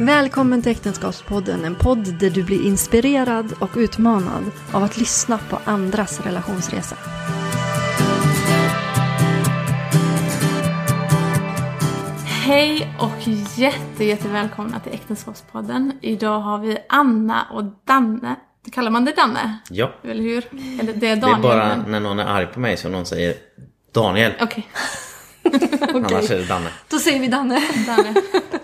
Välkommen 0.00 0.62
till 0.62 0.72
Äktenskapspodden, 0.72 1.64
en 1.64 1.74
podd 1.74 2.18
där 2.18 2.30
du 2.30 2.42
blir 2.44 2.66
inspirerad 2.66 3.52
och 3.60 3.70
utmanad 3.76 4.44
av 4.72 4.82
att 4.82 4.96
lyssna 4.98 5.38
på 5.38 5.58
andras 5.64 6.20
relationsresa. 6.20 6.96
Hej 12.24 12.96
och 13.00 13.28
jätte, 13.58 14.04
jätte 14.04 14.28
välkomna 14.28 14.80
till 14.80 14.92
Äktenskapspodden. 14.94 15.92
Idag 16.02 16.40
har 16.40 16.58
vi 16.58 16.78
Anna 16.88 17.46
och 17.52 17.64
Danne. 17.84 18.36
Kallar 18.72 18.90
man 18.90 19.04
det 19.04 19.12
Danne? 19.12 19.58
Ja, 19.70 19.92
Eller 20.04 20.22
hur? 20.22 20.44
Eller 20.80 20.92
det 20.92 20.92
är 20.92 21.00
det 21.00 21.08
är 21.08 21.16
Daniel. 21.16 21.42
bara 21.42 21.76
när 21.76 22.00
någon 22.00 22.18
är 22.18 22.24
arg 22.24 22.46
på 22.46 22.60
mig 22.60 22.76
som 22.76 22.92
någon 22.92 23.06
säger 23.06 23.34
Daniel. 23.92 24.32
Okej, 24.40 24.66
Annars 25.94 26.30
är 26.30 26.36
det 26.38 26.44
Danne. 26.44 26.70
Då 26.88 26.98
säger 26.98 27.20
vi 27.20 27.28
Danne. 27.28 27.62
Danne. 27.86 28.14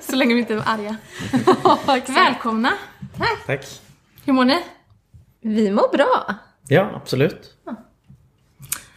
Så 0.00 0.16
länge 0.16 0.34
vi 0.34 0.40
inte 0.40 0.54
är 0.54 0.62
arga. 0.66 0.96
Välkomna. 2.14 2.72
Tack. 3.46 3.80
Hur 4.24 4.32
mår 4.32 4.44
ni? 4.44 4.62
Vi 5.40 5.70
mår 5.70 5.96
bra. 5.96 6.34
Ja, 6.68 6.90
absolut. 6.94 7.56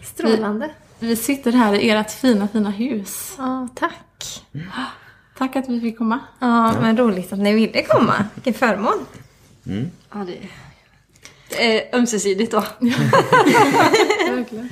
Strålande. 0.04 0.70
Vi 1.00 1.16
sitter 1.16 1.52
här 1.52 1.74
i 1.74 1.90
ert 1.90 2.12
fina, 2.12 2.48
fina 2.48 2.70
hus. 2.70 3.36
Ja, 3.38 3.68
tack. 3.76 4.44
Tack 5.38 5.56
att 5.56 5.70
vi 5.70 5.82
fick 5.82 5.98
komma. 5.98 6.20
Ja, 6.40 6.74
men 6.82 6.98
roligt 6.98 7.34
att 7.34 7.40
ni 7.40 7.54
ville 7.54 7.84
komma. 7.84 8.26
Vilken 8.36 8.54
förmån. 8.54 9.06
Ja, 10.14 10.18
det 10.28 10.38
det 11.50 11.80
är 11.80 11.98
ömsesidigt 11.98 12.52
då. 12.52 12.60
Verkligen. 14.30 14.70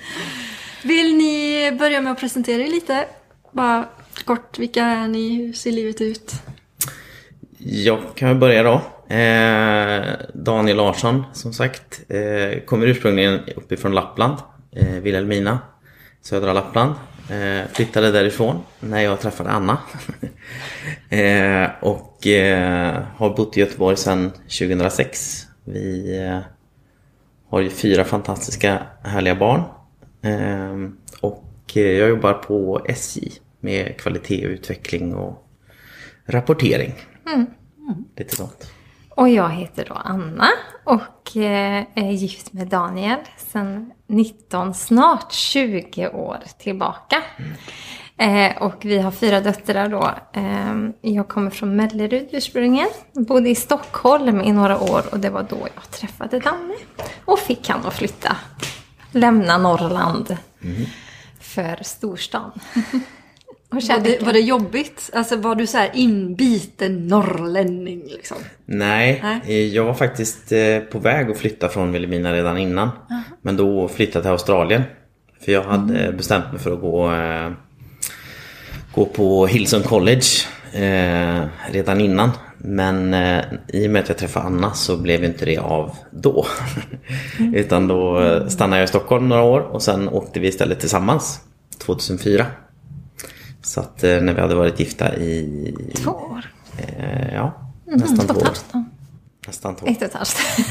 Vill 0.84 1.18
ni 1.18 1.72
börja 1.80 2.02
med 2.02 2.12
att 2.12 2.20
presentera 2.20 2.62
er 2.62 2.68
lite? 2.68 3.06
Bara 3.52 3.90
kort, 4.26 4.60
vilka 4.60 4.84
är 4.84 5.08
ni? 5.08 5.36
Hur 5.36 5.54
ser 5.54 5.72
livet 5.72 6.02
ut? 6.02 6.34
Jag 7.58 8.00
kan 8.16 8.28
väl 8.30 8.38
börja 8.38 8.64
då. 8.64 8.74
Eh, 9.16 10.04
Daniel 10.34 10.78
Larsson, 10.78 11.24
som 11.34 11.54
sagt, 11.54 12.02
eh, 12.08 12.60
kommer 12.66 12.88
ursprungligen 12.88 13.40
uppifrån 13.56 13.92
Lappland, 13.92 14.38
eh, 14.72 14.88
Vilhelmina, 14.88 15.60
södra 16.22 16.54
Lappland. 16.54 16.94
Eh, 17.30 17.72
flyttade 17.74 18.12
därifrån 18.12 18.64
när 18.80 19.02
jag 19.02 19.20
träffade 19.20 19.50
Anna. 19.50 19.78
eh, 21.10 21.70
och 21.82 22.28
eh, 22.28 23.04
har 23.18 23.36
bott 23.36 23.58
i 23.58 23.60
Göteborg 23.60 23.98
sedan 23.98 24.32
2006. 24.60 25.48
Vi 25.64 26.18
eh, 26.26 26.40
har 27.50 27.62
ju 27.62 27.70
fyra 27.70 28.04
fantastiska 28.04 28.84
härliga 29.04 29.36
barn. 29.36 29.64
Eh, 30.24 30.90
och 31.22 31.72
eh, 31.76 31.82
jag 31.82 32.10
jobbar 32.10 32.34
på 32.34 32.86
SJ 32.86 33.32
med 33.60 33.98
kvalitet 33.98 34.46
och 34.46 34.52
utveckling 34.52 35.16
och 35.16 35.48
rapportering. 36.26 36.94
Lite 38.18 38.36
sånt. 38.36 38.72
Och 39.10 39.30
jag 39.30 39.50
heter 39.50 39.86
då 39.90 39.94
Anna 39.94 40.48
och 40.84 41.38
eh, 41.38 41.84
är 41.96 42.12
gift 42.12 42.54
med 42.54 42.68
Daniel 42.68 43.20
sedan 43.38 43.92
19, 44.08 44.74
snart 44.74 45.32
20 45.32 46.08
år 46.08 46.38
tillbaka. 46.58 47.24
Eh, 48.18 48.62
och 48.62 48.86
vi 48.86 49.00
har 49.00 49.12
fyra 49.12 49.42
döttrar 49.42 49.90
då. 49.90 50.12
Eh, 50.34 51.14
jag 51.14 51.28
kommer 51.28 51.50
från 51.50 51.76
Mellerud 51.76 52.28
ursprungligen. 52.32 52.90
Bodde 53.14 53.50
i 53.50 53.56
Stockholm 53.56 54.42
i 54.42 54.52
några 54.52 54.80
år 54.80 55.04
och 55.12 55.20
det 55.20 55.30
var 55.30 55.44
då 55.44 55.68
jag 55.76 55.92
träffade 55.92 56.40
Danne. 56.40 56.74
Och 57.26 57.40
fick 57.40 57.70
han 57.70 57.86
att 57.86 57.94
flytta, 57.94 58.38
lämna 59.14 59.58
Norrland 59.58 60.38
för 61.40 61.84
storstan. 61.84 62.52
Och 63.70 63.84
Var 63.84 64.00
det, 64.00 64.22
var 64.22 64.34
det 64.34 64.40
jobbigt? 64.40 65.10
Alltså 65.14 65.36
var 65.36 65.56
du 65.56 65.68
så 65.68 65.78
här 65.78 65.92
inbiten 65.94 67.08
norrlänning 67.08 68.04
liksom? 68.08 68.38
Nej, 68.66 69.20
Nej. 69.24 69.42
eh, 69.46 69.68
jag 69.76 69.84
var 69.84 69.94
faktiskt 69.94 70.52
eh, 70.52 70.80
på 70.80 71.00
väg 71.00 71.32
att 71.32 71.38
flytta 71.38 71.70
från 71.70 71.92
Vilhelmina 71.92 72.34
redan 72.34 72.58
innan. 72.58 72.90
Men 73.42 73.58
då 73.58 73.88
flyttade 73.88 74.18
jag 74.18 74.24
till 74.24 74.32
Australien. 74.32 74.84
För 75.46 75.52
jag 75.52 75.64
hade 75.64 76.00
eh, 76.00 76.12
bestämt 76.12 76.52
mig 76.52 76.62
för 76.62 76.74
att 76.74 76.82
gå, 76.82 77.14
eh, 77.14 77.52
gå 78.94 79.06
på 79.06 79.48
Hillsong 79.48 79.84
College 79.84 80.28
eh, 80.74 81.46
redan 81.72 82.02
innan. 82.02 82.32
Men 82.66 83.14
eh, 83.14 83.44
i 83.68 83.88
och 83.88 83.92
med 83.92 84.02
att 84.02 84.10
jag 84.10 84.18
träffade 84.18 84.46
Anna 84.46 84.74
så 84.74 84.98
blev 84.98 85.24
inte 85.24 85.46
det 85.46 85.58
av 85.58 85.96
då. 86.12 86.46
Utan 87.54 87.88
då 87.88 88.22
eh, 88.22 88.48
stannade 88.48 88.78
jag 88.82 88.86
i 88.86 88.88
Stockholm 88.88 89.30
några 89.30 89.42
år 89.42 89.60
och 89.60 89.82
sen 89.82 90.10
åkte 90.10 90.40
vi 90.40 90.48
istället 90.48 90.80
tillsammans 90.80 91.42
2004. 91.78 92.46
Så 93.62 93.80
att 93.80 94.04
eh, 94.04 94.22
när 94.22 94.34
vi 94.34 94.42
hade 94.42 94.56
varit 94.56 94.80
gifta 94.80 95.16
i... 95.16 95.76
Två 95.96 96.12
år. 96.12 96.46
Eh, 96.78 97.34
ja, 97.34 97.72
nästan 97.86 98.28
Två 98.28 98.40
år. 98.40 98.50
Nästan 99.48 99.76
två. 99.76 99.88
Ett 99.88 99.98
och 99.98 100.04
ett 100.04 100.14
halvt. 100.14 100.38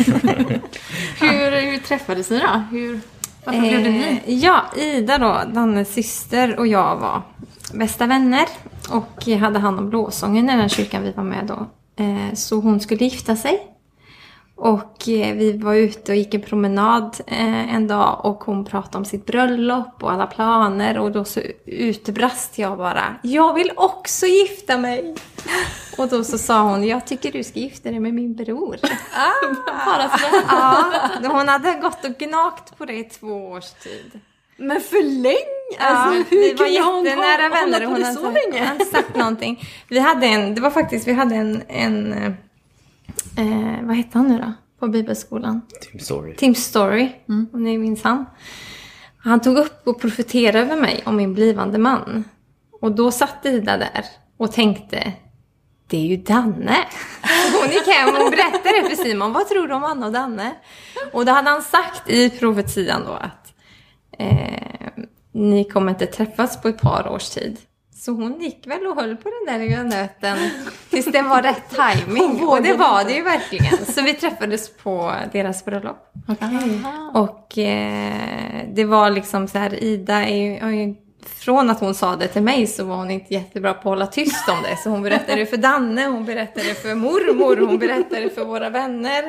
Hur, 1.21 1.71
hur 1.71 1.79
träffades 1.79 2.31
ni 2.31 2.39
då? 2.39 2.63
Hur, 2.71 3.01
varför 3.45 3.61
blev 3.61 3.85
det 3.85 3.91
ni? 3.91 4.21
Eh, 4.27 4.39
ja, 4.39 4.65
Ida 4.77 5.19
då, 5.19 5.41
Dannes 5.55 5.95
syster 5.95 6.59
och 6.59 6.67
jag 6.67 6.97
var 6.97 7.23
bästa 7.73 8.07
vänner. 8.07 8.47
Och 8.91 9.27
hade 9.27 9.59
hand 9.59 9.79
om 9.79 9.91
lovsången 9.91 10.51
i 10.51 10.57
den 10.57 10.69
kyrkan 10.69 11.03
vi 11.03 11.13
var 11.13 11.25
med 11.25 11.47
då. 11.47 11.67
Eh, 11.97 12.35
så 12.35 12.57
hon 12.57 12.81
skulle 12.81 13.05
gifta 13.05 13.37
sig. 13.37 13.69
Och 14.57 15.09
eh, 15.09 15.35
vi 15.35 15.59
var 15.59 15.75
ute 15.75 16.13
och 16.13 16.19
gick 16.19 16.35
en 16.35 16.43
promenad 16.43 17.21
eh, 17.27 17.75
en 17.75 17.87
dag 17.87 18.21
och 18.25 18.45
hon 18.45 18.65
pratade 18.65 18.99
om 18.99 19.05
sitt 19.05 19.27
bröllop 19.27 20.03
och 20.03 20.13
alla 20.13 20.27
planer. 20.27 20.99
Och 20.99 21.13
då 21.13 21.25
så 21.25 21.41
utbrast 21.67 22.59
jag 22.59 22.79
bara, 22.79 23.17
jag 23.23 23.55
vill 23.55 23.73
också 23.77 24.27
gifta 24.27 24.79
mig! 24.79 25.15
Och 25.99 26.09
då 26.09 26.25
så 26.25 26.39
sa 26.39 26.63
hon, 26.63 26.87
jag 26.87 27.07
tycker 27.07 27.33
du 27.33 27.45
ska 27.45 27.59
gifta 27.59 27.91
dig 27.91 28.01
med 28.01 28.15
min 28.15 28.35
bror. 28.35 28.77
Bara 29.87 30.09
sådär. 30.09 30.43
Ja, 30.49 31.29
hon 31.29 31.49
hade 31.49 31.75
gått 31.75 32.05
och 32.05 32.19
gnagt 32.19 32.79
på 32.79 32.85
det 32.85 32.95
i 32.95 33.05
två 33.05 33.51
års 33.51 33.71
tid. 33.71 34.21
Men 34.63 34.81
för 34.81 35.03
länge! 35.23 35.37
Ja, 35.79 35.85
Alltså, 35.87 36.25
vi 36.31 36.37
hur 36.49 36.51
var 36.59 36.65
kunde 36.67 36.81
hon 36.83 37.05
jättenära 37.05 37.43
hålla 37.43 37.49
vänner. 37.49 37.81
på 37.81 37.87
Hon 37.87 38.01
det 38.01 38.05
hade, 38.07 38.17
så 38.19 38.25
hon 38.25 38.35
länge? 38.35 38.65
hade 38.65 38.85
sagt 38.85 39.17
någonting. 39.17 39.69
Vi 39.89 39.99
hade 39.99 40.27
en, 40.27 40.55
det 40.55 40.61
var 40.61 40.71
faktiskt, 40.71 41.09
vi 41.09 41.13
hade 41.13 41.35
en, 41.35 41.63
en 41.69 42.13
eh, 43.39 43.83
vad 43.87 43.97
hette 43.97 44.19
han 44.19 44.29
nu 44.29 44.39
då? 44.39 44.53
På 44.81 44.89
bibelskolan? 44.89 45.61
Tim 45.91 46.01
Story. 46.01 46.35
Tim 46.37 46.55
Story, 46.55 47.13
om 47.27 47.49
ni 47.65 47.79
minns 47.79 48.03
han. 48.03 48.27
Han 49.25 49.41
tog 49.41 49.59
upp 49.59 49.87
och 49.87 50.01
profeterade 50.01 50.59
över 50.59 50.77
mig 50.77 51.03
om 51.05 51.17
min 51.17 51.35
blivande 51.35 51.79
man. 51.79 52.25
Och 52.81 52.93
då 52.93 53.11
satt 53.11 53.47
Ida 53.47 53.77
där 53.77 54.05
och 54.37 54.53
tänkte, 54.53 55.13
det 55.87 55.97
är 55.97 56.07
ju 56.07 56.17
Danne. 56.17 56.77
Hon 57.63 57.71
gick 57.73 57.87
hem 57.87 58.09
och 58.09 58.31
berättade 58.31 58.83
det 58.83 58.97
för 58.97 59.05
Simon. 59.05 59.33
Vad 59.33 59.49
tror 59.49 59.69
du 59.69 59.75
om 59.75 59.85
Anna 59.85 60.07
och 60.07 60.13
Danne? 60.13 60.53
Och 61.13 61.27
då 61.27 61.33
hade 61.33 61.51
han 61.51 61.63
sagt 61.63 62.11
i 62.11 62.31
profetian 62.31 63.03
då 63.07 63.13
att 63.13 63.42
eh, 64.23 65.05
ni 65.33 65.65
kommer 65.65 65.91
inte 65.93 66.07
träffas 66.07 66.63
på 66.63 66.69
ett 66.69 66.81
par 66.81 67.09
års 67.09 67.31
tid. 67.31 67.59
Så 67.95 68.13
hon 68.13 68.41
gick 68.41 68.67
väl 68.67 68.87
och 68.87 68.97
höll 68.97 69.17
på 69.17 69.31
den 69.31 69.59
där 69.59 69.67
lilla 69.67 69.83
nöten 69.83 70.39
tills 70.91 71.07
det 71.07 71.23
var 71.23 71.43
rätt 71.43 71.63
timing. 71.71 72.49
Och 72.49 72.63
det 72.63 72.75
var 72.75 73.05
det 73.05 73.13
ju 73.13 73.23
verkligen. 73.23 73.87
Så 73.87 74.03
vi 74.03 74.15
träffades 74.15 74.77
på 74.77 75.13
deras 75.33 75.65
bröllop. 75.65 76.13
Och 77.15 77.59
eh, 77.59 78.65
det 78.73 78.85
var 78.85 79.11
liksom 79.11 79.49
så 79.49 79.59
här, 79.59 79.85
Ida 79.85 80.15
är 80.29 80.71
ju, 80.71 80.95
från 81.27 81.71
att 81.71 81.81
hon 81.81 81.95
sa 81.95 82.17
det 82.17 82.29
till 82.29 82.43
mig 82.43 82.67
så 82.67 82.85
var 82.85 82.97
hon 82.97 83.11
inte 83.11 83.35
jättebra 83.35 83.75
på 83.75 83.79
att 83.79 83.85
hålla 83.85 84.07
tyst 84.07 84.49
om 84.49 84.63
det. 84.63 84.77
Så 84.77 84.91
hon 84.91 85.03
berättade 85.03 85.39
det 85.39 85.47
för 85.47 85.57
Danne, 85.57 86.07
hon 86.07 86.25
berättade 86.25 86.67
det 86.69 86.75
för 86.75 86.95
mormor, 86.95 87.67
hon 87.67 87.79
berättade 87.79 88.21
det 88.21 88.31
för 88.31 88.45
våra 88.45 88.71
vänner. 88.71 89.25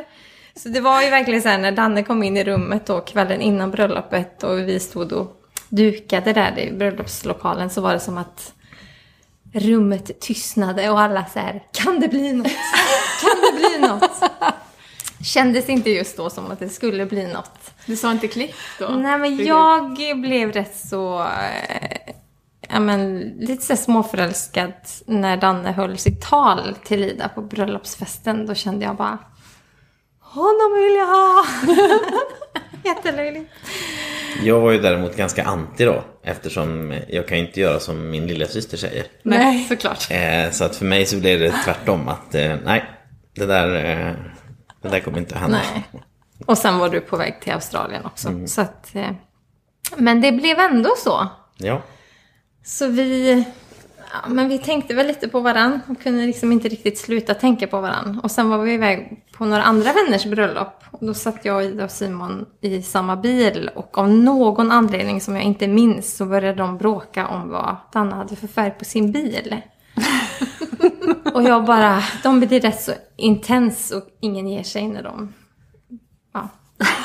Så 0.56 0.70
det 0.70 0.82
var 0.82 1.02
ju 1.02 1.10
verkligen 1.10 1.42
så 1.42 1.50
här 1.50 1.58
när 1.58 1.72
Danne 1.72 2.04
kom 2.04 2.24
in 2.24 2.38
i 2.38 2.44
rummet 2.44 2.86
då 2.86 3.02
kvällen 3.02 3.42
innan 3.42 3.72
bröllopet 3.72 4.44
och 4.44 4.60
vi 4.60 4.80
stod 4.80 5.12
och 5.12 5.44
dukade 5.70 6.34
där 6.34 6.60
i 6.60 6.72
bröllopslokalen 6.72 7.70
så 7.70 7.82
var 7.82 7.94
det 7.94 8.00
som 8.00 8.18
att 8.18 8.54
rummet 9.54 10.20
tystnade 10.20 10.90
och 10.90 11.00
alla 11.00 11.26
så 11.26 11.40
här, 11.40 11.64
kan 11.72 12.00
det 12.00 12.08
bli 12.08 12.34
något? 12.34 12.52
Kan 13.22 13.42
det 13.42 13.58
bli 13.58 13.88
något? 13.88 14.12
Kändes 15.24 15.70
inte 15.70 15.90
just 15.90 16.18
då 16.18 16.30
som 16.30 16.52
att 16.52 16.60
det 16.60 16.70
skulle 16.70 17.06
bli 17.06 17.28
något. 17.34 17.72
Du 17.86 17.96
sa 17.96 18.12
inte 18.12 18.28
klick 18.28 18.56
då? 18.80 18.88
Nej 18.88 19.18
men 19.18 19.46
jag 19.46 19.94
blev 20.22 20.52
rätt 20.52 20.78
så, 20.78 21.22
eh, 21.22 22.14
ja 22.70 22.80
men 22.80 23.20
lite 23.20 23.64
så 23.64 23.76
småförälskad 23.76 24.74
när 25.06 25.38
Danne 25.38 25.72
höll 25.72 25.98
sitt 25.98 26.22
tal 26.22 26.76
till 26.84 27.04
Ida 27.04 27.30
på 27.30 27.42
bröllopsfesten. 27.42 28.46
Då 28.46 28.54
kände 28.54 28.86
jag 28.86 28.96
bara, 28.96 29.18
honom 30.34 30.74
vill 30.74 30.96
jag 30.96 31.08
ha! 31.08 31.46
Jättelöjligt. 32.86 33.52
Jag 34.44 34.60
var 34.60 34.72
ju 34.72 34.80
däremot 34.82 35.16
ganska 35.16 35.44
anti 35.44 35.86
då. 35.86 36.04
Eftersom 36.24 37.00
jag 37.10 37.28
kan 37.28 37.38
ju 37.38 37.46
inte 37.48 37.60
göra 37.60 37.80
som 37.80 38.10
min 38.10 38.28
lilla 38.28 38.46
syster 38.46 38.78
säger. 38.78 39.06
Nej, 39.24 39.66
såklart. 39.70 40.12
Eh, 40.12 40.52
så 40.52 40.64
att 40.64 40.76
för 40.76 40.86
mig 40.86 41.06
så 41.06 41.18
blev 41.18 41.40
det 41.40 41.52
tvärtom 41.66 42.08
att 42.08 42.36
eh, 42.36 42.56
nej, 42.66 42.84
det 43.36 43.46
där, 43.46 43.76
eh, 43.76 44.14
det 44.82 44.90
där 44.90 45.00
kommer 45.00 45.18
inte 45.18 45.36
att 45.36 45.42
hända. 45.42 45.60
Nej. 45.74 46.04
Och 46.46 46.58
sen 46.58 46.78
var 46.80 46.90
du 46.90 47.02
på 47.02 47.18
väg 47.18 47.42
till 47.42 47.54
Australien 47.54 48.06
också. 48.06 48.48
Så 48.48 48.62
att, 48.62 48.96
men 49.98 50.22
det 50.22 50.32
blev 50.32 50.60
ändå 50.60 50.90
så. 50.98 51.28
Ja, 51.58 51.82
Så 52.64 52.88
vi 52.88 53.44
Ja, 54.14 54.30
men 54.30 54.50
vi 54.50 54.58
tänkte 54.58 54.94
väl 54.94 55.08
lite 55.08 55.28
på 55.28 55.40
varann 55.40 55.80
och 55.88 56.02
kunde 56.02 56.26
liksom 56.26 56.52
inte 56.52 56.68
riktigt 56.68 56.98
sluta 56.98 57.34
tänka 57.34 57.68
på 57.68 57.82
varann. 57.82 58.20
Och 58.24 58.32
sen 58.32 58.50
var 58.50 58.58
vi 58.58 58.74
iväg 58.74 59.26
på 59.32 59.46
några 59.46 59.64
andra 59.64 59.94
vänners 59.94 60.26
bröllop. 60.26 60.84
Och 60.92 61.06
då 61.06 61.14
satt 61.14 61.46
jag, 61.46 61.66
Ida 61.66 61.84
och 61.84 61.92
Simon 61.92 62.46
i 62.62 62.82
samma 62.82 63.16
bil 63.16 63.70
och 63.76 63.98
av 63.98 64.10
någon 64.10 64.72
anledning 64.72 65.22
som 65.22 65.36
jag 65.36 65.44
inte 65.44 65.68
minns 65.68 66.16
så 66.16 66.26
började 66.26 66.58
de 66.58 66.78
bråka 66.78 67.28
om 67.28 67.50
vad 67.50 67.76
Danna 67.94 68.16
hade 68.16 68.36
för 68.36 68.48
färg 68.48 68.72
på 68.72 68.86
sin 68.86 69.12
bil. 69.12 69.62
och 71.34 71.44
jag 71.44 71.66
bara, 71.66 72.04
de 72.24 72.40
blir 72.40 72.60
rätt 72.60 72.82
så 72.82 72.92
intens 73.16 73.92
och 73.92 74.04
ingen 74.20 74.48
ger 74.48 74.64
sig 74.64 74.88
när 74.88 75.04
de 75.04 75.34
ja, 76.34 76.50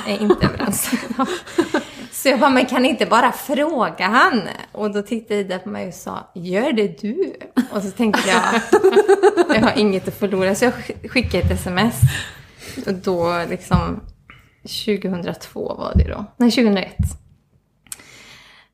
är 0.06 0.22
inte 0.22 0.46
överens. 0.46 0.90
Så 2.22 2.28
jag 2.28 2.40
bara, 2.40 2.50
men 2.50 2.66
kan 2.66 2.84
inte 2.84 3.06
bara 3.06 3.32
fråga 3.32 4.06
han? 4.06 4.42
Och 4.72 4.90
då 4.90 5.02
tittade 5.02 5.40
Ida 5.40 5.58
på 5.58 5.68
mig 5.68 5.88
och 5.88 5.94
sa, 5.94 6.30
gör 6.34 6.72
det 6.72 7.00
du? 7.00 7.34
Och 7.72 7.82
så 7.82 7.90
tänkte 7.90 8.22
jag, 8.28 8.42
jag 9.56 9.62
har 9.62 9.72
inget 9.78 10.08
att 10.08 10.18
förlora. 10.18 10.54
Så 10.54 10.64
jag 10.64 10.72
skickade 11.10 11.44
ett 11.44 11.50
sms. 11.50 11.94
Och 12.86 12.94
då 12.94 13.44
liksom, 13.50 14.00
2002 14.62 15.74
var 15.74 15.92
det 15.94 16.08
då. 16.08 16.24
Nej, 16.36 16.50
2001. 16.50 16.96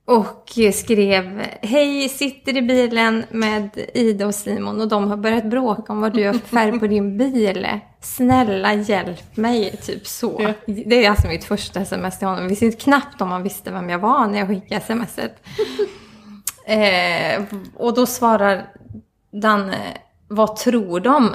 Och 0.07 0.53
skrev, 0.73 1.47
hej, 1.63 2.09
sitter 2.09 2.57
i 2.57 2.63
bilen 2.63 3.25
med 3.31 3.71
Ida 3.95 4.27
och 4.27 4.35
Simon 4.35 4.81
och 4.81 4.89
de 4.89 5.09
har 5.09 5.17
börjat 5.17 5.45
bråka 5.45 5.93
om 5.93 6.01
vad 6.01 6.15
du 6.15 6.27
har 6.27 6.33
för 6.33 6.49
färg 6.49 6.81
på 6.81 6.87
din 6.87 7.19
bil. 7.19 7.67
Snälla 8.01 8.75
hjälp 8.75 9.37
mig, 9.37 9.77
typ 9.77 10.07
så. 10.07 10.37
Ja. 10.39 10.53
Det 10.67 11.05
är 11.05 11.11
alltså 11.11 11.29
mitt 11.29 11.45
första 11.45 11.81
sms 11.81 12.19
till 12.19 12.29
honom. 12.29 12.43
Jag 12.43 12.49
visste 12.49 12.71
knappt 12.71 13.21
om 13.21 13.31
han 13.31 13.43
visste 13.43 13.71
vem 13.71 13.91
jag 13.91 13.99
var 13.99 14.27
när 14.27 14.39
jag 14.39 14.49
skickade 14.49 14.81
smset. 14.81 15.43
eh, 16.67 17.43
och 17.75 17.95
då 17.95 18.07
svarar 18.07 18.67
Danne, 19.33 19.79
vad 20.29 20.57
tror 20.57 21.01
de? 21.01 21.31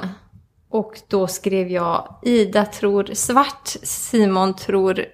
Och 0.70 1.00
då 1.08 1.26
skrev 1.26 1.68
jag, 1.68 2.18
Ida 2.22 2.64
tror 2.64 3.10
svart, 3.14 3.68
Simon 3.82 4.56
tror 4.56 5.04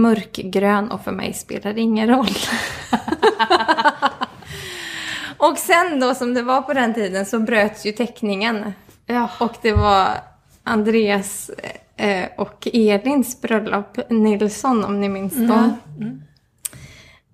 mörkgrön 0.00 0.90
och 0.90 1.04
för 1.04 1.12
mig 1.12 1.34
spelar 1.34 1.72
det 1.72 1.80
ingen 1.80 2.08
roll. 2.08 2.26
och 5.36 5.58
sen 5.58 6.00
då 6.00 6.14
som 6.14 6.34
det 6.34 6.42
var 6.42 6.62
på 6.62 6.72
den 6.72 6.94
tiden 6.94 7.26
så 7.26 7.38
bröts 7.38 7.86
ju 7.86 7.92
teckningen. 7.92 8.72
Ja. 9.06 9.30
Och 9.38 9.54
det 9.62 9.72
var 9.72 10.08
Andreas 10.62 11.50
eh, 11.96 12.24
och 12.36 12.68
Elins 12.72 13.40
bröllop, 13.40 14.10
Nilsson 14.10 14.84
om 14.84 15.00
ni 15.00 15.08
minns 15.08 15.36
mm. 15.36 15.48
dem. 15.48 15.76
Mm. 16.00 16.22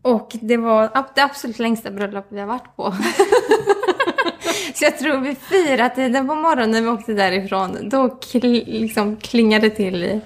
Och 0.02 0.36
det 0.40 0.56
var 0.56 0.90
det 1.14 1.22
absolut 1.22 1.58
längsta 1.58 1.90
bröllop 1.90 2.26
vi 2.28 2.40
har 2.40 2.46
varit 2.46 2.76
på. 2.76 2.94
Så 4.74 4.84
jag 4.84 4.98
tror 4.98 5.18
vid 5.18 5.38
fyra 5.38 5.88
tiden 5.88 6.28
på 6.28 6.34
morgonen 6.34 6.70
när 6.70 6.80
vi 6.80 6.88
åkte 6.88 7.12
därifrån, 7.12 7.88
då 7.88 8.08
kl 8.08 8.38
liksom 8.66 9.16
klingade 9.16 9.68
det 9.68 9.74
till 9.74 10.04
i 10.04 10.20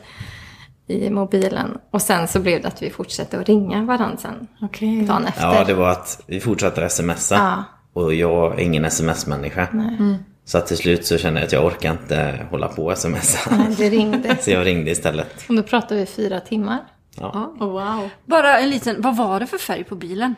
i 0.89 1.11
mobilen. 1.11 1.79
Och 1.91 2.03
sen 2.03 2.29
så 2.29 2.41
blev 2.41 2.63
det 2.63 2.69
att 2.69 2.83
vi 2.83 2.91
fortsatte 2.91 3.41
att 3.41 3.49
ringa 3.49 3.85
varandra 3.85 4.17
sen. 4.17 4.49
Okay. 4.61 5.07
Dagen 5.07 5.27
efter. 5.27 5.43
Ja, 5.43 5.65
det 5.65 5.75
var 5.75 5.91
att 5.91 6.23
vi 6.27 6.41
fortsatte 6.41 6.89
smsa. 6.89 7.35
Ja. 7.35 7.65
Och 7.93 8.15
jag 8.15 8.55
är 8.55 8.65
ingen 8.65 8.85
sms-människa. 8.85 9.67
Mm. 9.67 10.17
Så 10.45 10.59
att 10.59 10.67
till 10.67 10.77
slut 10.77 11.07
så 11.07 11.19
kände 11.19 11.41
jag 11.41 11.47
att 11.47 11.53
jag 11.53 11.65
orkar 11.65 11.93
inte 11.93 12.47
hålla 12.51 12.69
på 12.69 12.87
och 12.87 12.99
smsa. 12.99 13.39
Nej, 13.51 13.75
det 13.79 13.91
ringde. 13.91 14.37
så 14.41 14.51
jag 14.51 14.67
ringde 14.67 14.91
istället. 14.91 15.45
Och 15.49 15.55
då 15.55 15.63
pratade 15.63 16.01
vi 16.01 16.07
fyra 16.07 16.41
timmar. 16.41 16.79
Ja. 17.21 17.55
Oh, 17.61 17.69
wow. 17.69 18.11
Bara 18.25 18.59
en 18.59 18.71
liten, 18.71 19.03
vad 19.03 19.17
var 19.17 19.41
det 19.41 19.47
för 19.47 19.59
färg 19.59 19.85
på 19.85 19.95
bilen? 19.95 20.35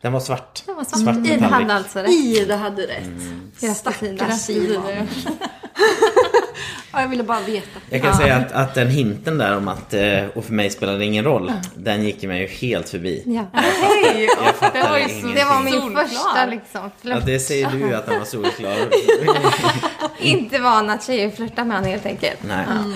Den 0.00 0.12
var 0.12 0.20
svart. 0.20 0.62
Den 0.66 0.76
var 0.76 0.84
svart. 0.84 1.00
svart 1.00 1.26
Ida 1.26 1.46
hade 1.46 1.74
alltså 1.74 1.98
rätt. 1.98 2.10
Ida 2.10 2.56
hade 2.56 2.82
rätt. 2.82 3.06
Mm. 3.62 3.74
Stackars 3.74 4.40
Simon. 4.40 4.82
Ja, 7.00 7.04
jag 7.04 7.10
ville 7.10 7.22
bara 7.22 7.40
veta. 7.40 7.80
Jag 7.90 8.02
kan 8.02 8.10
ja. 8.10 8.16
säga 8.16 8.36
att, 8.36 8.52
att 8.52 8.74
den 8.74 8.88
hinten 8.88 9.38
där 9.38 9.56
om 9.56 9.68
att 9.68 9.94
eh, 9.94 10.24
och 10.34 10.44
för 10.44 10.52
mig 10.52 10.70
spelar 10.70 10.98
det 10.98 11.04
ingen 11.04 11.24
roll. 11.24 11.48
Mm. 11.48 11.60
Den 11.74 12.02
gick 12.02 12.22
mig 12.22 12.40
ju 12.40 12.46
helt 12.46 12.88
förbi. 12.88 13.22
Ja. 13.26 13.46
Hej! 13.52 14.28
det, 14.72 14.82
var 14.82 14.98
ju 14.98 15.34
det 15.34 15.44
var 15.44 15.64
min 15.64 15.72
solklar. 15.72 16.04
första 16.04 16.46
liksom. 16.46 16.90
Flört. 17.02 17.18
Ja, 17.18 17.26
det 17.26 17.38
säger 17.38 17.70
du 17.70 17.94
att 17.94 18.06
den 18.06 18.18
var 18.18 18.26
solklar. 18.26 18.76
Inte 20.18 20.58
van 20.58 20.90
att 20.90 21.04
tjejer 21.04 21.30
flörtar 21.30 21.64
med 21.64 21.76
honom 21.76 21.90
helt 21.90 22.06
enkelt. 22.06 22.38
Nej. 22.48 22.66
Mm. 22.70 22.92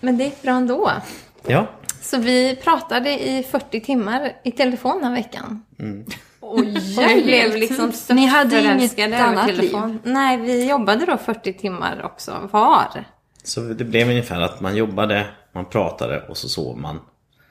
Men 0.00 0.18
det 0.18 0.24
gick 0.24 0.42
bra 0.42 0.52
ändå. 0.52 0.92
Ja. 1.46 1.66
Så 2.02 2.18
vi 2.18 2.56
pratade 2.64 3.10
i 3.10 3.46
40 3.50 3.80
timmar 3.80 4.32
i 4.44 4.50
telefon 4.50 5.02
den 5.02 5.12
veckan. 5.12 5.62
Mm. 5.78 6.04
Oj, 6.40 6.94
jag 7.00 7.24
blev 7.24 7.54
liksom 7.54 7.92
Ni 8.08 8.26
hade 8.26 8.60
inget 8.60 9.20
annat 9.20 9.56
liv? 9.56 9.98
Nej, 10.02 10.36
vi 10.36 10.68
jobbade 10.68 11.06
då 11.06 11.16
40 11.16 11.52
timmar 11.52 12.02
också 12.04 12.48
var. 12.52 13.04
Så 13.46 13.60
det 13.60 13.84
blev 13.84 14.08
ungefär 14.08 14.40
att 14.40 14.60
man 14.60 14.76
jobbade, 14.76 15.26
man 15.52 15.64
pratade 15.64 16.22
och 16.28 16.36
så 16.36 16.48
sov 16.48 16.78
man. 16.78 17.00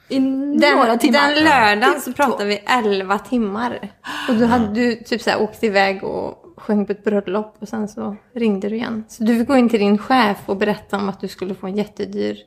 I 0.10 0.20
några 0.20 0.98
timmar? 0.98 1.36
Den 1.36 1.44
lördagen 1.44 2.02
så 2.02 2.14
pratade 2.14 2.46
vi 2.46 2.56
11 2.66 3.20
timmar. 3.20 3.92
Och 4.30 4.36
då 4.36 4.46
hade 4.46 4.74
du 4.74 4.96
typ 4.96 5.22
så 5.22 5.30
här 5.30 5.42
åkt 5.42 5.64
iväg 5.64 6.04
och 6.04 6.54
sjöng 6.58 6.86
på 6.86 6.92
ett 6.92 7.04
bröllop 7.04 7.56
och 7.60 7.68
sen 7.68 7.88
så 7.88 8.16
ringde 8.36 8.70
du 8.70 8.76
igen. 8.76 9.04
Så 9.08 9.24
du 9.24 9.40
fick 9.40 9.48
gå 9.48 9.58
in 9.58 9.70
till 9.70 9.80
din 9.80 9.98
chef 9.98 10.38
och 10.46 10.58
berätta 10.58 10.98
om 10.98 11.10
att 11.10 11.22
du 11.22 11.28
skulle 11.28 11.56
få 11.56 11.68
en 11.68 11.76
jättedyr 11.76 12.38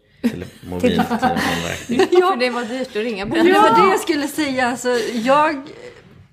mobiltelefonräkning. 0.70 1.98
ja, 2.10 2.30
för 2.30 2.36
det 2.36 2.50
var 2.50 2.64
dyrt 2.64 2.88
att 2.88 2.94
ringa 2.94 3.26
på. 3.26 3.36
Ja, 3.36 3.42
det 3.42 3.52
var 3.52 3.82
det 3.82 3.90
jag 3.90 4.00
skulle 4.00 4.28
säga. 4.28 4.66
Alltså, 4.66 4.88
jag 5.12 5.62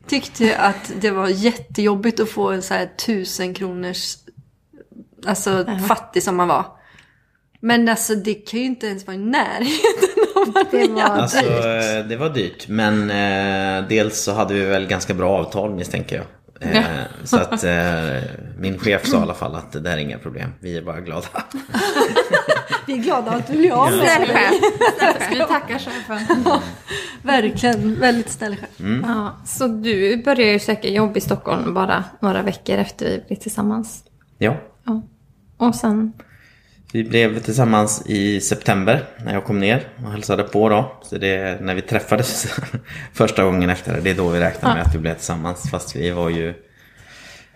tyckte 0.07 0.57
att 0.57 0.93
det 1.01 1.11
var 1.11 1.27
jättejobbigt 1.27 2.19
att 2.19 2.29
få 2.29 2.51
en 2.51 2.61
så 2.61 2.73
här 2.73 2.85
tusen 2.85 3.53
kronors, 3.53 4.15
alltså 5.25 5.51
uh 5.51 5.57
-huh. 5.57 5.79
fattig 5.79 6.23
som 6.23 6.35
man 6.35 6.47
var. 6.47 6.65
Men 7.65 7.89
alltså 7.89 8.15
det 8.15 8.33
kan 8.33 8.59
ju 8.59 8.65
inte 8.65 8.87
ens 8.87 9.07
vara 9.07 9.15
i 9.15 9.19
närheten 9.19 10.23
av 10.35 10.53
vad 10.53 10.71
det 10.71 10.87
var 10.87 11.01
Alltså 11.01 11.45
eh, 11.45 12.05
det 12.07 12.17
var 12.17 12.29
dyrt. 12.29 12.67
Men 12.67 13.09
eh, 13.09 13.87
dels 13.87 14.23
så 14.23 14.33
hade 14.33 14.53
vi 14.53 14.65
väl 14.65 14.87
ganska 14.87 15.13
bra 15.13 15.29
avtal 15.29 15.75
misstänker 15.75 16.15
jag. 16.15 16.75
Eh, 16.75 16.83
så 17.23 17.37
att 17.37 17.63
eh, 17.63 18.29
min 18.59 18.79
chef 18.79 19.07
sa 19.07 19.17
i 19.17 19.21
alla 19.21 19.33
fall 19.33 19.55
att 19.55 19.71
det 19.71 19.79
där 19.79 19.91
är 19.91 19.97
inga 19.97 20.17
problem. 20.17 20.49
Vi 20.59 20.77
är 20.77 20.81
bara 20.81 21.01
glada. 21.01 21.27
vi 22.87 22.93
är 22.93 22.97
glada 22.97 23.31
att 23.31 23.47
du 23.47 23.57
blir 23.57 23.71
av 23.71 23.91
med 23.91 24.09
Snäll 24.09 24.27
chef. 24.27 24.53
Ska 25.21 25.29
vi 25.29 25.39
tacka 25.39 25.79
chefen. 25.79 26.45
verkligen, 27.21 27.99
väldigt 27.99 28.29
snäll 28.29 28.55
chef. 28.55 28.79
Mm. 28.79 29.05
Ja, 29.07 29.37
så 29.45 29.67
du 29.67 30.23
började 30.23 30.51
ju 30.51 30.59
söka 30.59 30.87
jobb 30.87 31.17
i 31.17 31.21
Stockholm 31.21 31.73
bara 31.73 32.03
några 32.19 32.41
veckor 32.41 32.77
efter 32.77 33.09
vi 33.09 33.23
blev 33.27 33.37
tillsammans. 33.37 34.03
Ja. 34.37 34.55
ja. 34.85 35.01
Och 35.57 35.75
sen? 35.75 36.13
Vi 36.91 37.03
blev 37.03 37.39
tillsammans 37.39 38.03
i 38.05 38.41
september 38.41 39.03
när 39.17 39.33
jag 39.33 39.43
kom 39.43 39.59
ner 39.59 39.87
och 40.03 40.11
hälsade 40.11 40.43
på 40.43 40.69
då. 40.69 41.01
Så 41.03 41.17
det 41.17 41.35
är 41.35 41.59
när 41.59 41.75
vi 41.75 41.81
träffades 41.81 42.59
första 43.13 43.43
gången 43.43 43.69
efter 43.69 43.93
det. 43.93 44.01
Det 44.01 44.09
är 44.09 44.15
då 44.15 44.29
vi 44.29 44.39
räknar 44.39 44.75
med 44.75 44.83
att 44.83 44.95
vi 44.95 44.99
blev 44.99 45.13
tillsammans. 45.13 45.69
Fast 45.71 45.95
vi 45.95 46.11
var 46.11 46.29
ju 46.29 46.53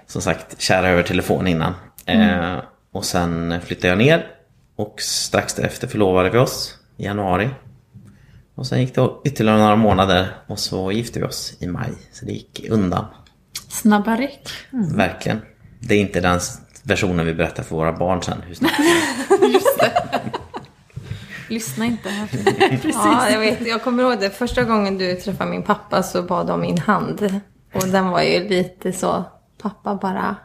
som 0.08 0.22
sagt 0.22 0.62
kära 0.62 0.90
över 0.90 1.04
telefon 1.04 1.48
innan. 1.48 1.74
Mm. 2.06 2.54
Eh, 2.54 2.60
och 2.92 3.06
sen 3.06 3.62
flyttade 3.62 3.88
jag 3.88 3.98
ner 3.98 4.28
och 4.76 5.02
strax 5.02 5.54
därefter 5.54 5.88
förlovade 5.88 6.30
vi 6.30 6.38
oss 6.38 6.78
i 6.98 7.06
januari. 7.06 7.50
Och 8.56 8.68
sen 8.68 8.82
gick 8.82 8.96
det 8.96 9.10
ytterligare 9.26 9.60
några 9.60 9.76
månader 9.76 10.28
och 10.48 10.60
så 10.60 10.92
gifte 10.92 11.20
vi 11.20 11.26
oss 11.26 11.58
i 11.60 11.68
maj. 11.68 11.90
Så 12.12 12.26
det 12.26 12.32
gick 12.32 12.66
undan. 12.70 13.06
Snabba 13.70 14.16
ryck. 14.16 14.50
Mm. 14.74 14.98
Verkligen. 14.98 15.42
Det 15.80 15.96
är 15.96 16.00
inte 16.00 16.22
den 16.22 16.40
versionen 16.90 17.26
vi 17.26 17.34
berättar 17.34 17.64
för 17.64 17.76
våra 17.76 17.94
barn 17.94 18.22
sen. 18.24 18.42
Hur 18.48 18.56
snabbt 18.56 18.80
Just 19.54 19.80
det. 19.80 19.92
Lyssna 21.50 21.86
inte 21.86 22.10
här. 22.10 22.28
Precis. 22.70 22.96
Ja, 22.96 23.30
jag, 23.30 23.40
vet, 23.40 23.68
jag 23.68 23.84
kommer 23.84 24.04
ihåg 24.04 24.20
det. 24.20 24.30
Första 24.30 24.64
gången 24.64 24.98
du 24.98 25.16
träffade 25.16 25.50
min 25.50 25.64
pappa 25.64 26.04
så 26.04 26.24
bad 26.24 26.48
de 26.48 26.62
min 26.62 26.78
hand. 26.78 27.42
Och 27.74 27.88
den 27.88 28.10
var 28.10 28.22
ju 28.22 28.50
lite 28.50 28.92
så, 28.92 29.24
pappa 29.62 29.96
bara, 29.96 30.36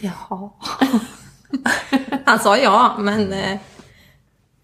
jaha. 0.00 0.50
Han 2.24 2.38
sa 2.38 2.56
ja, 2.56 2.96
men 2.98 3.32
eh, 3.32 3.58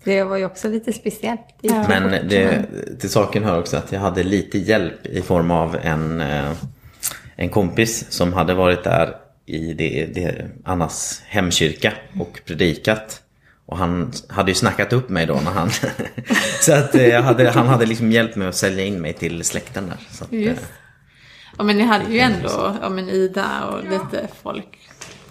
det 0.04 0.24
var 0.24 0.36
ju 0.36 0.44
också 0.44 0.68
lite 0.68 0.92
speciellt. 0.92 1.40
Men 1.62 2.28
det, 2.28 2.66
till 3.00 3.10
saken 3.10 3.44
hör 3.44 3.58
också 3.58 3.76
att 3.76 3.92
jag 3.92 4.00
hade 4.00 4.22
lite 4.22 4.58
hjälp 4.58 5.06
i 5.06 5.22
form 5.22 5.50
av 5.50 5.76
en, 5.82 6.20
eh, 6.20 6.52
en 7.36 7.48
kompis 7.48 8.12
som 8.12 8.32
hade 8.32 8.54
varit 8.54 8.84
där 8.84 9.16
i 9.46 9.74
det, 9.74 10.06
det, 10.14 10.50
Annas 10.64 11.22
hemkyrka 11.26 11.92
och 12.20 12.40
predikat. 12.44 13.22
Och 13.66 13.78
han 13.78 14.12
hade 14.28 14.50
ju 14.50 14.54
snackat 14.54 14.92
upp 14.92 15.08
mig 15.08 15.26
då 15.26 15.34
när 15.34 15.50
han... 15.50 15.70
så 16.60 16.72
att 16.72 16.94
eh, 16.94 17.22
hade, 17.22 17.50
han 17.50 17.66
hade 17.66 17.86
liksom 17.86 18.12
hjälpt 18.12 18.36
mig 18.36 18.48
att 18.48 18.56
sälja 18.56 18.84
in 18.84 19.00
mig 19.00 19.12
till 19.12 19.44
släkten 19.44 19.86
där. 19.86 19.96
Så 20.10 20.24
att, 20.24 20.32
Just. 20.32 20.62
Ja 21.58 21.64
men 21.64 21.78
ni 21.78 21.84
hade 21.84 22.12
ju 22.12 22.18
ändå 22.18 22.76
ja, 22.82 22.88
men 22.88 23.08
Ida 23.08 23.64
och 23.64 23.84
lite 23.84 24.28
folk 24.42 24.78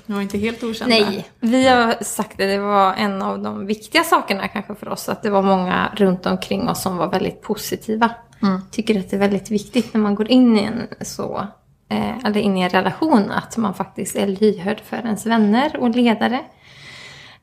ni 0.05 0.15
var 0.15 0.21
inte 0.21 0.37
helt 0.37 0.63
okända? 0.63 0.95
Nej, 0.95 1.29
vi 1.39 1.67
har 1.67 2.03
sagt 2.03 2.31
att 2.31 2.37
det 2.37 2.57
var 2.57 2.93
en 2.93 3.21
av 3.21 3.39
de 3.39 3.65
viktiga 3.65 4.03
sakerna 4.03 4.47
kanske 4.47 4.75
för 4.75 4.89
oss. 4.89 5.09
Att 5.09 5.23
det 5.23 5.29
var 5.29 5.41
många 5.41 5.91
runt 5.95 6.25
omkring 6.25 6.69
oss 6.69 6.81
som 6.81 6.97
var 6.97 7.11
väldigt 7.11 7.41
positiva. 7.41 8.11
Mm. 8.41 8.61
Tycker 8.71 8.99
att 8.99 9.09
det 9.09 9.15
är 9.15 9.19
väldigt 9.19 9.51
viktigt 9.51 9.93
när 9.93 10.01
man 10.01 10.15
går 10.15 10.31
in 10.31 10.57
i 10.57 10.63
en 10.63 11.05
så 11.05 11.47
eh, 11.89 12.25
eller 12.25 12.41
in 12.41 12.57
i 12.57 12.61
en 12.61 12.69
relation, 12.69 13.31
att 13.31 13.57
man 13.57 13.73
faktiskt 13.73 14.15
är 14.15 14.27
lyhörd 14.27 14.79
för 14.79 14.97
ens 14.97 15.25
vänner 15.25 15.77
och 15.77 15.89
ledare. 15.89 16.39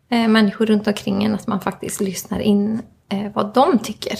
Eh, 0.08 0.28
människor 0.28 0.66
runt 0.66 0.86
omkring 0.86 1.24
en, 1.24 1.34
att 1.34 1.46
man 1.46 1.60
faktiskt 1.60 2.00
lyssnar 2.00 2.40
in 2.40 2.82
eh, 3.08 3.32
vad 3.34 3.54
de 3.54 3.78
tycker. 3.78 4.18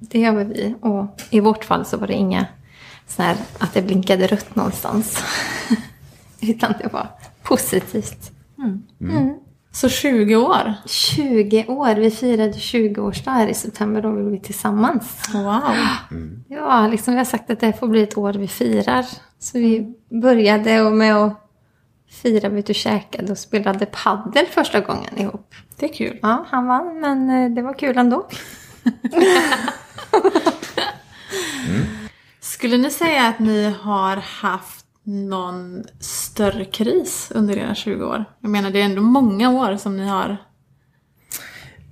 Det 0.00 0.18
gör 0.18 0.44
vi. 0.44 0.74
Och 0.80 1.20
i 1.30 1.40
vårt 1.40 1.64
fall 1.64 1.84
så 1.84 1.96
var 1.96 2.06
det 2.06 2.14
inga 2.14 2.46
så 3.06 3.22
här, 3.22 3.36
att 3.58 3.74
det 3.74 3.82
blinkade 3.82 4.26
rött 4.26 4.56
någonstans. 4.56 5.22
Utan 6.40 6.74
det 6.82 6.92
var 6.92 7.08
positivt. 7.42 8.32
Så 9.72 9.88
20 9.88 10.36
år? 10.36 10.74
20 10.86 11.66
år. 11.68 11.94
Vi 11.94 12.10
firade 12.10 12.52
20-årsdag 12.52 13.30
här 13.30 13.48
i 13.48 13.54
september. 13.54 14.02
Då 14.02 14.12
blev 14.12 14.26
vi 14.26 14.40
tillsammans. 14.40 15.30
Wow. 15.32 15.62
Ja, 16.48 16.86
liksom 16.86 17.14
vi 17.14 17.18
har 17.18 17.24
sagt 17.24 17.50
att 17.50 17.60
det 17.60 17.72
får 17.72 17.88
bli 17.88 18.02
ett 18.02 18.16
år 18.18 18.32
vi 18.32 18.48
firar. 18.48 19.06
Så 19.38 19.58
vi 19.58 19.94
började 20.22 20.90
med 20.90 21.16
att 21.16 21.50
fira, 22.22 22.48
vi 22.48 22.62
och 22.62 22.74
käkade 22.74 23.32
och 23.32 23.38
spelade 23.38 23.86
paddel 23.86 24.46
första 24.46 24.80
gången 24.80 25.18
ihop. 25.18 25.54
Det 25.76 25.86
är 25.86 25.94
kul. 25.94 26.18
Ja, 26.22 26.46
han 26.48 26.66
vann, 26.66 27.00
men 27.00 27.30
eh, 27.30 27.50
det 27.50 27.62
var 27.62 27.74
kul 27.74 27.98
ändå. 27.98 28.26
Skulle 32.40 32.76
ni 32.76 32.90
säga 32.90 33.26
att 33.26 33.38
ni 33.38 33.74
har 33.80 34.16
haft 34.16 34.79
någon 35.10 35.84
större 36.00 36.64
kris 36.64 37.32
under 37.34 37.58
era 37.58 37.74
20 37.74 38.04
år? 38.04 38.24
Jag 38.40 38.50
menar, 38.50 38.70
det 38.70 38.80
är 38.80 38.84
ändå 38.84 39.02
många 39.02 39.50
år 39.50 39.76
som 39.76 39.96
ni 39.96 40.08
har... 40.08 40.36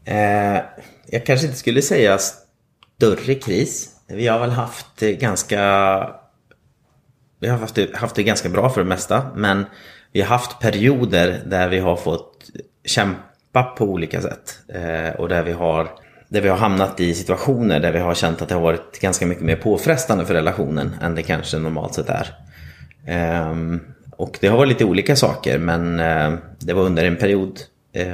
Eh, 0.04 0.62
jag 1.06 1.26
kanske 1.26 1.46
inte 1.46 1.58
skulle 1.58 1.82
säga 1.82 2.18
större 2.18 3.34
kris. 3.34 3.88
Vi 4.06 4.26
har 4.26 4.38
väl 4.38 4.50
haft 4.50 5.00
ganska... 5.00 5.60
Vi 7.40 7.48
har 7.48 7.58
haft 7.58 7.74
det, 7.74 7.96
haft 7.96 8.14
det 8.14 8.22
ganska 8.22 8.48
bra 8.48 8.70
för 8.70 8.80
det 8.80 8.88
mesta. 8.88 9.30
Men 9.34 9.66
vi 10.12 10.20
har 10.20 10.28
haft 10.28 10.60
perioder 10.60 11.42
där 11.46 11.68
vi 11.68 11.78
har 11.78 11.96
fått 11.96 12.50
kämpa 12.84 13.62
på 13.62 13.84
olika 13.84 14.20
sätt. 14.20 14.58
Eh, 14.68 15.20
och 15.20 15.28
där 15.28 15.42
vi, 15.42 15.52
har, 15.52 15.90
där 16.28 16.40
vi 16.40 16.48
har 16.48 16.56
hamnat 16.56 17.00
i 17.00 17.14
situationer 17.14 17.80
där 17.80 17.92
vi 17.92 17.98
har 17.98 18.14
känt 18.14 18.42
att 18.42 18.48
det 18.48 18.54
har 18.54 18.62
varit 18.62 19.00
ganska 19.00 19.26
mycket 19.26 19.44
mer 19.44 19.56
påfrestande 19.56 20.26
för 20.26 20.34
relationen 20.34 20.94
än 21.00 21.14
det 21.14 21.22
kanske 21.22 21.58
normalt 21.58 21.94
sett 21.94 22.08
är. 22.08 22.47
Ehm, 23.08 23.80
och 24.10 24.38
det 24.40 24.48
har 24.48 24.56
varit 24.56 24.68
lite 24.68 24.84
olika 24.84 25.16
saker 25.16 25.58
men 25.58 26.00
eh, 26.00 26.34
det 26.58 26.72
var 26.72 26.82
under 26.82 27.04
en 27.04 27.16
period 27.16 27.60
eh, 27.92 28.06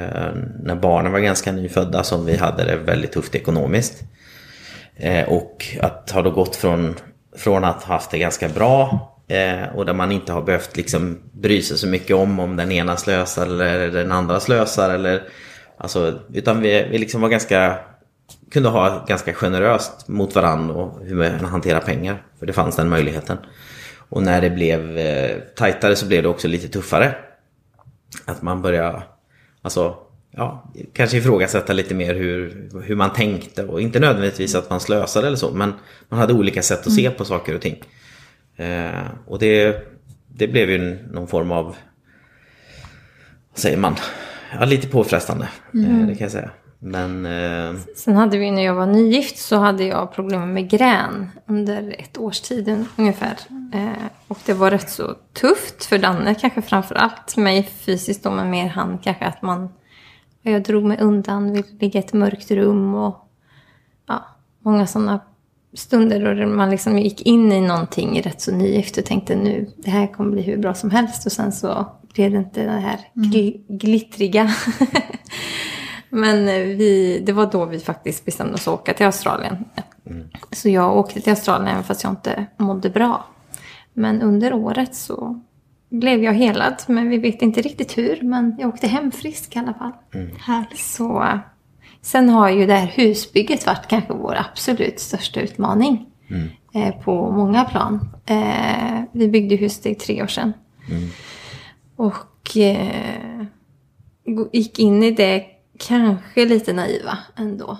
när 0.63 0.75
barnen 0.75 1.11
var 1.11 1.19
ganska 1.19 1.51
nyfödda 1.51 2.03
som 2.03 2.25
vi 2.25 2.37
hade 2.37 2.63
det 2.63 2.75
väldigt 2.75 3.11
tufft 3.11 3.35
ekonomiskt. 3.35 4.03
Eh, 4.95 5.29
och 5.29 5.65
att 5.81 6.11
ha 6.11 6.21
då 6.21 6.31
gått 6.31 6.55
från, 6.55 6.95
från 7.37 7.63
att 7.63 7.83
ha 7.83 7.93
haft 7.93 8.11
det 8.11 8.17
ganska 8.17 8.49
bra 8.49 9.11
och 9.73 9.85
där 9.85 9.93
man 9.93 10.11
inte 10.11 10.31
har 10.31 10.41
behövt 10.41 10.77
liksom 10.77 11.19
bry 11.31 11.61
sig 11.61 11.77
så 11.77 11.87
mycket 11.87 12.15
om 12.15 12.39
om 12.39 12.55
den 12.55 12.71
ena 12.71 12.97
slösar 12.97 13.45
eller 13.45 13.87
den 13.87 14.11
andra 14.11 14.39
slösar. 14.39 14.89
Eller, 14.89 15.23
alltså, 15.77 16.19
utan 16.33 16.61
vi, 16.61 16.87
vi 16.91 16.97
liksom 16.97 17.21
var 17.21 17.29
ganska, 17.29 17.77
kunde 18.51 18.69
ha 18.69 19.05
ganska 19.07 19.33
generöst 19.33 20.07
mot 20.07 20.35
varandra 20.35 20.75
och 20.75 21.05
hur 21.05 21.15
man 21.15 21.45
hanterar 21.45 21.79
pengar. 21.79 22.23
För 22.39 22.45
det 22.45 22.53
fanns 22.53 22.75
den 22.75 22.89
möjligheten. 22.89 23.37
Och 24.09 24.23
när 24.23 24.41
det 24.41 24.49
blev 24.49 24.97
eh, 24.97 25.37
tajtare 25.55 25.95
så 25.95 26.05
blev 26.05 26.23
det 26.23 26.29
också 26.29 26.47
lite 26.47 26.67
tuffare. 26.67 27.15
Att 28.25 28.41
man 28.41 28.61
började, 28.61 29.03
alltså, 29.61 29.97
ja, 30.31 30.71
kanske 30.93 31.17
ifrågasätta 31.17 31.73
lite 31.73 31.95
mer 31.95 32.15
hur, 32.15 32.69
hur 32.83 32.95
man 32.95 33.13
tänkte. 33.13 33.63
Och 33.63 33.81
inte 33.81 33.99
nödvändigtvis 33.99 34.55
att 34.55 34.69
man 34.69 34.79
slösade 34.79 35.27
eller 35.27 35.37
så, 35.37 35.51
men 35.51 35.73
man 36.09 36.19
hade 36.19 36.33
olika 36.33 36.61
sätt 36.61 36.87
att 36.87 36.93
se 36.93 37.09
på 37.09 37.25
saker 37.25 37.55
och 37.55 37.61
ting. 37.61 37.83
Eh, 38.55 39.07
och 39.25 39.39
det, 39.39 39.87
det 40.27 40.47
blev 40.47 40.69
ju 40.69 41.07
någon 41.11 41.27
form 41.27 41.51
av, 41.51 41.65
vad 43.51 43.59
säger 43.59 43.77
man, 43.77 43.95
ja, 44.59 44.65
lite 44.65 44.87
påfrestande. 44.87 45.49
Eh, 45.73 46.07
det 46.07 46.15
kan 46.15 46.25
jag 46.25 46.31
säga. 46.31 46.51
Men 46.87 47.25
eh, 47.25 47.79
Sen 47.95 48.15
hade 48.15 48.37
vi 48.37 48.51
när 48.51 48.61
jag 48.61 48.73
var 48.75 48.85
nygift 48.85 49.37
så 49.37 49.55
hade 49.55 49.83
jag 49.83 50.13
problem 50.13 50.39
med 50.39 50.49
migrän 50.49 51.29
under 51.47 51.95
ett 51.99 52.17
års 52.17 52.41
tid 52.41 52.67
un- 52.67 52.85
ungefär. 52.97 53.37
Eh, 53.73 54.05
och 54.27 54.37
det 54.45 54.53
var 54.53 54.71
rätt 54.71 54.89
så 54.89 55.15
tufft 55.33 55.85
för 55.85 55.97
Danne 55.97 56.35
kanske 56.35 56.61
framför 56.61 56.95
allt. 56.95 57.37
Mig 57.37 57.63
fysiskt 57.63 58.23
då 58.23 58.31
men 58.31 58.49
mer 58.49 58.67
han 58.69 58.97
kanske 58.97 59.25
att 59.25 59.41
man... 59.41 59.69
Jag 60.41 60.63
drog 60.63 60.83
mig 60.83 60.97
undan, 61.01 61.51
ville 61.53 61.67
ligga 61.79 61.99
i 61.99 62.03
ett 62.03 62.13
mörkt 62.13 62.51
rum 62.51 62.95
och 62.95 63.29
ja, 64.07 64.25
många 64.59 64.87
sådana 64.87 65.19
stunder 65.73 66.35
då 66.35 66.47
man 66.47 66.69
liksom 66.69 66.99
gick 66.99 67.21
in 67.21 67.51
i 67.51 67.61
någonting 67.61 68.21
rätt 68.21 68.41
så 68.41 68.51
nygift 68.51 68.97
och 68.97 69.05
tänkte 69.05 69.35
nu 69.35 69.69
det 69.77 69.91
här 69.91 70.07
kommer 70.07 70.31
bli 70.31 70.41
hur 70.41 70.57
bra 70.57 70.73
som 70.73 70.89
helst 70.91 71.25
och 71.25 71.31
sen 71.31 71.51
så 71.51 71.87
blev 72.13 72.31
det 72.31 72.37
inte 72.37 72.63
det 72.65 72.71
här 72.71 72.99
gl- 73.13 73.77
glittriga. 73.77 74.53
Men 76.15 76.47
eh, 76.47 76.77
vi, 76.77 77.23
det 77.25 77.33
var 77.33 77.51
då 77.51 77.65
vi 77.65 77.79
faktiskt 77.79 78.25
bestämde 78.25 78.53
oss 78.53 78.67
att 78.67 78.73
åka 78.73 78.93
till 78.93 79.05
Australien. 79.05 79.65
Så 80.51 80.69
jag 80.69 80.97
åkte 80.97 81.21
till 81.21 81.29
Australien 81.29 81.67
även 81.67 81.83
fast 81.83 82.03
jag 82.03 82.11
inte 82.11 82.45
mådde 82.57 82.89
bra. 82.89 83.25
Men 83.93 84.21
under 84.21 84.53
året 84.53 84.95
så 84.95 85.41
blev 85.89 86.23
jag 86.23 86.33
helad. 86.33 86.75
Men 86.87 87.09
vi 87.09 87.17
vet 87.17 87.41
inte 87.41 87.61
riktigt 87.61 87.97
hur. 87.97 88.21
Men 88.21 88.55
jag 88.59 88.69
åkte 88.69 88.87
hem 88.87 89.11
frisk 89.11 89.55
i 89.55 89.59
alla 89.59 89.73
fall. 89.73 89.91
Härligt. 90.39 90.79
Så, 90.79 91.39
sen 92.01 92.29
har 92.29 92.49
ju 92.49 92.65
det 92.65 92.73
här 92.73 92.87
husbygget 92.87 93.65
varit 93.65 93.87
kanske 93.87 94.13
vår 94.13 94.35
absolut 94.35 94.99
största 94.99 95.41
utmaning. 95.41 96.05
Eh, 96.73 96.95
på 97.03 97.31
många 97.31 97.63
plan. 97.63 98.09
Eh, 98.25 99.01
vi 99.11 99.27
byggde 99.27 99.55
huset 99.55 99.85
i 99.85 99.95
tre 99.95 100.23
år 100.23 100.27
sedan. 100.27 100.53
Och 101.95 102.57
eh, 102.57 103.45
gick 104.51 104.79
in 104.79 105.03
i 105.03 105.11
det 105.11 105.45
kanske 105.79 106.45
lite 106.45 106.73
naiva 106.73 107.17
ändå. 107.35 107.77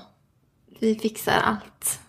Vi 0.80 0.96
fixar 0.96 1.42
allt. 1.44 2.00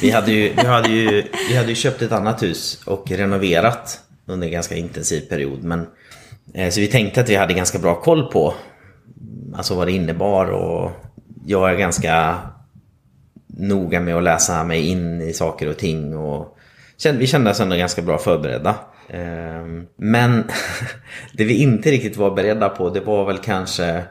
Vi 0.00 0.10
hade, 0.10 0.32
ju, 0.32 0.52
vi, 0.54 0.66
hade 0.66 0.88
ju, 0.88 1.24
vi 1.48 1.56
hade 1.56 1.68
ju 1.68 1.74
köpt 1.74 2.02
ett 2.02 2.12
annat 2.12 2.42
hus 2.42 2.82
och 2.86 3.10
renoverat 3.10 4.00
under 4.26 4.46
en 4.46 4.52
ganska 4.52 4.74
intensiv 4.74 5.20
period. 5.20 5.64
Men, 5.64 5.86
eh, 6.54 6.70
så 6.70 6.80
vi 6.80 6.86
tänkte 6.86 7.20
att 7.20 7.28
vi 7.28 7.36
hade 7.36 7.54
ganska 7.54 7.78
bra 7.78 8.00
koll 8.00 8.32
på 8.32 8.54
alltså 9.54 9.74
vad 9.74 9.86
det 9.86 9.92
innebar. 9.92 10.46
Och 10.46 10.90
jag 11.46 11.70
är 11.70 11.76
ganska 11.76 12.38
noga 13.46 14.00
med 14.00 14.16
att 14.16 14.22
läsa 14.22 14.64
mig 14.64 14.88
in 14.88 15.20
i 15.22 15.32
saker 15.32 15.68
och 15.68 15.76
ting. 15.78 16.16
Och 16.16 16.58
kände, 16.96 17.20
vi 17.20 17.26
kände 17.26 17.50
oss 17.50 17.60
ändå 17.60 17.76
ganska 17.76 18.02
bra 18.02 18.18
förberedda. 18.18 18.74
Eh, 19.08 19.66
Men 19.96 20.44
det 21.32 21.44
vi 21.44 21.62
inte 21.62 21.90
riktigt 21.90 22.16
var 22.16 22.30
beredda 22.30 22.68
på 22.68 22.90
det 22.90 23.00
var 23.00 23.24
väl 23.24 23.38
kanske 23.38 24.04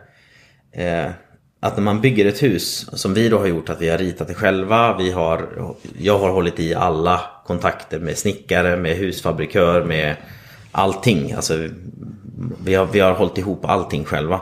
eh, 0.72 1.12
att 1.60 1.78
när 1.78 1.84
man 1.84 2.02
bygger 2.02 2.26
ett 2.26 2.44
hus, 2.44 2.90
som 2.94 3.14
vi 3.14 3.30
då 3.30 3.38
har 3.38 3.48
gjort, 3.48 3.70
att 3.70 3.82
vi 3.82 3.90
har 3.90 3.98
ritat 3.98 4.28
det 4.28 4.34
själva. 4.34 4.98
Vi 4.98 5.12
har, 5.12 5.50
jag 6.00 6.20
har 6.20 6.30
hållit 6.30 6.60
i 6.60 6.74
alla 6.74 7.22
kontakter 7.46 8.00
med 8.00 8.18
snickare, 8.18 8.78
med 8.78 8.96
husfabrikör, 8.96 9.84
med 9.84 10.16
allting. 10.72 11.32
Alltså, 11.32 11.68
vi, 12.64 12.76
har, 12.76 12.86
vi 12.86 13.00
har 13.00 13.14
hållit 13.14 13.38
ihop 13.38 13.66
allting 13.66 14.06
själva. 14.06 14.42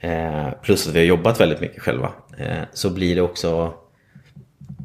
Eh, 0.00 0.48
plus 0.62 0.88
att 0.88 0.94
vi 0.94 0.98
har 0.98 1.06
jobbat 1.06 1.40
väldigt 1.40 1.60
mycket 1.60 1.82
själva. 1.82 2.12
Eh, 2.38 2.62
så 2.72 2.90
blir 2.90 3.14
det 3.14 3.22
också 3.22 3.74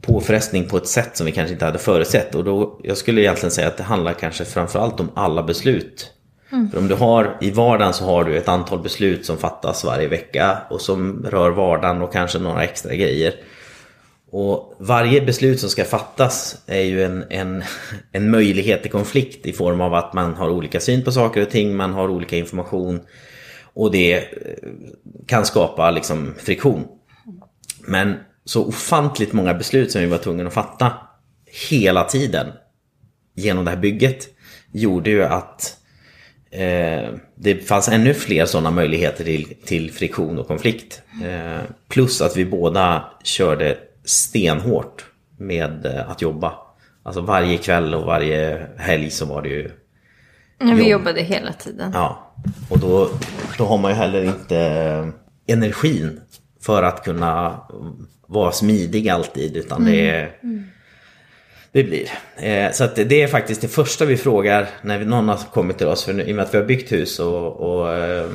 påfrestning 0.02 0.68
på 0.68 0.78
ett 0.78 0.88
sätt 0.88 1.18
som 1.18 1.26
vi 1.26 1.32
kanske 1.32 1.54
inte 1.54 1.66
hade 1.66 1.80
förutsett. 1.80 2.36
Och 2.36 2.44
då, 2.44 2.80
jag 2.84 2.98
skulle 2.98 3.22
egentligen 3.22 3.52
säga 3.52 3.68
att 3.68 3.78
det 3.78 3.84
handlar 3.84 4.14
kanske 4.14 4.46
framförallt 4.46 5.00
om 5.00 5.10
alla 5.14 5.44
beslut. 5.44 6.12
Mm. 6.54 6.72
För 6.72 6.78
om 6.78 6.88
du 6.88 6.96
har, 6.96 7.38
i 7.42 7.52
vardagen 7.52 7.94
så 7.94 8.06
har 8.06 8.24
du 8.24 8.38
ett 8.38 8.48
antal 8.48 8.80
beslut 8.80 9.26
som 9.26 9.38
fattas 9.38 9.84
varje 9.84 10.08
vecka 10.08 10.58
och 10.70 10.82
som 10.82 11.26
rör 11.26 11.52
vardagen 11.52 12.02
och 12.02 12.14
kanske 12.14 12.40
några 12.40 12.64
extra 12.64 12.96
grejer. 12.96 13.34
Och 14.32 14.76
varje 14.80 15.22
beslut 15.22 15.60
som 15.60 15.70
ska 15.70 15.86
fattas 15.86 16.58
är 16.66 16.82
ju 16.82 17.04
en, 17.04 17.24
en, 17.30 17.64
en 18.12 18.32
möjlighet 18.32 18.82
till 18.82 18.92
konflikt 18.92 19.46
i 19.46 19.54
form 19.54 19.82
av 19.82 19.94
att 19.94 20.14
man 20.14 20.34
har 20.34 20.50
olika 20.50 20.80
syn 20.80 21.04
på 21.04 21.12
saker 21.12 21.42
och 21.42 21.50
ting, 21.50 21.76
man 21.76 21.94
har 21.94 22.10
olika 22.10 22.38
information 22.38 23.02
och 23.74 23.92
det 23.92 24.16
eh, 24.16 24.24
kan 25.28 25.46
skapa 25.46 25.92
liksom 25.92 26.34
friktion. 26.38 26.88
Men 27.88 28.16
så 28.46 28.66
ofantligt 28.66 29.34
många 29.34 29.54
beslut 29.54 29.92
som 29.92 30.02
vi 30.02 30.08
var 30.08 30.18
tvungna 30.18 30.48
att 30.48 30.54
fatta 30.54 30.92
hela 31.70 32.04
tiden 32.04 32.48
genom 33.36 33.66
det 33.66 33.72
här 33.72 33.78
bygget 33.78 34.28
gjorde 34.72 35.10
ju 35.10 35.24
att 35.24 35.78
eh, 36.54 37.10
det 37.36 37.56
fanns 37.68 37.90
ännu 37.90 38.14
fler 38.14 38.46
sådana 38.46 38.72
möjligheter 38.72 39.24
till, 39.24 39.54
till 39.66 39.92
friktion 39.92 40.40
och 40.40 40.48
konflikt. 40.48 41.02
Eh, 41.24 41.62
plus 41.88 42.22
att 42.22 42.38
vi 42.38 42.46
båda 42.46 43.06
körde 43.24 43.78
stenhårt 44.06 45.06
med 45.38 45.86
eh, 45.86 46.10
att 46.10 46.22
jobba. 46.22 46.54
Alltså 47.04 47.22
varje 47.22 47.58
kväll 47.58 47.94
och 47.96 48.06
varje 48.06 48.68
helg 48.78 49.10
så 49.10 49.26
var 49.26 49.42
det 49.42 49.50
ju 49.50 49.72
Ja, 50.60 50.66
vi 50.66 50.72
Jobb. 50.72 50.92
jobbade 50.92 51.22
hela 51.22 51.54
tiden. 51.54 51.92
Ja, 51.94 52.34
och 52.70 52.80
då, 52.80 53.10
då 53.58 53.66
har 53.66 53.78
man 53.78 53.92
ju 53.92 53.98
heller 53.98 54.24
inte 54.24 54.58
energin 55.48 56.22
för 56.62 56.84
att 56.84 57.04
kunna 57.04 57.60
vara 58.28 58.52
smidig 58.52 59.10
alltid. 59.10 59.58
Utan 59.58 59.86
det, 59.86 60.10
är, 60.10 60.32
Det 61.74 61.84
blir. 61.84 62.10
Eh, 62.36 62.72
så 62.72 62.84
att 62.84 62.96
det 62.96 63.22
är 63.22 63.28
faktiskt 63.28 63.62
det 63.62 63.68
första 63.68 64.06
vi 64.06 64.18
frågar 64.18 64.70
när 64.82 64.98
vi, 64.98 65.06
någon 65.06 65.30
har 65.30 65.38
kommit 65.38 65.78
till 65.78 65.88
oss. 65.88 66.04
För 66.04 66.14
nu, 66.14 66.24
I 66.24 66.32
och 66.32 66.36
med 66.36 66.46
att 66.46 66.54
vi 66.54 66.58
har 66.58 66.66
byggt 66.66 66.92
hus 66.92 67.20
och, 67.20 67.56
och 67.56 67.94
eh, 67.94 68.30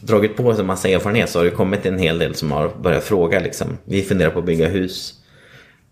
dragit 0.00 0.36
på 0.36 0.42
oss 0.42 0.58
en 0.58 0.66
massa 0.66 0.88
erfarenhet 0.88 1.30
så 1.30 1.38
har 1.38 1.44
det 1.44 1.50
kommit 1.50 1.86
en 1.86 1.98
hel 1.98 2.18
del 2.18 2.34
som 2.34 2.52
har 2.52 2.68
börjat 2.68 3.04
fråga. 3.04 3.40
Liksom. 3.40 3.78
Vi 3.84 4.02
funderar 4.02 4.30
på 4.30 4.38
att 4.38 4.44
bygga 4.44 4.68
hus. 4.68 5.14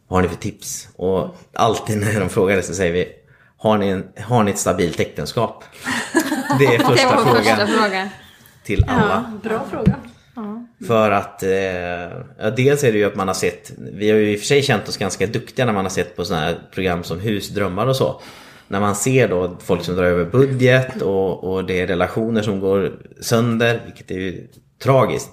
Vad 0.09 0.17
har 0.17 0.23
ni 0.23 0.29
för 0.29 0.37
tips? 0.37 0.89
Och 0.97 1.37
alltid 1.55 1.99
när 2.01 2.21
de 2.21 2.29
frågar 2.29 2.57
det 2.57 2.63
så 2.63 2.75
säger 2.75 2.93
vi 2.93 3.09
Har 3.57 3.79
ni, 3.79 3.89
en, 3.89 4.05
har 4.21 4.45
ni 4.45 4.51
ett 4.51 4.59
stabilt 4.59 5.01
äktenskap? 5.01 5.65
Det 6.59 6.65
är 6.67 6.79
första 6.89 7.09
det 7.09 7.25
var 7.25 7.35
första 7.35 7.67
frågan. 7.67 8.09
till 8.65 8.85
alla. 8.89 9.33
Bra 9.43 9.67
fråga. 9.71 9.95
För 10.87 11.11
att 11.11 11.43
eh, 11.43 11.51
ja, 12.39 12.51
dels 12.57 12.85
är 12.85 12.93
det 12.93 12.99
ju 12.99 13.05
att 13.05 13.17
man 13.17 13.27
har 13.29 13.35
sett, 13.35 13.73
vi 13.79 14.11
har 14.11 14.19
ju 14.19 14.33
i 14.33 14.37
och 14.37 14.39
för 14.39 14.47
sig 14.47 14.63
känt 14.63 14.89
oss 14.89 14.97
ganska 14.97 15.27
duktiga 15.27 15.67
när 15.67 15.73
man 15.73 15.85
har 15.85 15.91
sett 15.91 16.17
på 16.17 16.25
sådana 16.25 16.47
här 16.47 16.59
program 16.75 17.05
som 17.05 17.21
Husdrömmar 17.21 17.87
och 17.87 17.97
så. 17.97 18.21
När 18.69 18.81
man 18.81 18.95
ser 18.97 19.29
då 19.29 19.57
folk 19.61 19.85
som 19.85 19.97
drar 19.97 20.05
över 20.05 20.25
budget 20.25 21.03
och, 21.03 21.45
och 21.45 21.65
det 21.65 21.81
är 21.81 21.87
relationer 21.87 22.43
som 22.43 22.61
går 22.61 22.93
sönder, 23.21 23.83
vilket 23.85 24.11
är 24.11 24.15
ju 24.15 24.49
tragiskt. 24.83 25.31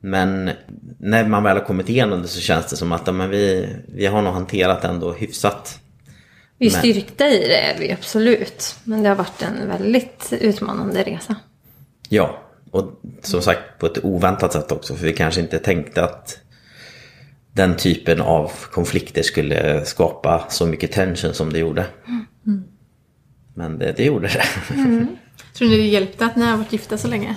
Men 0.00 0.50
när 0.98 1.28
man 1.28 1.42
väl 1.42 1.56
har 1.56 1.64
kommit 1.64 1.88
igenom 1.88 2.22
det 2.22 2.28
så 2.28 2.40
känns 2.40 2.66
det 2.66 2.76
som 2.76 2.92
att 2.92 3.14
men 3.14 3.30
vi, 3.30 3.68
vi 3.94 4.06
har 4.06 4.22
nog 4.22 4.32
hanterat 4.32 4.82
det 4.82 4.88
ändå 4.88 5.12
hyfsat. 5.12 5.78
Vi 6.58 6.66
är 6.66 6.70
Men- 6.72 6.80
styrkta 6.80 7.28
i 7.28 7.38
det 7.38 7.60
är 7.60 7.78
vi 7.78 7.92
absolut. 7.92 8.76
Men 8.84 9.02
det 9.02 9.08
har 9.08 9.16
varit 9.16 9.42
en 9.42 9.68
väldigt 9.68 10.32
utmanande 10.40 11.02
resa. 11.02 11.36
Ja, 12.08 12.38
och 12.72 13.00
som 13.22 13.42
sagt 13.42 13.78
på 13.78 13.86
ett 13.86 14.04
oväntat 14.04 14.52
sätt 14.52 14.72
också. 14.72 14.94
För 14.94 15.06
vi 15.06 15.12
kanske 15.12 15.40
inte 15.40 15.58
tänkte 15.58 16.04
att 16.04 16.38
den 17.52 17.76
typen 17.76 18.20
av 18.20 18.52
konflikter 18.70 19.22
skulle 19.22 19.84
skapa 19.84 20.44
så 20.48 20.66
mycket 20.66 20.92
tension 20.92 21.34
som 21.34 21.52
det 21.52 21.58
gjorde. 21.58 21.86
Men 23.54 23.78
det, 23.78 23.92
det 23.92 24.04
gjorde 24.04 24.28
det. 24.28 24.44
Tror 25.54 25.68
ni 25.68 25.76
det 25.76 25.86
hjälpte 25.86 26.26
att 26.26 26.36
ni 26.36 26.44
har 26.44 26.56
varit 26.56 26.72
gifta 26.72 26.98
så 26.98 27.08
länge? 27.08 27.36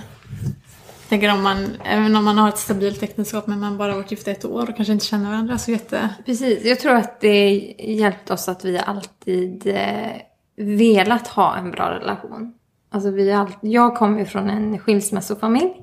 Tänker 1.10 1.32
om 1.34 1.44
man, 1.44 1.68
även 1.86 2.16
om 2.16 2.26
man 2.26 2.38
har 2.38 2.50
ett 2.50 2.58
stabilt 2.58 3.04
äktenskap 3.04 3.48
men 3.48 3.60
man 3.60 3.78
bara 3.78 3.92
har 3.92 3.98
varit 3.98 4.12
gifta 4.12 4.32
ett 4.32 4.46
år 4.46 4.70
och 4.70 4.76
kanske 4.76 4.94
inte 4.94 5.06
känner 5.06 5.30
varandra 5.30 5.58
så 5.58 5.72
jätte... 5.72 6.10
Precis, 6.26 6.66
jag 6.66 6.80
tror 6.80 6.94
att 6.94 7.22
det 7.22 7.76
hjälpte 7.80 8.34
oss 8.34 8.50
att 8.50 8.66
vi 8.66 8.78
alltid 8.78 9.68
eh, 9.68 10.12
velat 10.58 11.28
ha 11.28 11.58
en 11.58 11.72
bra 11.72 11.92
relation. 11.92 12.54
Alltså 12.96 13.12
vi 13.12 13.32
all... 13.32 13.52
Jag 13.62 13.96
kommer 13.96 14.20
ju 14.20 14.26
från 14.26 14.50
en 14.50 14.80
skilsmässofamilj. 14.80 15.74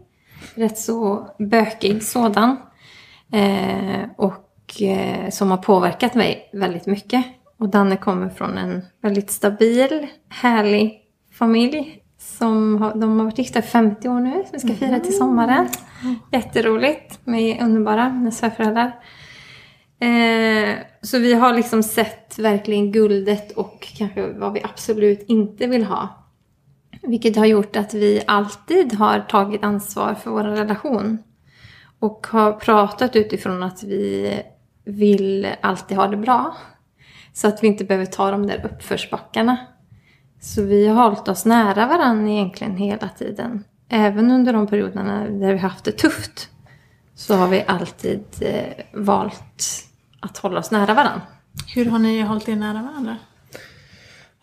Rätt 0.55 0.79
så 0.79 1.29
bökig 1.39 2.03
sådan. 2.03 2.57
Eh, 3.33 4.01
och 4.17 4.83
eh, 4.83 5.31
som 5.31 5.51
har 5.51 5.59
påverkat 5.59 6.15
mig 6.15 6.51
väldigt 6.53 6.87
mycket. 6.87 7.25
Och 7.59 7.69
Danne 7.69 7.97
kommer 7.97 8.29
från 8.29 8.59
en 8.59 8.83
väldigt 9.03 9.31
stabil, 9.31 10.07
härlig 10.29 11.01
familj. 11.33 11.99
Som 12.19 12.83
har, 12.83 12.95
de 12.95 13.19
har 13.19 13.25
varit 13.25 13.39
gifta 13.39 13.59
i 13.59 13.63
50 13.63 14.09
år 14.09 14.21
nu, 14.21 14.33
som 14.33 14.51
vi 14.53 14.59
ska 14.59 14.87
fira 14.87 15.01
till 15.01 15.17
sommaren. 15.17 15.69
Jätteroligt 16.33 17.21
med 17.25 17.63
underbara, 17.63 18.09
mina 18.09 18.31
svärföräldrar. 18.31 18.93
Eh, 20.01 20.75
så 21.03 21.19
vi 21.19 21.35
har 21.35 21.55
liksom 21.55 21.83
sett 21.83 22.39
verkligen 22.39 22.93
guldet 22.93 23.53
och 23.53 23.89
kanske 23.97 24.33
vad 24.33 24.53
vi 24.53 24.63
absolut 24.65 25.25
inte 25.29 25.67
vill 25.67 25.85
ha. 25.85 26.22
Vilket 27.03 27.37
har 27.37 27.47
gjort 27.47 27.77
att 27.77 27.95
vi 27.95 28.23
alltid 28.27 28.95
har 28.95 29.21
tagit 29.21 29.65
ansvar 29.65 30.15
för 30.15 30.31
vår 30.31 30.45
relation. 30.45 31.19
Och 31.99 32.27
har 32.31 32.53
pratat 32.53 33.17
utifrån 33.17 33.63
att 33.63 33.83
vi 33.83 34.43
vill 34.85 35.49
alltid 35.61 35.97
ha 35.97 36.07
det 36.07 36.17
bra. 36.17 36.57
Så 37.33 37.49
att 37.49 37.63
vi 37.63 37.67
inte 37.67 37.85
behöver 37.85 38.07
ta 38.07 38.31
de 38.31 38.47
där 38.47 38.65
uppförsbackarna. 38.65 39.57
Så 40.41 40.63
vi 40.63 40.87
har 40.87 41.03
hållit 41.03 41.29
oss 41.29 41.45
nära 41.45 41.87
varandra 41.87 42.33
egentligen 42.33 42.77
hela 42.77 43.09
tiden. 43.09 43.65
Även 43.89 44.31
under 44.31 44.53
de 44.53 44.67
perioderna 44.67 45.29
där 45.29 45.53
vi 45.53 45.59
haft 45.59 45.85
det 45.85 45.93
tufft. 45.93 46.49
Så 47.15 47.35
har 47.35 47.49
vi 47.49 47.65
alltid 47.67 48.25
eh, 48.41 48.85
valt 48.93 49.89
att 50.21 50.39
hålla 50.39 50.59
oss 50.59 50.71
nära 50.71 50.95
varandra. 50.95 51.23
Hur 51.75 51.85
har 51.85 51.99
ni 51.99 52.23
hållit 52.23 52.49
er 52.49 52.57
nära 52.57 52.83
varandra? 52.83 53.17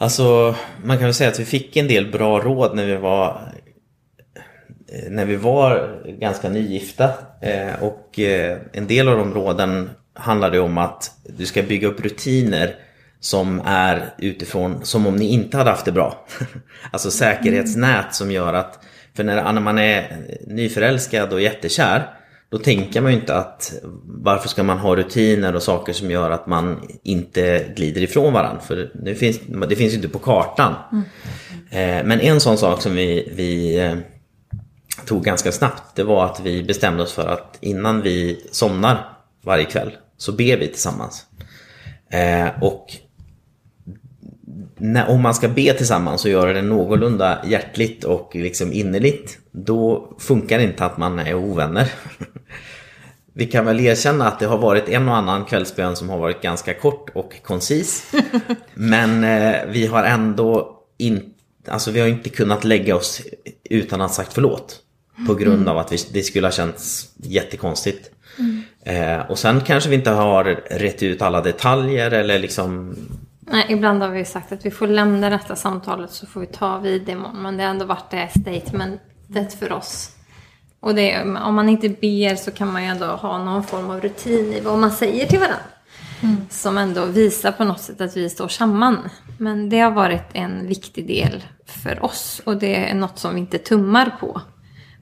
Alltså 0.01 0.55
man 0.83 0.97
kan 0.97 1.05
väl 1.05 1.13
säga 1.13 1.29
att 1.29 1.39
vi 1.39 1.45
fick 1.45 1.77
en 1.77 1.87
del 1.87 2.11
bra 2.11 2.39
råd 2.39 2.75
när 2.75 2.85
vi 2.85 2.95
var 2.95 3.41
när 5.09 5.25
vi 5.25 5.35
var 5.35 6.01
ganska 6.19 6.49
nygifta. 6.49 7.11
Eh, 7.41 7.83
Och 7.83 8.19
eh, 8.19 8.57
en 8.73 8.87
del 8.87 9.07
av 9.07 9.17
de 9.17 9.33
råden 9.33 9.89
handlade 10.13 10.59
om 10.59 10.77
att 10.77 11.11
du 11.37 11.45
ska 11.45 11.63
bygga 11.63 11.87
upp 11.87 12.01
rutiner 12.03 12.75
som 13.19 13.61
är 13.65 14.13
utifrån 14.17 14.85
som 14.85 15.07
om 15.07 15.15
ni 15.15 15.25
inte 15.27 15.57
hade 15.57 15.69
haft 15.69 15.85
det 15.85 15.91
bra. 15.91 16.25
Alltså 16.91 17.11
säkerhetsnät 17.11 18.15
som 18.15 18.31
gör 18.31 18.53
att, 18.53 18.79
för 19.15 19.23
när 19.23 19.59
man 19.59 19.77
är 19.77 20.17
nyförälskad 20.47 21.33
och 21.33 21.41
jättekär 21.41 22.18
då 22.51 22.57
tänker 22.57 23.01
man 23.01 23.11
ju 23.11 23.19
inte 23.19 23.35
att 23.35 23.73
varför 24.05 24.49
ska 24.49 24.63
man 24.63 24.77
ha 24.77 24.95
rutiner 24.95 25.55
och 25.55 25.63
saker 25.63 25.93
som 25.93 26.11
gör 26.11 26.31
att 26.31 26.47
man 26.47 26.87
inte 27.03 27.73
glider 27.75 28.01
ifrån 28.01 28.33
varandra. 28.33 28.61
För 28.61 28.91
det 28.93 29.15
finns, 29.15 29.39
det 29.69 29.75
finns 29.75 29.93
ju 29.93 29.95
inte 29.95 30.09
på 30.09 30.19
kartan. 30.19 30.73
Eh, 31.69 32.03
Men 32.05 32.19
en 32.19 32.39
sån 32.39 32.57
sak 32.57 32.81
som 32.81 32.95
vi, 32.95 33.31
vi 33.35 33.79
eh, 33.79 33.95
tog 35.05 35.23
ganska 35.23 35.51
snabbt 35.51 35.95
det 35.95 36.03
var 36.03 36.25
att 36.25 36.39
vi 36.39 36.63
bestämde 36.63 37.03
oss 37.03 37.13
för 37.13 37.27
att 37.27 37.57
innan 37.61 38.01
vi 38.01 38.45
somnar 38.51 39.17
varje 39.41 39.65
kväll 39.65 39.91
så 40.17 40.31
ber 40.31 40.57
vi 40.57 40.67
tillsammans. 40.67 41.25
Eh, 42.11 42.63
och 42.63 42.85
när, 44.79 45.09
om 45.09 45.21
man 45.21 45.33
ska 45.33 45.47
be 45.47 45.73
tillsammans 45.73 46.25
och 46.25 46.31
göra 46.31 46.53
det 46.53 46.61
någorlunda 46.61 47.41
hjärtligt 47.45 48.03
och 48.03 48.35
liksom 48.35 48.73
innerligt 48.73 49.37
då 49.51 50.13
funkar 50.19 50.57
det 50.57 50.63
inte 50.63 50.85
att 50.85 50.97
man 50.97 51.19
är 51.19 51.33
ovänner. 51.33 51.91
Vi 53.33 53.45
kan 53.45 53.65
väl 53.65 53.79
erkänna 53.79 54.27
att 54.27 54.39
det 54.39 54.45
har 54.45 54.57
varit 54.57 54.89
en 54.89 55.09
och 55.09 55.15
annan 55.15 55.45
kvällsbön 55.45 55.95
som 55.95 56.09
har 56.09 56.17
varit 56.17 56.41
ganska 56.41 56.73
kort 56.73 57.09
och 57.13 57.33
koncis. 57.43 58.11
Men 58.73 59.23
eh, 59.23 59.55
vi 59.67 59.85
har 59.85 60.03
ändå 60.03 60.79
inte, 60.97 61.29
alltså 61.67 61.91
vi 61.91 61.99
har 61.99 62.07
inte 62.07 62.29
kunnat 62.29 62.63
lägga 62.63 62.95
oss 62.95 63.21
utan 63.63 64.01
att 64.01 64.13
sagt 64.13 64.33
förlåt. 64.33 64.79
På 65.27 65.35
grund 65.35 65.69
av 65.69 65.77
att 65.77 65.91
vi, 65.91 65.97
det 66.13 66.23
skulle 66.23 66.47
ha 66.47 66.51
känts 66.51 67.09
jättekonstigt. 67.17 68.11
Eh, 68.83 69.19
och 69.19 69.39
sen 69.39 69.61
kanske 69.61 69.89
vi 69.89 69.95
inte 69.95 70.09
har 70.09 70.43
rätt 70.69 71.03
ut 71.03 71.21
alla 71.21 71.41
detaljer 71.41 72.11
eller 72.11 72.39
liksom 72.39 72.95
Nej, 73.51 73.65
ibland 73.69 74.01
har 74.01 74.09
vi 74.09 74.25
sagt 74.25 74.51
att 74.51 74.65
vi 74.65 74.71
får 74.71 74.87
lämna 74.87 75.29
detta 75.29 75.55
samtalet 75.55 76.11
så 76.11 76.27
får 76.27 76.39
vi 76.39 76.47
ta 76.47 76.77
vid 76.77 77.09
imorgon. 77.09 77.41
Men 77.41 77.57
det 77.57 77.63
har 77.63 77.69
ändå 77.69 77.85
varit 77.85 78.11
det 78.11 78.29
statementet 78.29 79.53
för 79.53 79.71
oss. 79.71 80.15
Och 80.79 80.95
det, 80.95 81.21
om 81.21 81.55
man 81.55 81.69
inte 81.69 81.89
ber 81.89 82.35
så 82.35 82.51
kan 82.51 82.73
man 82.73 82.83
ju 82.83 82.89
ändå 82.89 83.05
ha 83.05 83.43
någon 83.43 83.63
form 83.63 83.89
av 83.89 84.01
rutin 84.01 84.53
i 84.53 84.59
vad 84.59 84.79
man 84.79 84.91
säger 84.91 85.25
till 85.25 85.39
varandra. 85.39 85.65
Som 86.49 86.77
ändå 86.77 87.05
visar 87.05 87.51
på 87.51 87.63
något 87.63 87.81
sätt 87.81 88.01
att 88.01 88.17
vi 88.17 88.29
står 88.29 88.47
samman. 88.47 89.09
Men 89.37 89.69
det 89.69 89.79
har 89.79 89.91
varit 89.91 90.25
en 90.33 90.67
viktig 90.67 91.07
del 91.07 91.43
för 91.65 92.03
oss. 92.03 92.41
Och 92.45 92.57
det 92.57 92.89
är 92.89 92.95
något 92.95 93.19
som 93.19 93.33
vi 93.33 93.39
inte 93.39 93.57
tummar 93.57 94.17
på. 94.19 94.41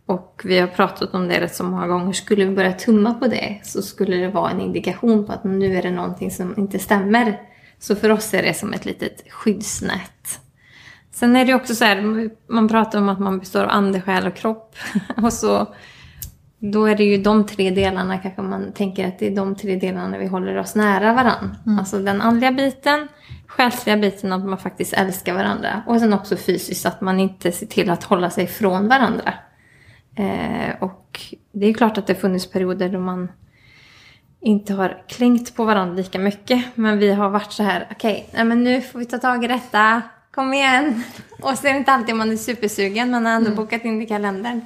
Och 0.06 0.42
vi 0.44 0.60
har 0.60 0.68
pratat 0.68 1.14
om 1.14 1.28
det 1.28 1.42
rätt 1.42 1.56
så 1.56 1.64
många 1.64 1.88
gånger. 1.88 2.14
Skulle 2.14 2.46
vi 2.46 2.56
börja 2.56 2.74
tumma 2.74 3.14
på 3.14 3.28
det 3.28 3.60
så 3.64 3.82
skulle 3.82 4.16
det 4.16 4.28
vara 4.28 4.52
en 4.52 4.62
indikation 4.62 5.26
på 5.26 5.32
att 5.34 5.44
nu 5.44 5.76
är 5.76 5.82
det 5.82 5.92
någonting 5.92 6.32
som 6.32 6.54
inte 6.58 6.80
stämmer. 6.80 7.40
Så 7.80 7.96
för 7.96 8.10
oss 8.10 8.34
är 8.34 8.44
det 8.44 8.54
som 8.54 8.74
ett 8.74 8.86
litet 8.86 9.32
skyddsnät. 9.32 10.40
Sen 11.12 11.36
är 11.36 11.46
det 11.46 11.54
också 11.54 11.76
så 11.76 11.86
här, 11.86 12.30
man 12.48 12.68
pratar 12.68 13.00
om 13.00 13.10
att 13.10 13.20
man 13.20 13.40
består 13.40 13.64
av 13.64 13.70
ande, 13.70 14.02
själ 14.02 14.28
och 14.28 14.36
kropp. 14.36 14.76
Och 15.24 15.34
så, 15.34 15.76
då 16.60 16.86
är 16.86 16.96
det 16.96 17.04
ju 17.04 17.18
de 17.18 17.46
tre 17.46 17.70
delarna 17.70 18.18
kanske 18.18 18.42
man 18.42 18.72
tänker 18.72 19.08
att 19.08 19.20
det 19.20 19.28
är 19.28 19.36
de 19.36 19.56
tre 19.56 19.76
delarna 19.76 20.18
vi 20.18 20.28
håller 20.28 20.58
oss 20.58 20.76
nära 20.76 21.14
varandra. 21.14 21.56
Alltså 21.80 22.00
den 22.00 22.22
andliga 22.22 22.52
biten, 22.52 23.08
själsliga 23.48 23.98
biten 23.98 24.34
att 24.34 24.46
man 24.46 24.58
faktiskt 24.58 24.94
älskar 24.94 25.34
varandra. 25.34 25.84
Och 25.88 26.00
sen 26.00 26.14
också 26.14 26.36
fysiskt 26.36 26.86
att 26.86 27.02
man 27.02 27.20
inte 27.20 27.52
ser 27.52 27.66
till 27.66 27.90
att 27.90 28.04
hålla 28.04 28.30
sig 28.30 28.48
från 28.48 28.88
varandra. 28.88 29.34
Eh, 30.16 30.76
och 30.80 31.20
det 31.52 31.66
är 31.66 31.74
klart 31.74 31.98
att 31.98 32.08
det 32.08 32.16
funnits 32.16 32.52
perioder 32.52 32.90
då 32.90 33.00
man 33.00 33.32
inte 34.48 34.74
har 34.74 35.04
klängt 35.08 35.56
på 35.56 35.66
varandra 35.66 35.96
lika 35.96 36.20
mycket. 36.20 36.66
Men 36.76 37.00
vi 37.00 37.14
har 37.14 37.30
varit 37.30 37.52
så 37.52 37.64
här, 37.64 37.88
okej, 37.92 38.30
nej 38.32 38.44
men 38.44 38.64
nu 38.64 38.82
får 38.82 39.00
vi 39.00 39.06
ta 39.06 39.18
tag 39.18 39.44
i 39.44 39.48
detta. 39.48 40.02
Kom 40.32 40.54
igen. 40.54 41.04
Och 41.42 41.58
så 41.58 41.68
är 41.68 41.72
det 41.72 41.78
inte 41.78 41.92
alltid 41.92 42.16
man 42.16 42.32
är 42.32 42.38
supersugen, 42.38 43.12
men 43.12 43.26
har 43.26 43.34
ändå 43.34 43.52
bokat 43.52 43.86
in 43.86 43.98
det 43.98 44.04
i 44.04 44.08
kalendern. 44.08 44.62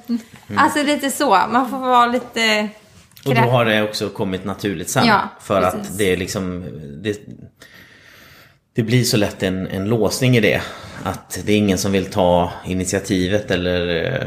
Alltså 0.56 0.82
lite 0.82 1.10
så, 1.10 1.30
man 1.30 1.70
får 1.70 1.78
vara 1.78 2.06
lite... 2.06 2.68
Och 3.26 3.34
då 3.34 3.40
har 3.40 3.64
det 3.64 3.82
också 3.82 4.08
kommit 4.08 4.44
naturligt 4.44 4.90
sen. 4.90 5.06
Ja, 5.06 5.28
för 5.40 5.60
precis. 5.60 5.80
att 5.80 5.98
det 5.98 6.12
är 6.12 6.16
liksom 6.16 6.64
det, 7.02 7.20
det 8.74 8.82
blir 8.82 9.04
så 9.04 9.16
lätt 9.16 9.42
en, 9.42 9.66
en 9.66 9.84
låsning 9.84 10.36
i 10.36 10.40
det. 10.40 10.62
Att 11.04 11.42
det 11.44 11.52
är 11.52 11.56
ingen 11.56 11.78
som 11.78 11.92
vill 11.92 12.10
ta 12.10 12.52
initiativet 12.66 13.50
eller 13.50 14.04
eh, 14.04 14.26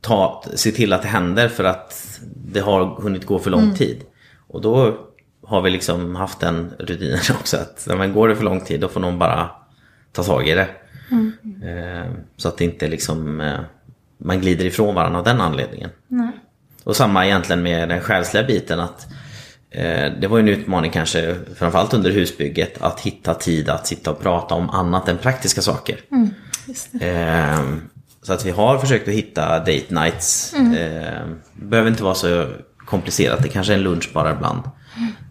ta, 0.00 0.44
se 0.54 0.70
till 0.70 0.92
att 0.92 1.02
det 1.02 1.08
händer 1.08 1.48
för 1.48 1.64
att 1.64 2.20
det 2.52 2.60
har 2.60 3.00
hunnit 3.02 3.26
gå 3.26 3.38
för 3.38 3.50
lång 3.50 3.74
tid. 3.74 4.04
Och 4.48 4.60
då 4.60 4.96
har 5.42 5.62
vi 5.62 5.70
liksom 5.70 6.16
haft 6.16 6.40
den 6.40 6.72
rutinen 6.78 7.18
också 7.40 7.56
att 7.56 7.84
när 7.88 7.96
man 7.96 8.12
går 8.12 8.28
det 8.28 8.36
för 8.36 8.44
lång 8.44 8.60
tid 8.60 8.80
då 8.80 8.88
får 8.88 9.00
någon 9.00 9.18
bara 9.18 9.50
ta 10.12 10.22
tag 10.22 10.48
i 10.48 10.54
det. 10.54 10.68
Eh, 11.68 12.12
så 12.36 12.48
att 12.48 12.58
det 12.58 12.64
inte 12.64 12.88
liksom 12.88 13.40
eh, 13.40 13.60
man 14.18 14.40
glider 14.40 14.64
ifrån 14.64 14.94
varandra 14.94 15.18
av 15.18 15.24
den 15.24 15.40
anledningen. 15.40 15.90
Och 16.84 16.96
samma 16.96 17.26
egentligen 17.26 17.62
med 17.62 17.88
den 17.88 18.00
själsliga 18.00 18.44
biten 18.44 18.80
att 18.80 19.06
eh, 19.70 20.12
det 20.20 20.26
var 20.28 20.38
ju 20.38 20.42
en 20.42 20.48
utmaning 20.48 20.90
kanske 20.90 21.36
framförallt 21.54 21.94
under 21.94 22.10
husbygget 22.10 22.82
att 22.82 23.00
hitta 23.00 23.34
tid 23.34 23.68
att 23.68 23.86
sitta 23.86 24.10
och 24.10 24.20
prata 24.20 24.54
om 24.54 24.70
annat 24.70 25.08
än 25.08 25.18
praktiska 25.18 25.62
saker. 25.62 26.00
Eh, 27.00 27.60
så 28.30 28.34
att 28.34 28.46
vi 28.46 28.50
har 28.50 28.78
försökt 28.78 29.08
att 29.08 29.14
hitta 29.14 29.58
date 29.58 29.86
nights. 29.88 30.54
Eh, 30.54 31.26
behöver 31.52 31.90
inte 31.90 32.02
vara 32.02 32.14
så 32.14 32.46
komplicerat, 32.78 33.42
det 33.42 33.48
kanske 33.48 33.72
är 33.72 33.76
en 33.76 33.82
lunch 33.82 34.10
bara 34.14 34.32
ibland. 34.32 34.62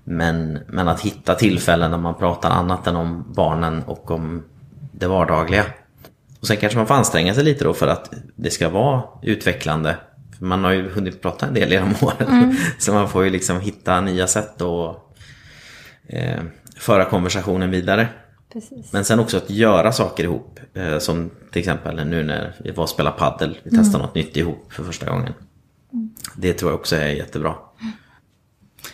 Men, 0.04 0.60
men 0.68 0.88
att 0.88 1.02
hitta 1.02 1.36
tillfällen 1.36 1.92
där 1.92 1.98
man 1.98 2.16
pratar 2.16 2.50
annat 2.50 2.88
än 2.88 2.96
om 2.96 3.34
barnen 3.34 3.84
och 3.84 4.12
om 4.12 4.44
det 4.92 5.08
vardagliga. 5.08 5.66
Och 6.40 6.48
sen 6.48 6.58
kanske 6.58 6.78
man 6.78 6.88
får 6.88 6.96
anstränga 6.96 7.34
sig 7.34 7.44
lite 7.44 7.64
då 7.64 7.74
för 7.74 7.88
att 7.88 8.14
det 8.36 8.52
ska 8.52 8.70
vara 8.70 9.04
utvecklande. 9.22 9.98
För 10.38 10.46
man 10.46 10.64
har 10.64 10.72
ju 10.72 10.90
hunnit 10.90 11.22
prata 11.22 11.46
en 11.46 11.54
del 11.54 11.72
genom 11.72 11.94
åren. 12.02 12.58
Så 12.80 12.94
man 12.94 13.10
får 13.10 13.24
ju 13.24 13.30
liksom 13.30 13.62
hitta 13.62 14.02
nya 14.02 14.28
sätt 14.28 14.62
att 14.62 14.98
eh, 16.08 16.40
föra 16.80 17.06
konversationen 17.06 17.72
vidare. 17.72 18.08
Precis. 18.54 18.94
Men 18.94 19.06
sen 19.06 19.20
också 19.20 19.38
att 19.38 19.50
göra 19.50 19.92
saker 19.92 20.24
ihop. 20.24 20.60
Eh, 20.74 21.00
som 21.00 21.30
till 21.52 21.60
exempel 21.60 22.08
nu 22.08 22.24
när 22.24 22.56
vi 22.64 22.72
var 22.72 22.84
och 22.84 22.90
spelade 22.90 23.18
paddel. 23.18 23.58
Vi 23.64 23.72
testade 23.72 24.04
något 24.04 24.16
nytt 24.16 24.38
ihop 24.38 24.74
för 24.74 24.84
första 24.84 25.10
gången. 25.10 25.34
Det 26.36 26.54
tror 26.54 26.72
jag 26.72 26.80
också 26.80 26.96
är 26.96 27.08
jättebra. 27.08 27.56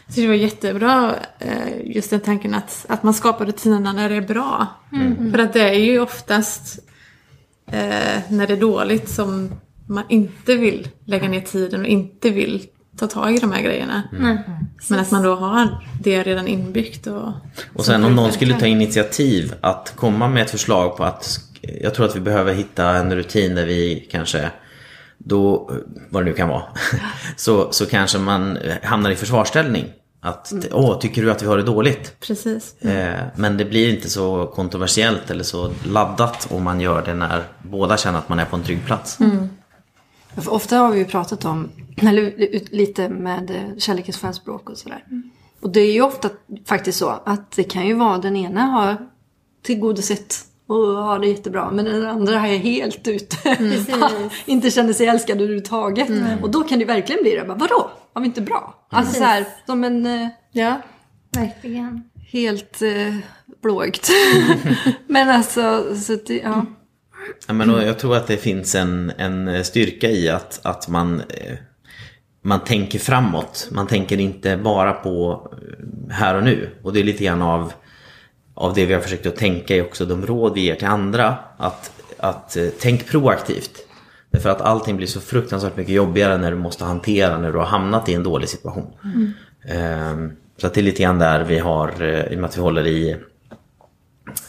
Så 0.08 0.22
det 0.22 0.28
var 0.28 0.34
jättebra 0.34 1.16
eh, 1.40 1.96
just 1.96 2.10
den 2.10 2.20
tanken 2.20 2.54
att, 2.54 2.86
att 2.90 3.04
man 3.04 3.14
skapar 3.14 3.46
rutinerna 3.46 3.94
när 3.94 4.10
det 4.10 4.16
är 4.16 4.22
bra. 4.22 4.68
För 5.32 5.40
att 5.40 5.54
det 5.54 5.70
är 5.70 5.80
ju 5.80 6.00
oftast 6.00 6.80
eh, 7.68 8.22
när 8.30 8.48
det 8.48 8.54
är 8.54 8.60
dåligt 8.60 9.10
som 9.10 9.52
man 9.88 10.04
inte 10.10 10.56
vill 10.56 10.88
lägga 11.06 11.28
ner 11.28 11.42
tiden 11.42 11.82
och 11.82 11.88
inte 11.88 12.30
vill 12.30 12.68
ta 12.98 13.08
tag 13.08 13.36
i 13.36 13.40
de 13.40 13.52
här 13.52 13.62
grejerna. 13.62 14.04
Men 14.90 15.00
att 15.00 15.12
man 15.12 15.24
då 15.24 15.36
har 15.36 15.84
det 16.02 16.24
redan 16.24 16.48
inbyggt. 16.48 17.08
Och, 17.08 17.32
Och 17.74 17.86
sen 17.86 18.04
om 18.04 18.16
någon 18.16 18.32
skulle 18.32 18.60
ta 18.60 18.66
initiativ 18.66 19.54
att 19.62 19.94
komma 19.96 20.28
med 20.28 20.44
ett 20.44 20.52
förslag 20.52 20.98
på 20.98 21.04
att 21.04 21.40
jag 21.62 21.94
tror 21.94 22.06
att 22.06 22.16
vi 22.16 22.20
behöver 22.20 22.54
hitta 22.54 22.90
en 22.90 23.16
rutin 23.16 23.56
där 23.56 23.66
vi 23.66 24.08
kanske 24.12 24.52
då, 25.18 25.72
vad 26.10 26.24
det 26.24 26.30
nu 26.30 26.34
kan 26.34 26.50
vara, 26.50 26.64
så, 27.36 27.72
så 27.72 27.86
kanske 27.86 28.18
man 28.18 28.58
hamnar 28.84 29.12
i 29.12 29.16
försvarsställning. 29.16 29.86
Att, 30.22 30.54
åh, 30.72 31.00
tycker 31.00 31.22
du 31.22 31.32
att 31.32 31.42
vi 31.44 31.48
har 31.48 31.58
det 31.58 31.64
dåligt? 31.64 32.16
Precis. 32.20 32.82
Eh, 32.82 33.24
men 33.36 33.58
det 33.58 33.66
blir 33.66 33.90
inte 33.90 34.10
så 34.10 34.48
kontroversiellt 34.48 35.32
eller 35.32 35.44
så 35.44 35.72
laddat 35.84 36.48
om 36.52 36.64
man 36.64 36.82
gör 36.82 37.02
det 37.06 37.14
när 37.14 37.44
båda 37.62 37.98
känner 37.98 38.20
att 38.20 38.30
man 38.30 38.40
är 38.40 38.46
på 38.46 38.56
en 38.56 38.64
trygg 38.64 38.86
plats. 38.86 39.16
För 39.16 39.48
ofta 40.48 40.78
har 40.78 40.92
vi 40.92 41.00
ju 41.00 41.06
pratat 41.06 41.46
om, 41.46 41.70
eller 41.98 42.34
lite 42.76 43.10
med 43.10 43.52
eh, 43.52 43.78
kärlekens 43.78 44.18
förspråk 44.18 44.70
och 44.70 44.78
sådär. 44.78 45.04
Och 45.62 45.70
det 45.70 45.80
är 45.80 45.94
ju 45.94 46.02
ofta 46.02 46.30
faktiskt 46.66 46.98
så 46.98 47.10
att 47.26 47.52
det 47.52 47.64
kan 47.64 47.88
ju 47.88 47.94
vara 47.94 48.18
den 48.18 48.36
ena 48.36 48.62
har 48.62 48.98
tillgodosett 49.64 50.36
och 50.68 50.76
har 50.78 51.20
det 51.20 51.28
jättebra 51.28 51.72
men 51.72 51.86
den 51.86 52.06
andra 52.06 52.48
är 52.48 52.58
helt 52.58 53.08
ute. 53.08 53.58
inte 54.46 54.72
känner 54.72 54.94
sig 54.94 55.08
älskad 55.08 55.38
överhuvudtaget. 55.38 56.10
Och 56.42 56.52
då 56.52 56.64
kan 56.64 56.80
det 56.80 56.86
verkligen 56.86 57.22
bli 57.22 57.36
det. 57.36 57.46
Bara, 57.48 57.58
Vadå? 57.58 57.90
Var 58.14 58.22
vi 58.22 58.26
inte 58.26 58.42
bra? 58.42 58.88
Alltså 58.90 59.14
så 59.14 59.24
här, 59.24 59.46
som 59.66 59.84
en 59.84 60.06
eh, 60.06 60.28
Ja. 60.52 60.82
Verkligen. 61.32 62.04
helt 62.32 62.82
eh, 62.82 63.16
blåögt. 63.62 64.10
men 65.08 65.30
alltså, 65.30 65.96
så 65.96 66.14
att 66.14 66.26
det, 66.26 66.38
ja. 66.38 66.66
Ja, 67.48 67.54
men 67.54 67.70
jag 67.70 68.00
tror 68.00 68.16
att 68.16 68.28
det 68.28 68.38
finns 68.38 68.76
en, 68.76 69.12
en 69.18 69.66
styrka 69.66 70.10
i 70.10 70.30
att, 70.30 70.60
att 70.64 70.88
man, 70.88 71.22
eh, 71.30 71.56
man 72.42 72.60
tänker 72.60 73.00
framåt. 73.00 73.68
Man 73.72 73.88
tänker 73.88 74.20
inte 74.20 74.58
bara 74.58 74.94
på 74.94 75.48
eh, 75.52 76.14
här 76.16 76.36
och 76.36 76.44
nu. 76.44 76.70
Och 76.84 76.94
det 76.94 77.00
är 77.00 77.04
lite 77.04 77.24
grann 77.24 77.42
av, 77.42 77.74
av 78.54 78.74
det 78.74 78.86
vi 78.86 78.94
har 78.94 79.02
försökt 79.02 79.26
att 79.26 79.36
tänka 79.36 79.76
i 79.76 79.82
också 79.82 80.06
de 80.06 80.26
råd 80.26 80.54
vi 80.54 80.62
ger 80.62 80.76
till 80.76 80.88
andra. 80.88 81.36
Att, 81.58 81.92
att 82.18 82.58
eh, 82.58 82.68
tänk 82.80 83.08
proaktivt. 83.08 83.72
Därför 84.30 84.50
att 84.50 84.62
allting 84.62 84.98
blir 84.98 85.08
så 85.08 85.22
fruktansvärt 85.22 85.78
mycket 85.78 85.94
jobbigare 85.94 86.38
när 86.38 86.52
du 86.52 86.58
måste 86.58 86.84
hantera 86.84 87.38
när 87.38 87.52
du 87.52 87.58
har 87.58 87.66
hamnat 87.66 88.10
i 88.10 88.14
en 88.14 88.24
dålig 88.24 88.50
situation. 88.50 88.94
Ehm, 89.68 90.32
Så 90.58 90.68
att 90.68 90.74
det 90.74 90.82
är 90.82 90.84
lite 90.84 91.04
grann 91.04 91.20
där 91.20 91.44
vi 91.44 91.60
har, 91.60 92.02
eh, 92.02 92.26
i 92.26 92.36
och 92.36 92.40
med 92.40 92.46
att 92.46 92.58
vi 92.58 92.62
håller 92.62 92.88
i 92.88 93.18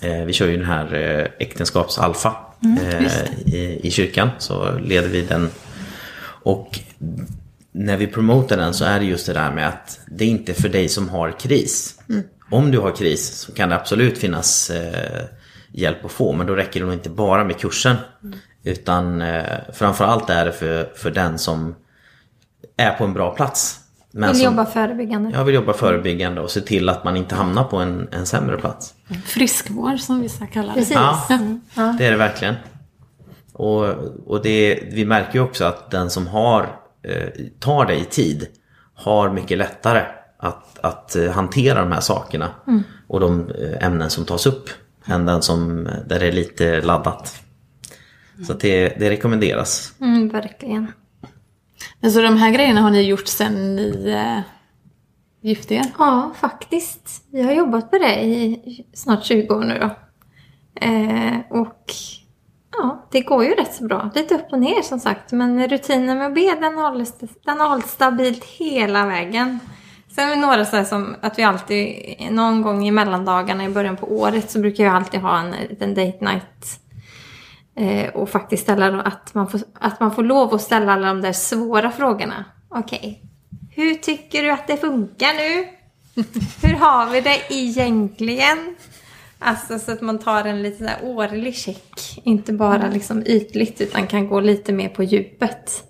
Eh, 0.01 0.25
vi 0.25 0.33
kör 0.33 0.47
ju 0.47 0.57
den 0.57 0.67
här 0.67 0.95
eh, 0.95 1.27
äktenskapsalfa 1.39 2.37
eh, 2.63 3.55
i, 3.55 3.81
i 3.83 3.91
kyrkan. 3.91 4.31
Så 4.39 4.79
leder 4.79 5.09
vi 5.09 5.23
den. 5.23 5.51
Och 6.43 6.81
när 7.73 7.97
vi 7.97 8.07
promotar 8.07 8.57
den 8.57 8.75
så 8.75 8.85
är 8.85 9.01
det 9.01 9.07
just 9.07 9.27
det 9.27 9.33
där 9.33 9.53
med 9.53 9.69
att 9.69 10.01
det 10.07 10.25
är 10.25 10.29
inte 10.29 10.55
för 10.55 10.69
dig 10.69 10.89
som 10.89 11.09
har 11.09 11.41
kris. 11.41 11.99
Om 12.51 12.71
du 12.71 12.79
har 12.79 12.97
kris 12.97 13.35
så 13.35 13.53
kan 13.53 13.69
det 13.69 13.77
absolut 13.77 14.19
finnas 14.19 14.71
eh, 14.71 15.25
hjälp 15.73 16.05
att 16.05 16.13
få. 16.13 16.33
Men 16.33 16.47
då 16.47 16.55
räcker 16.55 16.81
det 16.81 16.87
nog 16.87 16.95
inte 16.95 17.11
bara 17.11 17.45
med 17.45 17.59
kursen. 17.59 17.97
Utan 18.63 19.23
eh, 19.23 19.59
framförallt 19.73 20.31
är 20.31 20.45
det 20.45 20.53
för, 20.53 20.93
för 20.95 21.11
den 21.11 21.39
som 21.39 21.75
är 22.77 22.93
på 22.93 23.05
en 23.05 23.13
bra 23.13 23.35
plats. 23.35 23.81
Men 24.13 24.29
Vill 24.29 24.37
som, 24.37 24.45
jobba 24.45 24.67
förebyggande. 24.67 25.31
Jag 25.31 25.45
vill 25.45 25.55
jobba 25.55 25.73
förebyggande 25.73 26.41
och 26.41 26.51
se 26.51 26.61
till 26.61 26.89
att 26.89 27.05
man 27.05 27.17
inte 27.17 27.35
hamnar 27.35 27.65
på 27.65 27.77
en, 27.77 28.09
en 28.13 28.27
sämre 28.27 28.57
plats. 28.57 28.95
Friskvård 29.25 30.01
som 30.01 30.21
vissa 30.21 30.47
kallar 30.47 30.69
det. 30.69 30.81
Precis. 30.81 30.95
Ja, 30.95 31.27
Ja. 31.75 31.95
det 31.99 32.07
är 32.07 32.11
det 32.11 32.17
verkligen. 32.17 32.55
Och, 33.53 33.85
och 34.27 34.43
det, 34.43 34.83
vi 34.93 35.05
märker 35.05 35.35
ju 35.35 35.41
också 35.41 35.65
att 35.65 35.91
den 35.91 36.11
som 36.11 36.27
har, 36.27 36.63
eh, 37.03 37.29
tar 37.59 37.87
det 37.87 37.95
i 37.95 38.05
tid 38.05 38.47
har 38.95 39.31
mycket 39.31 39.59
lättare 39.59 40.03
att, 40.39 40.79
att 40.79 41.17
eh, 41.17 41.31
hantera 41.31 41.81
de 41.81 41.93
här 41.93 42.01
sakerna 42.01 42.49
och 43.07 43.21
de 43.21 43.51
eh, 43.51 43.87
ämnen 43.87 44.11
som 44.11 44.25
tas 44.25 44.47
upp 44.47 44.71
än 45.07 45.27
den 45.27 45.43
som, 45.43 45.89
där 46.07 46.19
det 46.21 46.27
är 46.27 46.33
lite 46.33 46.81
laddat. 46.81 47.43
Så 48.47 48.53
det, 48.53 48.89
det 48.99 49.11
rekommenderas. 49.11 49.93
Mm, 50.01 50.29
verkligen. 50.29 50.93
Alltså 52.07 52.23
de 52.23 52.37
här 52.37 52.51
grejerna 52.51 52.81
har 52.81 52.91
ni 52.91 53.03
gjort 53.03 53.27
sen 53.27 53.77
ni 53.77 54.11
eh, 54.11 54.41
gifte 55.49 55.75
er? 55.75 55.87
Ja, 55.99 56.33
faktiskt. 56.41 57.25
Vi 57.33 57.43
har 57.43 57.53
jobbat 57.53 57.91
på 57.91 57.99
det 57.99 58.25
i 58.25 58.85
snart 58.95 59.25
20 59.25 59.55
år 59.55 59.65
nu 59.65 59.79
då. 59.79 59.91
Eh, 60.87 61.39
och 61.51 61.85
ja, 62.79 63.07
det 63.11 63.21
går 63.21 63.45
ju 63.45 63.55
rätt 63.55 63.75
så 63.75 63.85
bra. 63.85 64.11
Lite 64.15 64.35
upp 64.35 64.53
och 64.53 64.59
ner 64.59 64.83
som 64.83 65.01
sagt. 65.01 65.33
Men 65.33 65.69
rutinen 65.69 66.19
med 66.19 66.27
att 66.27 66.35
be, 66.35 66.55
den 66.61 66.79
har, 66.79 67.07
den 67.45 67.61
har 67.61 67.69
hållit 67.69 67.89
stabilt 67.89 68.45
hela 68.45 69.07
vägen. 69.07 69.59
Sen 70.15 70.29
är 70.29 70.35
det 70.35 70.41
några 70.41 70.65
så 70.65 70.77
här 70.77 70.85
som 70.85 71.17
att 71.21 71.39
vi 71.39 71.43
alltid, 71.43 72.17
någon 72.31 72.63
gång 72.63 72.87
i 72.87 72.91
mellandagarna 72.91 73.65
i 73.65 73.69
början 73.69 73.97
på 73.97 74.07
året 74.07 74.51
så 74.51 74.61
brukar 74.61 74.85
jag 74.85 74.95
alltid 74.95 75.21
ha 75.21 75.39
en 75.39 75.51
liten 75.51 75.95
date 75.95 76.25
night. 76.25 76.81
Eh, 77.77 78.09
och 78.09 78.29
faktiskt 78.29 78.63
ställa 78.63 79.03
att 79.03 79.35
man, 79.35 79.49
får, 79.49 79.61
att 79.75 80.01
man 80.01 80.15
får 80.15 80.23
lov 80.23 80.55
att 80.55 80.63
ställa 80.63 80.93
alla 80.93 81.07
de 81.07 81.21
där 81.21 81.33
svåra 81.33 81.91
frågorna. 81.91 82.45
Okej, 82.69 83.23
hur 83.71 83.95
tycker 83.95 84.43
du 84.43 84.51
att 84.51 84.67
det 84.67 84.77
funkar 84.77 85.35
nu? 85.35 85.69
Hur 86.63 86.75
har 86.75 87.11
vi 87.11 87.21
det 87.21 87.43
egentligen? 87.51 88.77
Alltså 89.39 89.79
så 89.79 89.93
att 89.93 90.01
man 90.01 90.19
tar 90.19 90.45
en 90.45 90.63
lite 90.63 90.79
så 90.79 90.85
här 90.85 90.99
årlig 91.03 91.55
check. 91.55 92.21
Inte 92.25 92.53
bara 92.53 92.91
liksom 92.91 93.23
ytligt 93.27 93.81
utan 93.81 94.07
kan 94.07 94.29
gå 94.29 94.41
lite 94.41 94.73
mer 94.73 94.89
på 94.89 95.03
djupet. 95.03 95.85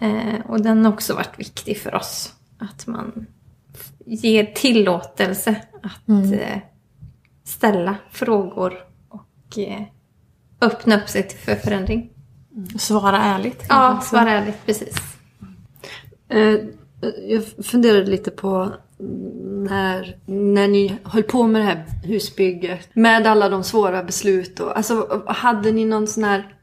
Eh, 0.00 0.40
och 0.46 0.62
den 0.62 0.84
har 0.84 0.92
också 0.92 1.14
varit 1.14 1.38
viktig 1.38 1.78
för 1.78 1.94
oss. 1.94 2.32
Att 2.58 2.86
man 2.86 3.26
ger 4.06 4.44
tillåtelse 4.44 5.56
att 5.82 6.08
eh, 6.08 6.58
ställa 7.44 7.96
frågor 8.10 8.74
och 9.08 9.58
eh, 9.58 9.82
öppna 10.62 10.96
upp 10.96 11.08
sig 11.08 11.28
för 11.44 11.54
förändring. 11.54 12.10
Svara 12.78 13.18
ärligt. 13.18 13.64
Ja, 13.68 14.00
svara 14.04 14.30
ärligt, 14.30 14.66
precis. 14.66 14.94
Eh, 16.28 16.56
jag 17.28 17.66
funderade 17.66 18.10
lite 18.10 18.30
på 18.30 18.72
när, 19.68 20.16
när 20.26 20.68
ni 20.68 20.96
höll 21.04 21.22
på 21.22 21.46
med 21.46 21.60
det 21.60 21.64
här 21.64 21.84
husbygget. 22.04 22.88
Med 22.92 23.26
alla 23.26 23.48
de 23.48 23.64
svåra 23.64 24.02
beslut. 24.04 24.60
Och, 24.60 24.76
alltså, 24.76 25.22
hade 25.26 25.72
ni 25.72 25.84
någon 25.84 26.06
sån 26.06 26.24
här 26.24 26.54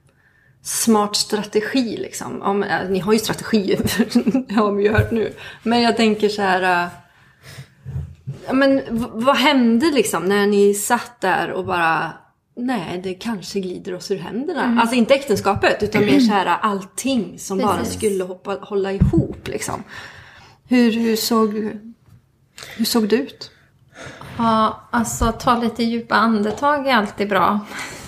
smart 0.62 1.16
strategi 1.16 1.98
liksom? 1.98 2.42
Om, 2.42 2.64
eh, 2.64 2.90
ni 2.90 3.00
har 3.00 3.14
ju 3.14 3.20
strategier, 3.20 3.80
det 4.48 4.54
har 4.54 4.72
vi 4.72 4.84
ju 4.84 4.92
hört 4.92 5.12
nu. 5.12 5.34
Men 5.64 5.82
jag 5.82 5.98
tänker 5.98 6.30
så 6.30 6.42
här... 6.42 6.84
eh, 6.84 6.90
men 8.54 8.82
vad 9.14 9.36
hände 9.36 9.86
liksom 9.86 10.26
när 10.26 10.48
ni 10.48 10.74
satt 10.74 11.22
där 11.22 11.52
och 11.52 11.66
bara... 11.66 12.14
Nej, 12.60 13.00
det 13.04 13.14
kanske 13.14 13.60
glider 13.60 13.96
oss 13.96 14.12
ur 14.12 14.18
händerna. 14.18 14.82
Alltså 14.82 14.96
inte 14.96 15.14
äktenskapet, 15.14 15.84
utan 15.84 16.06
mer 16.06 16.20
så 16.20 16.32
här 16.32 16.46
allting 16.46 17.40
som 17.40 17.58
bara 17.58 17.78
Precis. 17.78 17.98
skulle 17.98 18.24
hoppa, 18.24 18.58
hålla 18.62 18.92
ihop 18.94 19.48
liksom. 19.48 19.84
Hur, 20.68 20.92
hur 20.92 21.16
såg... 21.16 21.80
Hur 22.78 22.86
såg 22.86 23.10
det 23.10 23.16
ut? 23.16 23.52
Ja, 24.38 24.88
alltså 24.92 25.32
ta 25.32 25.58
lite 25.58 25.84
djupa 25.84 26.16
andetag 26.16 26.88
är 26.88 26.96
alltid 26.96 27.30
bra. 27.30 27.60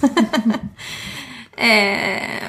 eh, 1.57 2.43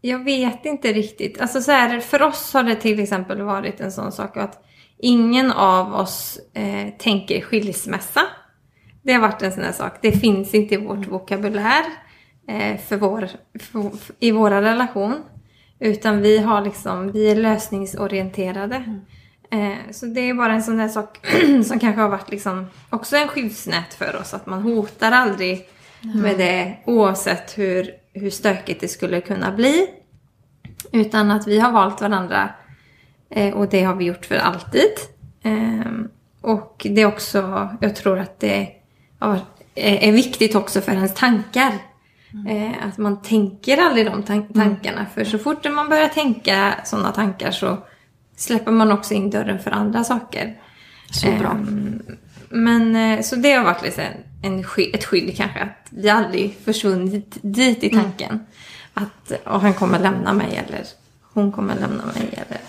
jag 0.00 0.24
vet 0.24 0.64
inte 0.64 0.92
riktigt. 0.92 1.40
Alltså 1.40 1.60
så 1.60 1.72
här, 1.72 2.00
för 2.00 2.22
oss 2.22 2.54
har 2.54 2.62
det 2.62 2.74
till 2.74 3.00
exempel 3.00 3.42
varit 3.42 3.80
en 3.80 3.92
sån 3.92 4.12
sak 4.12 4.36
att 4.36 4.64
ingen 4.98 5.52
av 5.52 5.94
oss 5.94 6.38
eh, 6.54 6.88
tänker 6.98 7.40
skilsmässa. 7.40 8.22
Det 9.04 9.12
har 9.12 9.20
varit 9.20 9.42
en 9.42 9.52
sån 9.52 9.64
här 9.64 9.72
sak. 9.72 9.92
Det 10.02 10.12
finns 10.12 10.54
inte 10.54 10.74
i 10.74 10.78
vårt 10.78 11.06
vokabulär 11.06 11.84
eh, 12.48 12.80
för 12.80 12.96
vår, 12.96 13.28
för, 13.58 13.90
i 14.18 14.30
våra 14.30 14.62
relation. 14.62 15.22
Utan 15.78 16.20
vi, 16.20 16.38
har 16.38 16.62
liksom, 16.62 17.12
vi 17.12 17.30
är 17.30 17.36
lösningsorienterade. 17.36 19.00
Eh, 19.50 19.92
så 19.92 20.06
det 20.06 20.20
är 20.20 20.34
bara 20.34 20.52
en 20.52 20.62
sån 20.62 20.78
där 20.78 20.88
sak 20.88 21.26
som 21.64 21.78
kanske 21.78 22.00
har 22.00 22.08
varit 22.08 22.30
liksom 22.30 22.66
också 22.90 23.16
en 23.16 23.28
skyddsnät 23.28 23.94
för 23.94 24.16
oss. 24.20 24.34
Att 24.34 24.46
man 24.46 24.62
hotar 24.62 25.12
aldrig 25.12 25.68
med 26.14 26.38
det 26.38 26.76
oavsett 26.84 27.58
hur, 27.58 27.90
hur 28.12 28.30
stökigt 28.30 28.80
det 28.80 28.88
skulle 28.88 29.20
kunna 29.20 29.52
bli. 29.52 29.86
Utan 30.92 31.30
att 31.30 31.46
vi 31.46 31.60
har 31.60 31.72
valt 31.72 32.00
varandra 32.00 32.50
eh, 33.30 33.54
och 33.54 33.68
det 33.68 33.82
har 33.82 33.94
vi 33.94 34.04
gjort 34.04 34.26
för 34.26 34.36
alltid. 34.36 34.90
Eh, 35.42 35.92
och 36.40 36.86
det 36.90 37.00
är 37.00 37.06
också, 37.06 37.68
jag 37.80 37.96
tror 37.96 38.18
att 38.18 38.40
det 38.40 38.68
är 39.74 40.08
är 40.08 40.12
viktigt 40.12 40.54
också 40.54 40.80
för 40.80 40.92
ens 40.92 41.14
tankar. 41.14 41.72
Eh, 42.48 42.86
att 42.88 42.98
man 42.98 43.22
tänker 43.22 43.78
aldrig 43.78 44.06
de 44.06 44.22
tan- 44.22 44.52
tankarna. 44.54 45.06
För 45.14 45.24
så 45.24 45.38
fort 45.38 45.64
man 45.74 45.88
börjar 45.88 46.08
tänka 46.08 46.74
sådana 46.84 47.12
tankar 47.12 47.50
så 47.50 47.78
släpper 48.36 48.72
man 48.72 48.92
också 48.92 49.14
in 49.14 49.30
dörren 49.30 49.58
för 49.58 49.70
andra 49.70 50.04
saker. 50.04 50.58
Så 51.10 51.26
bra. 51.38 51.50
Ehm, 51.50 52.02
Men 52.48 52.96
eh, 52.96 53.20
så 53.22 53.36
det 53.36 53.52
har 53.52 53.64
varit 53.64 53.82
liksom 53.82 54.04
en, 54.42 54.64
sky- 54.64 54.90
ett 54.94 55.04
skydd 55.04 55.36
kanske. 55.36 55.60
Att 55.60 55.86
vi 55.90 56.08
aldrig 56.10 56.58
försvunnit 56.64 57.36
dit 57.42 57.84
i 57.84 57.90
tanken. 57.90 58.40
Att 58.94 59.32
och 59.44 59.60
han 59.60 59.74
kommer 59.74 59.98
lämna 59.98 60.32
mig 60.32 60.62
eller 60.66 60.82
hon 61.32 61.52
kommer 61.52 61.74
lämna 61.74 62.04
mig. 62.06 62.28
Eller, 62.32 62.60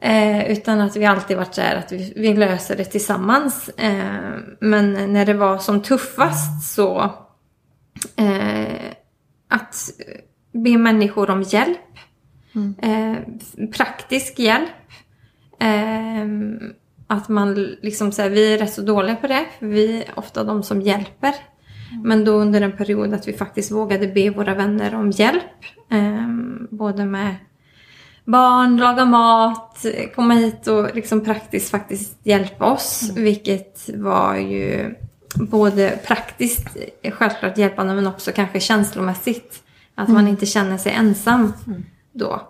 eh, 0.00 0.50
utan 0.50 0.80
att 0.80 0.96
vi 0.96 1.04
alltid 1.04 1.36
varit 1.36 1.54
så 1.54 1.60
här 1.60 1.76
att 1.76 1.92
vi, 1.92 2.12
vi 2.16 2.34
löser 2.34 2.76
det 2.76 2.84
tillsammans. 2.84 3.68
Eh, 3.68 4.38
men 4.60 5.12
när 5.12 5.26
det 5.26 5.34
var 5.34 5.58
som 5.58 5.82
tuffast 5.82 6.74
så 6.74 7.00
eh, 8.16 8.92
att 9.48 9.76
be 10.52 10.78
människor 10.78 11.30
om 11.30 11.42
hjälp. 11.42 11.78
Eh, 12.82 13.16
praktisk 13.72 14.38
hjälp. 14.38 14.70
Eh, 15.60 16.26
att 17.06 17.28
man 17.28 17.54
liksom 17.82 18.12
säger, 18.12 18.30
vi 18.30 18.54
är 18.54 18.58
rätt 18.58 18.72
så 18.72 18.82
dåliga 18.82 19.16
på 19.16 19.26
det. 19.26 19.46
Vi 19.58 20.02
är 20.02 20.18
ofta 20.18 20.44
de 20.44 20.62
som 20.62 20.80
hjälper. 20.80 21.34
Men 22.04 22.24
då 22.24 22.32
under 22.32 22.60
en 22.60 22.76
period 22.76 23.14
att 23.14 23.28
vi 23.28 23.32
faktiskt 23.32 23.72
vågade 23.72 24.08
be 24.08 24.30
våra 24.30 24.54
vänner 24.54 24.94
om 24.94 25.10
hjälp. 25.10 25.64
Eh, 25.90 26.28
både 26.70 27.04
med 27.04 27.34
barn, 28.30 28.76
laga 28.76 29.04
mat, 29.04 29.86
komma 30.14 30.34
hit 30.34 30.66
och 30.66 30.94
liksom 30.94 31.24
praktiskt 31.24 31.70
faktiskt 31.70 32.18
hjälpa 32.22 32.72
oss. 32.72 33.10
Vilket 33.16 33.90
var 33.94 34.36
ju 34.36 34.94
både 35.34 35.98
praktiskt 36.06 36.76
självklart 37.12 37.58
hjälpande 37.58 37.94
men 37.94 38.06
också 38.06 38.32
kanske 38.32 38.60
känslomässigt. 38.60 39.62
Att 39.94 40.08
man 40.08 40.28
inte 40.28 40.46
känner 40.46 40.78
sig 40.78 40.92
ensam 40.92 41.52
då. 42.12 42.42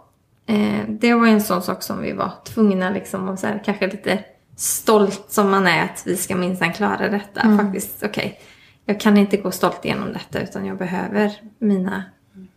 Eh, 0.47 0.88
det 0.88 1.14
var 1.14 1.27
ju 1.27 1.33
en 1.33 1.40
sån 1.40 1.62
sak 1.62 1.83
som 1.83 2.03
vi 2.03 2.12
var 2.12 2.33
tvungna 2.45 2.90
liksom 2.90 3.29
och 3.29 3.38
så 3.38 3.47
här, 3.47 3.62
kanske 3.64 3.87
lite 3.87 4.25
stolt 4.57 5.27
som 5.29 5.51
man 5.51 5.66
är 5.66 5.85
att 5.85 6.03
vi 6.07 6.16
ska 6.16 6.37
minsann 6.37 6.73
klara 6.73 7.09
detta. 7.09 7.57
Faktiskt, 7.57 8.03
okej. 8.05 8.40
jag 8.85 9.01
kan 9.01 9.16
inte 9.16 9.37
gå 9.37 9.51
stolt 9.51 9.85
igenom 9.85 10.12
detta 10.12 10.40
utan 10.40 10.66
jag 10.66 10.79
behöver 10.79 11.33
mina 11.59 12.05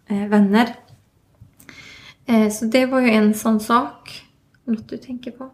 eh, 0.08 0.28
vänner. 0.28 0.76
Eh, 2.26 2.50
så 2.50 2.66
det 2.66 2.86
var 2.86 3.02
ju 3.02 3.10
en 3.10 3.34
sån 3.34 3.60
sak. 3.60 4.24
Något 4.66 4.90
du 4.90 4.98
tänker 4.98 5.32
på? 5.32 5.50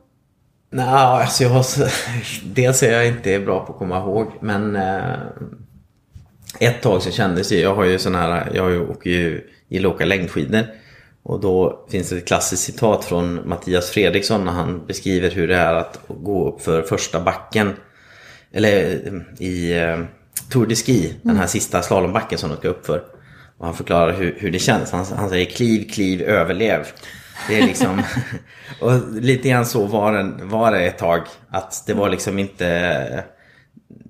Nej, 0.72 0.86
alltså 0.86 1.44
jag 1.44 1.50
har 1.50 1.66
Dels 2.54 2.84
är 2.84 2.92
jag 2.92 3.08
inte 3.08 3.40
bra 3.40 3.66
på 3.66 3.74
att 3.74 3.80
komma 3.80 3.98
ihåg 3.98 4.32
men 4.40 4.76
eh, 4.76 5.20
Ett 6.60 6.82
tag 6.82 7.02
så 7.02 7.12
kändes 7.12 7.50
det, 7.50 7.60
jag 7.60 7.76
har 7.76 7.84
ju 7.84 8.00
sån 8.00 8.16
här, 8.16 8.52
jag 8.54 8.64
har 8.64 8.70
ju, 8.70 8.88
åker 8.88 9.10
ju, 9.10 9.50
gillar 9.68 9.90
att 9.90 9.96
åka 9.96 10.06
längdskidor 10.06 10.64
Och 11.24 11.40
då 11.40 11.86
finns 11.90 12.10
det 12.10 12.18
ett 12.18 12.28
klassiskt 12.28 12.64
citat 12.64 13.06
från 13.06 13.50
Mattias 13.50 13.90
Fredriksson 13.90 14.46
när 14.46 14.52
han 14.52 14.86
beskriver 14.88 15.32
hur 15.32 15.48
det 15.48 15.56
är 15.56 15.74
att 15.74 16.00
gå 16.08 16.50
upp 16.50 16.62
för 16.62 16.82
första 16.82 17.22
backen 17.22 17.74
Eller 18.52 19.02
eh, 19.08 19.46
i 19.46 19.80
eh, 19.80 20.00
Tour 20.50 20.66
de 20.66 20.76
Ski, 20.76 21.14
den 21.22 21.38
här 21.38 21.48
sista 21.48 21.82
slalombacken 21.82 22.38
som 22.38 22.50
de 22.50 22.58
ska 22.58 22.68
upp 22.68 22.86
för 22.86 23.04
och 23.60 23.66
han 23.66 23.76
förklarar 23.76 24.14
hur, 24.14 24.36
hur 24.40 24.52
det 24.52 24.60
känns, 24.60 24.92
han, 24.92 25.06
han 25.16 25.30
säger 25.30 25.46
kliv, 25.46 25.90
kliv, 25.90 26.22
överlev 26.22 26.88
det 27.48 27.60
är 27.60 27.68
liksom, 27.68 28.02
och 28.82 29.14
lite 29.14 29.50
grann 29.50 29.66
så 29.66 29.86
var 29.86 30.14
det, 30.14 30.46
var 30.46 30.72
det 30.72 30.80
ett 30.80 30.98
tag. 30.98 31.22
Att 31.50 31.84
det 31.86 31.94
var 31.94 32.10
liksom 32.10 32.40
inte, 32.40 33.24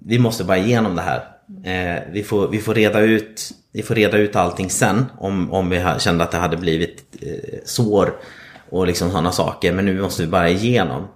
vi 0.06 0.20
måste 0.20 0.44
bara 0.44 0.58
igenom 0.58 0.96
det 0.96 1.02
här. 1.02 1.18
Eh, 1.64 2.04
vi, 2.12 2.24
får, 2.24 2.48
vi, 2.48 2.60
får 2.60 2.74
reda 2.74 3.00
ut, 3.00 3.52
vi 3.74 3.84
får 3.84 3.96
reda 3.96 4.18
ut 4.18 4.36
allting 4.36 4.70
sen 4.70 5.06
om, 5.18 5.54
om 5.54 5.70
vi 5.70 5.86
kände 6.00 6.24
att 6.24 6.32
det 6.32 6.38
hade 6.38 6.58
blivit 6.58 7.16
eh, 7.22 7.60
sår 7.66 8.14
och 8.70 8.88
liksom 8.88 9.12
sådana 9.12 9.32
saker. 9.32 9.74
Men 9.74 9.86
nu 9.86 10.02
måste 10.02 10.22
vi 10.22 10.28
bara 10.28 10.50
igenom. 10.50 11.08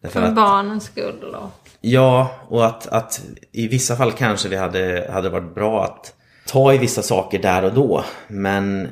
Därför 0.00 0.20
För 0.20 0.28
att, 0.28 0.34
barnens 0.34 0.84
skull 0.84 1.34
och... 1.34 1.50
Ja, 1.80 2.34
och 2.48 2.66
att, 2.66 2.86
att 2.86 3.22
i 3.52 3.68
vissa 3.68 3.96
fall 3.96 4.12
kanske 4.12 4.48
det 4.48 4.56
hade, 4.56 5.10
hade 5.12 5.28
varit 5.28 5.54
bra 5.54 5.84
att 5.84 6.14
ta 6.46 6.74
i 6.74 6.78
vissa 6.78 7.02
saker 7.02 7.38
där 7.38 7.64
och 7.64 7.74
då. 7.74 8.04
Men 8.28 8.88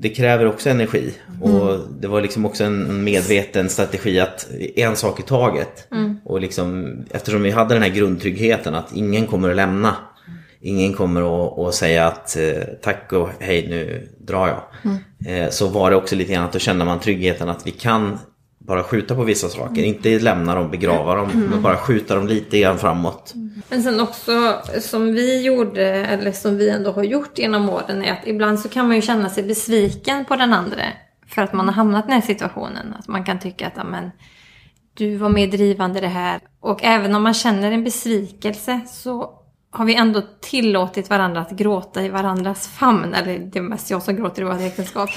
det 0.00 0.08
kräver 0.08 0.46
också 0.46 0.70
energi. 0.70 1.14
Och 1.40 1.78
det 2.00 2.08
var 2.08 2.20
liksom 2.20 2.46
också 2.46 2.64
en 2.64 3.04
medveten 3.04 3.68
strategi 3.68 4.20
att 4.20 4.48
en 4.76 4.96
sak 4.96 5.20
i 5.20 5.22
taget. 5.22 5.88
Och 6.24 6.40
liksom, 6.40 6.96
eftersom 7.10 7.42
vi 7.42 7.50
hade 7.50 7.74
den 7.74 7.82
här 7.82 7.90
grundtryggheten 7.90 8.74
att 8.74 8.92
ingen 8.94 9.26
kommer 9.26 9.50
att 9.50 9.56
lämna. 9.56 9.96
Ingen 10.60 10.94
kommer 10.94 11.20
att, 11.22 11.58
att 11.58 11.74
säga 11.74 12.06
att 12.06 12.36
eh, 12.36 12.62
tack 12.82 13.12
och 13.12 13.28
hej 13.38 13.66
nu 13.68 14.08
drar 14.18 14.48
jag. 14.48 14.62
Eh, 15.26 15.50
så 15.50 15.66
var 15.68 15.90
det 15.90 15.96
också 15.96 16.16
lite 16.16 16.32
grann 16.32 16.44
att 16.44 16.52
då 16.52 16.58
kände 16.58 16.84
man 16.84 17.00
tryggheten 17.00 17.48
att 17.48 17.66
vi 17.66 17.70
kan 17.70 18.18
bara 18.58 18.82
skjuta 18.82 19.14
på 19.14 19.24
vissa 19.24 19.48
saker. 19.48 19.82
Inte 19.82 20.18
lämna 20.18 20.54
dem, 20.54 20.70
begrava 20.70 21.14
dem, 21.14 21.48
men 21.50 21.62
bara 21.62 21.76
skjuta 21.76 22.14
dem 22.14 22.26
lite 22.26 22.58
grann 22.60 22.78
framåt. 22.78 23.34
Men 23.68 23.82
sen 23.82 24.00
också 24.00 24.62
som 24.80 25.12
vi 25.12 25.42
gjorde, 25.42 25.86
eller 25.86 26.32
som 26.32 26.56
vi 26.56 26.70
ändå 26.70 26.92
har 26.92 27.02
gjort 27.02 27.38
genom 27.38 27.70
åren, 27.70 28.04
är 28.04 28.12
att 28.12 28.26
ibland 28.26 28.60
så 28.60 28.68
kan 28.68 28.86
man 28.86 28.96
ju 28.96 29.02
känna 29.02 29.30
sig 29.30 29.42
besviken 29.42 30.24
på 30.24 30.36
den 30.36 30.52
andra. 30.52 30.82
För 31.28 31.42
att 31.42 31.52
man 31.52 31.66
har 31.66 31.74
hamnat 31.74 32.04
i 32.04 32.08
den 32.08 32.20
här 32.20 32.26
situationen. 32.26 32.94
Att 32.98 33.08
man 33.08 33.24
kan 33.24 33.38
tycka 33.38 33.66
att, 33.66 33.78
amen, 33.78 34.10
du 34.94 35.16
var 35.16 35.28
mer 35.28 35.46
drivande 35.46 35.98
i 35.98 36.02
det 36.02 36.08
här. 36.08 36.40
Och 36.60 36.84
även 36.84 37.14
om 37.14 37.22
man 37.22 37.34
känner 37.34 37.72
en 37.72 37.84
besvikelse 37.84 38.80
så 38.86 39.30
har 39.70 39.84
vi 39.84 39.94
ändå 39.94 40.22
tillåtit 40.40 41.10
varandra 41.10 41.40
att 41.40 41.50
gråta 41.50 42.02
i 42.02 42.08
varandras 42.08 42.68
famn. 42.68 43.14
Eller 43.14 43.38
det 43.38 43.58
är 43.58 43.62
mest 43.62 43.90
jag 43.90 44.02
som 44.02 44.16
gråter 44.16 44.42
i 44.42 44.44
vårt 44.44 44.60
äktenskap. 44.60 45.10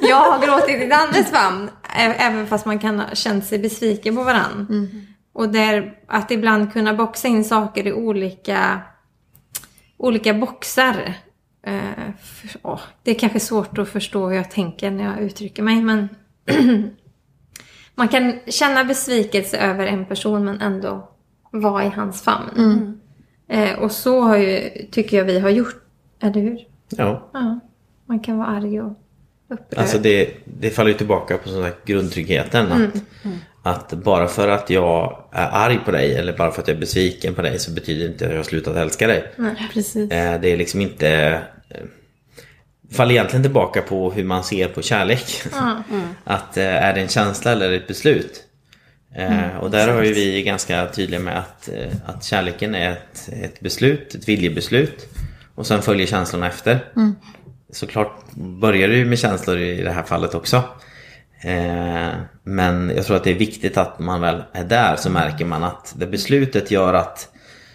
Jag 0.00 0.16
har 0.16 0.46
gråtit 0.46 0.82
i 0.82 0.86
Dannes 0.86 1.30
famn. 1.30 1.70
Även 1.98 2.46
fast 2.46 2.66
man 2.66 2.78
kan 2.78 3.00
ha 3.00 3.14
känt 3.14 3.46
sig 3.46 3.58
besviken 3.58 4.16
på 4.16 4.22
varandra. 4.22 4.66
Mm. 4.70 5.06
Och 5.32 5.48
där, 5.48 5.98
att 6.06 6.30
ibland 6.30 6.72
kunna 6.72 6.94
boxa 6.94 7.28
in 7.28 7.44
saker 7.44 7.86
i 7.86 7.92
olika, 7.92 8.80
olika 9.96 10.34
boxar. 10.34 11.14
Eh, 11.62 12.14
för, 12.22 12.60
åh, 12.62 12.80
det 13.02 13.10
är 13.10 13.14
kanske 13.14 13.40
svårt 13.40 13.78
att 13.78 13.88
förstå 13.88 14.28
hur 14.28 14.36
jag 14.36 14.50
tänker 14.50 14.90
när 14.90 15.04
jag 15.04 15.20
uttrycker 15.20 15.62
mig. 15.62 15.82
Men 15.82 16.08
man 17.94 18.08
kan 18.08 18.40
känna 18.46 18.84
besvikelse 18.84 19.58
över 19.58 19.86
en 19.86 20.04
person 20.04 20.44
men 20.44 20.60
ändå 20.60 21.08
vara 21.50 21.84
i 21.84 21.88
hans 21.88 22.22
famn. 22.22 22.98
Eh, 23.48 23.78
och 23.78 23.92
så 23.92 24.20
har 24.20 24.36
ju, 24.36 24.70
tycker 24.90 25.16
jag 25.16 25.24
vi 25.24 25.38
har 25.38 25.50
gjort. 25.50 25.82
Eller 26.20 26.40
hur? 26.40 26.58
Ja. 26.88 27.30
Ja. 27.32 27.60
Man 28.06 28.20
kan 28.20 28.38
vara 28.38 28.48
arg 28.48 28.80
och 28.80 28.92
upprörd. 29.48 29.78
Alltså 29.78 29.98
det, 29.98 30.30
det 30.44 30.70
faller 30.70 30.90
ju 30.90 30.96
tillbaka 30.96 31.38
på 31.38 31.48
sån 31.48 31.62
här 31.62 31.74
grundtryggheten. 31.84 32.72
Att, 32.72 32.94
att 33.62 33.92
bara 33.92 34.28
för 34.28 34.48
att 34.48 34.70
jag 34.70 35.24
är 35.32 35.48
arg 35.52 35.78
på 35.84 35.90
dig 35.90 36.16
eller 36.16 36.36
bara 36.36 36.50
för 36.50 36.62
att 36.62 36.68
jag 36.68 36.74
är 36.76 36.80
besviken 36.80 37.34
på 37.34 37.42
dig 37.42 37.58
så 37.58 37.70
betyder 37.70 38.04
det 38.04 38.12
inte 38.12 38.24
att 38.24 38.30
jag 38.30 38.38
har 38.38 38.44
slutat 38.44 38.76
älska 38.76 39.06
dig. 39.06 39.24
Precis. 39.72 40.10
Eh, 40.10 40.40
Det 40.40 40.48
är 40.52 40.56
liksom 40.56 40.80
inte... 40.80 41.08
eh, 41.68 41.76
faller 42.92 43.12
egentligen 43.12 43.42
tillbaka 43.42 43.82
på 43.82 44.10
hur 44.12 44.24
man 44.24 44.44
ser 44.44 44.68
på 44.68 44.82
kärlek. 44.82 45.42
Att 46.24 46.56
eh, 46.56 46.64
är 46.84 46.94
det 46.94 47.00
en 47.00 47.08
känsla 47.08 47.52
eller 47.52 47.72
ett 47.72 47.86
beslut? 47.88 48.42
Eh, 49.16 49.56
och 49.60 49.70
där 49.70 49.88
har 49.88 50.02
ju 50.02 50.12
vi 50.12 50.42
ganska 50.42 50.86
tydliga 50.86 51.20
med 51.20 51.38
att, 51.38 51.68
att 52.06 52.24
kärleken 52.24 52.74
är 52.74 52.90
ett, 52.92 53.28
ett 53.42 53.60
beslut, 53.60 54.14
ett 54.14 54.28
viljebeslut. 54.28 55.06
Och 55.54 55.66
sen 55.66 55.82
följer 55.82 56.06
känslorna 56.06 56.46
efter. 56.46 56.78
Såklart 57.72 58.30
börjar 58.34 58.88
det 58.88 58.96
ju 58.96 59.04
med 59.04 59.18
känslor 59.18 59.58
i 59.58 59.82
det 59.82 59.90
här 59.90 60.02
fallet 60.02 60.34
också. 60.34 60.62
Eh, 61.44 62.12
men 62.42 62.92
jag 62.96 63.06
tror 63.06 63.16
att 63.16 63.24
det 63.24 63.30
är 63.30 63.38
viktigt 63.38 63.76
att 63.76 63.98
man 63.98 64.20
väl 64.20 64.42
är 64.52 64.64
där 64.64 64.96
så 64.96 65.10
märker 65.10 65.44
man 65.44 65.64
att 65.64 65.94
det 65.96 66.06
beslutet 66.06 66.70
gör 66.70 66.94
att 66.94 67.28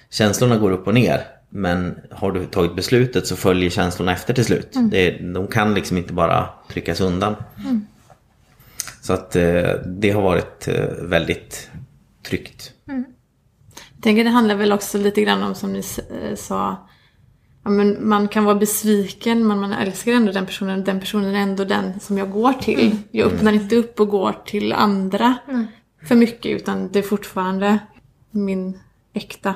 känslorna 0.10 0.58
går 0.58 0.72
upp 0.72 0.88
och 0.88 0.94
ner. 0.94 1.22
Men 1.50 2.00
har 2.12 2.32
du 2.32 2.46
tagit 2.46 2.76
beslutet 2.76 3.28
så 3.28 3.36
följer 3.36 3.70
känslorna 3.70 4.12
efter 4.12 4.34
till 4.34 4.46
slut. 4.46 4.78
Det, 4.92 5.12
de 5.34 5.48
kan 5.48 5.74
liksom 5.74 5.98
inte 5.98 6.14
bara 6.14 6.50
tryckas 6.70 7.02
undan. 7.02 7.36
Så 9.02 9.14
att 9.14 9.36
eh, 9.36 9.72
det 9.86 10.12
har 10.12 10.22
varit 10.22 10.68
eh, 10.68 10.86
väldigt 11.02 11.70
tryggt. 12.28 12.72
Jag 12.86 14.04
tänker 14.04 14.24
det 14.24 14.30
handlar 14.30 14.56
väl 14.56 14.72
också 14.72 14.98
lite 14.98 15.22
grann 15.22 15.44
om 15.44 15.56
som 15.56 15.74
ni 15.74 15.84
sa. 16.36 16.87
Ja, 17.68 17.72
men 17.72 18.10
man 18.10 18.28
kan 18.28 18.46
vara 18.46 18.56
besviken 18.56 19.48
men 19.48 19.60
man 19.60 19.74
älskar 19.74 20.12
ändå 20.12 20.32
den 20.32 20.46
personen. 20.46 20.84
Den 20.84 21.00
personen 21.00 21.36
är 21.36 21.40
ändå 21.40 21.64
den 21.64 22.00
som 22.00 22.18
jag 22.18 22.32
går 22.32 22.54
till. 22.54 22.96
Jag 23.12 23.28
öppnar 23.34 23.54
inte 23.54 23.76
upp 23.76 24.00
och 24.00 24.08
går 24.10 24.36
till 24.46 24.74
andra 24.74 25.36
för 26.08 26.16
mycket 26.16 26.52
utan 26.52 26.90
det 26.92 27.00
är 27.00 27.04
fortfarande 27.04 27.80
min 28.32 28.80
äkta 29.14 29.54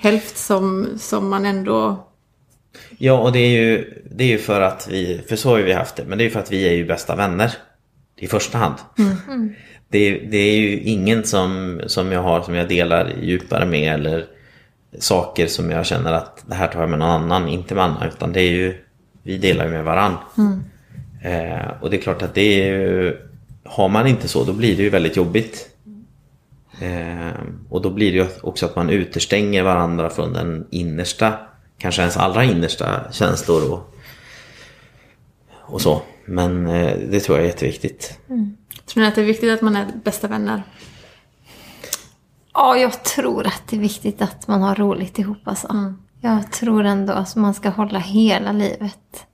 hälft 0.00 0.36
som, 0.36 0.88
som 0.96 1.28
man 1.30 1.44
ändå... 1.46 2.06
Ja, 2.98 3.18
och 3.20 3.32
det 3.32 3.38
är 3.38 3.48
ju, 3.62 4.02
det 4.10 4.24
är 4.24 4.28
ju 4.28 4.38
för 4.38 4.60
att 4.60 4.88
vi, 4.90 5.20
för 5.28 5.36
så 5.36 5.48
har 5.50 5.58
ju 5.58 5.64
vi 5.64 5.72
haft 5.72 5.96
det, 5.96 6.04
men 6.04 6.18
det 6.18 6.24
är 6.24 6.26
ju 6.26 6.30
för 6.30 6.40
att 6.40 6.52
vi 6.52 6.68
är 6.68 6.72
ju 6.72 6.84
bästa 6.84 7.16
vänner. 7.16 7.52
I 8.16 8.26
första 8.26 8.58
hand. 8.58 8.74
Det, 9.88 9.98
är- 9.98 10.30
det 10.30 10.36
är 10.38 10.56
ju 10.58 10.80
ingen 10.80 11.24
som, 11.24 11.80
som 11.86 12.12
jag 12.12 12.22
har 12.22 12.42
som 12.42 12.54
jag 12.54 12.68
delar 12.68 13.12
djupare 13.22 13.66
med 13.66 13.94
eller 13.94 14.26
saker 14.98 15.46
som 15.46 15.70
jag 15.70 15.86
känner 15.86 16.12
att 16.12 16.44
det 16.46 16.54
här 16.54 16.68
tar 16.68 16.80
jag 16.80 16.90
med 16.90 16.98
någon 16.98 17.10
annan, 17.10 17.48
inte 17.48 17.74
med 17.74 17.84
Anna, 17.84 18.08
utan 18.08 18.32
det 18.32 18.40
är 18.40 18.50
ju, 18.50 18.84
vi 19.22 19.38
delar 19.38 19.64
ju 19.64 19.70
med 19.70 19.84
varann. 19.84 20.16
Eh, 21.22 21.70
och 21.80 21.90
det 21.90 21.96
är 21.96 22.00
klart 22.00 22.22
att 22.22 22.34
det 22.34 22.62
är 22.62 22.66
ju, 22.66 23.16
har 23.64 23.88
man 23.88 24.06
inte 24.06 24.28
så 24.28 24.44
då 24.44 24.52
blir 24.52 24.76
det 24.76 24.82
ju 24.82 24.90
väldigt 24.90 25.16
jobbigt. 25.16 25.68
Eh, 26.80 27.40
och 27.68 27.82
då 27.82 27.90
blir 27.90 28.12
det 28.12 28.18
ju 28.18 28.26
också 28.42 28.66
att 28.66 28.76
man 28.76 28.90
utestänger 28.90 29.62
varandra 29.62 30.10
från 30.10 30.32
den 30.32 30.66
innersta, 30.70 31.32
kanske 31.78 32.02
ens 32.02 32.16
allra 32.16 32.44
innersta 32.44 33.12
känslor 33.12 33.72
och, 33.72 33.94
och 35.50 35.80
så. 35.80 36.02
Men 36.24 36.66
eh, 36.66 36.96
det 37.10 37.20
tror 37.20 37.38
jag 37.38 37.44
är 37.44 37.48
jätteviktigt. 37.48 38.18
Tror 38.86 39.02
ni 39.02 39.08
att 39.08 39.14
det 39.14 39.20
är 39.20 39.26
viktigt 39.26 39.50
att 39.52 39.62
man 39.62 39.76
är 39.76 39.86
bästa 40.04 40.28
vänner? 40.28 40.62
Ja, 42.54 42.76
jag 42.76 43.04
tror 43.04 43.46
att 43.46 43.62
det 43.68 43.76
är 43.76 43.80
viktigt 43.80 44.22
att 44.22 44.48
man 44.48 44.62
har 44.62 44.74
roligt 44.74 45.18
ihop 45.18 45.38
alltså. 45.44 45.94
Jag 46.20 46.52
tror 46.52 46.84
ändå 46.84 47.12
att 47.12 47.36
man 47.36 47.54
ska 47.54 47.68
hålla 47.68 47.98
hela 47.98 48.52
livet. 48.52 49.26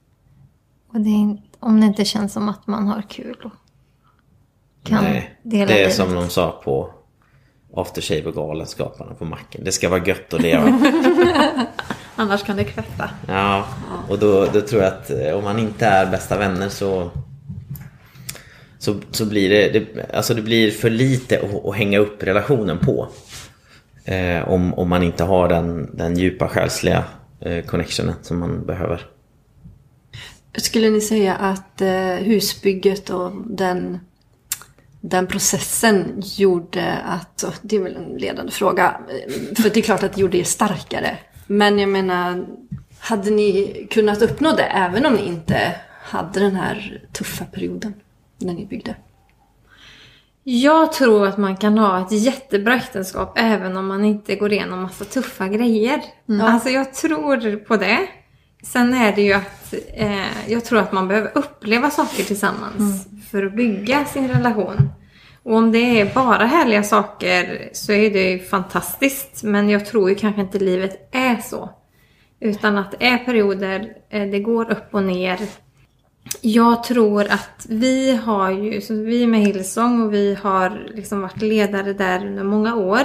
Och 0.93 1.01
det 1.01 1.11
är 1.11 1.37
om 1.61 1.81
det 1.81 1.87
inte 1.87 2.05
känns 2.05 2.33
som 2.33 2.49
att 2.49 2.67
man 2.67 2.87
har 2.89 3.03
kul 3.03 3.37
och 3.45 3.53
kan 4.89 5.05
Nej, 5.05 5.39
dela 5.43 5.67
det 5.67 5.73
är 5.73 5.79
livet. 5.79 5.95
som 5.95 6.15
de 6.15 6.29
sa 6.29 6.61
på 6.65 6.91
Aftershave 7.77 8.25
och 8.25 8.35
Galenskaparna 8.35 9.15
på 9.15 9.25
macken. 9.25 9.65
Det 9.65 9.73
ska 9.73 9.89
vara 9.89 10.05
gött 10.05 10.35
att 10.35 10.41
leva. 10.43 10.79
Annars 12.17 12.43
kan 12.43 12.57
det 12.57 12.65
kvätta. 12.65 13.11
Ja, 13.29 13.65
och 14.09 14.19
då, 14.19 14.47
då 14.53 14.61
tror 14.61 14.83
jag 14.83 14.93
att 14.93 15.11
eh, 15.11 15.33
om 15.39 15.45
man 15.45 15.59
inte 15.59 15.87
är 15.87 16.11
bästa 16.11 16.39
vänner 16.39 16.69
så 16.69 17.11
så, 18.79 18.95
så 19.11 19.27
blir 19.27 19.51
det, 19.51 19.69
det, 19.69 20.15
alltså 20.15 20.35
det 20.35 20.43
blir 20.43 20.71
för 20.71 20.91
lite 20.91 21.41
att, 21.41 21.67
att 21.67 21.77
hänga 21.77 21.99
upp 21.99 22.23
relationen 22.23 22.79
på. 22.79 23.09
Eh, 24.05 24.49
om, 24.49 24.75
om 24.75 24.89
man 24.89 25.03
inte 25.03 25.25
har 25.25 25.49
den, 25.49 25.97
den 25.97 26.19
djupa 26.19 26.49
själsliga 26.49 27.05
eh, 27.41 27.65
connectionen 27.65 28.15
som 28.23 28.39
man 28.39 28.67
behöver. 28.67 29.07
Skulle 30.57 30.91
ni 30.91 31.01
säga 31.01 31.35
att 31.35 31.81
eh, 31.81 32.15
husbygget 32.15 33.11
och 33.11 33.33
den, 33.47 33.99
den 35.01 35.27
processen 35.27 36.23
gjorde 36.37 36.93
att, 36.93 37.45
det 37.63 37.77
är 37.77 37.81
väl 37.81 37.97
en 37.97 38.19
ledande 38.19 38.53
fråga, 38.53 39.01
eh, 39.09 39.55
för 39.63 39.71
det 39.71 39.81
är 39.81 39.83
klart 39.83 40.03
att 40.03 40.15
det 40.15 40.21
gjorde 40.21 40.39
er 40.39 40.45
starkare. 40.45 41.17
Men 41.47 41.79
jag 41.79 41.89
menar, 41.89 42.47
hade 42.99 43.31
ni 43.31 43.87
kunnat 43.91 44.23
uppnå 44.23 44.53
det 44.57 44.63
även 44.63 45.07
om 45.07 45.15
ni 45.15 45.27
inte 45.27 45.75
hade 46.03 46.41
den 46.41 46.57
här 46.57 47.03
tuffa 47.13 47.45
perioden 47.45 47.95
när 48.39 48.55
ni 48.55 48.67
byggde? 48.67 48.97
Jag 50.43 50.93
tror 50.93 51.27
att 51.27 51.39
man 51.39 51.57
kan 51.57 51.79
ha 51.79 52.01
ett 52.07 52.13
jättebra 52.13 52.77
äktenskap 52.77 53.33
även 53.37 53.77
om 53.77 53.87
man 53.87 54.05
inte 54.05 54.37
går 54.37 54.53
igenom 54.53 54.83
massa 54.83 55.05
tuffa 55.05 55.49
grejer. 55.49 56.01
Alltså 56.43 56.69
jag 56.69 56.95
tror 56.95 57.57
på 57.57 57.77
det. 57.77 58.09
Sen 58.63 58.95
är 58.95 59.17
det 59.17 59.23
ju 59.23 59.33
att 59.33 59.75
eh, 59.95 60.51
jag 60.53 60.65
tror 60.65 60.79
att 60.79 60.93
man 60.93 61.09
behöver 61.09 61.31
uppleva 61.35 61.91
saker 61.91 62.25
tillsammans 62.25 63.07
för 63.31 63.47
att 63.47 63.57
bygga 63.57 64.05
sin 64.05 64.29
relation. 64.29 64.91
Och 65.43 65.55
om 65.55 65.73
det 65.73 66.01
är 66.01 66.15
bara 66.15 66.47
härliga 66.47 66.83
saker 66.83 67.71
så 67.73 67.93
är 67.93 68.11
det 68.11 68.31
ju 68.31 68.39
fantastiskt. 68.39 69.43
Men 69.43 69.69
jag 69.69 69.87
tror 69.87 70.09
ju 70.09 70.15
kanske 70.15 70.41
inte 70.41 70.59
livet 70.59 71.09
är 71.15 71.37
så. 71.37 71.71
Utan 72.41 72.79
att 72.79 72.91
det 72.91 73.07
är 73.07 73.19
perioder, 73.19 73.93
eh, 74.11 74.27
det 74.27 74.41
går 74.41 74.71
upp 74.71 74.95
och 74.95 75.03
ner. 75.03 75.39
Jag 76.41 76.85
tror 76.85 77.25
att 77.25 77.67
vi 77.69 78.17
har 78.17 78.51
ju, 78.51 78.81
så 78.81 78.95
vi 78.95 79.23
är 79.23 79.27
med 79.27 79.41
Hillsong 79.41 80.03
och 80.03 80.15
vi 80.15 80.35
har 80.35 80.87
liksom 80.95 81.21
varit 81.21 81.43
ledare 81.43 81.93
där 81.93 82.27
under 82.27 82.45
många 82.45 82.75
år. 82.75 83.05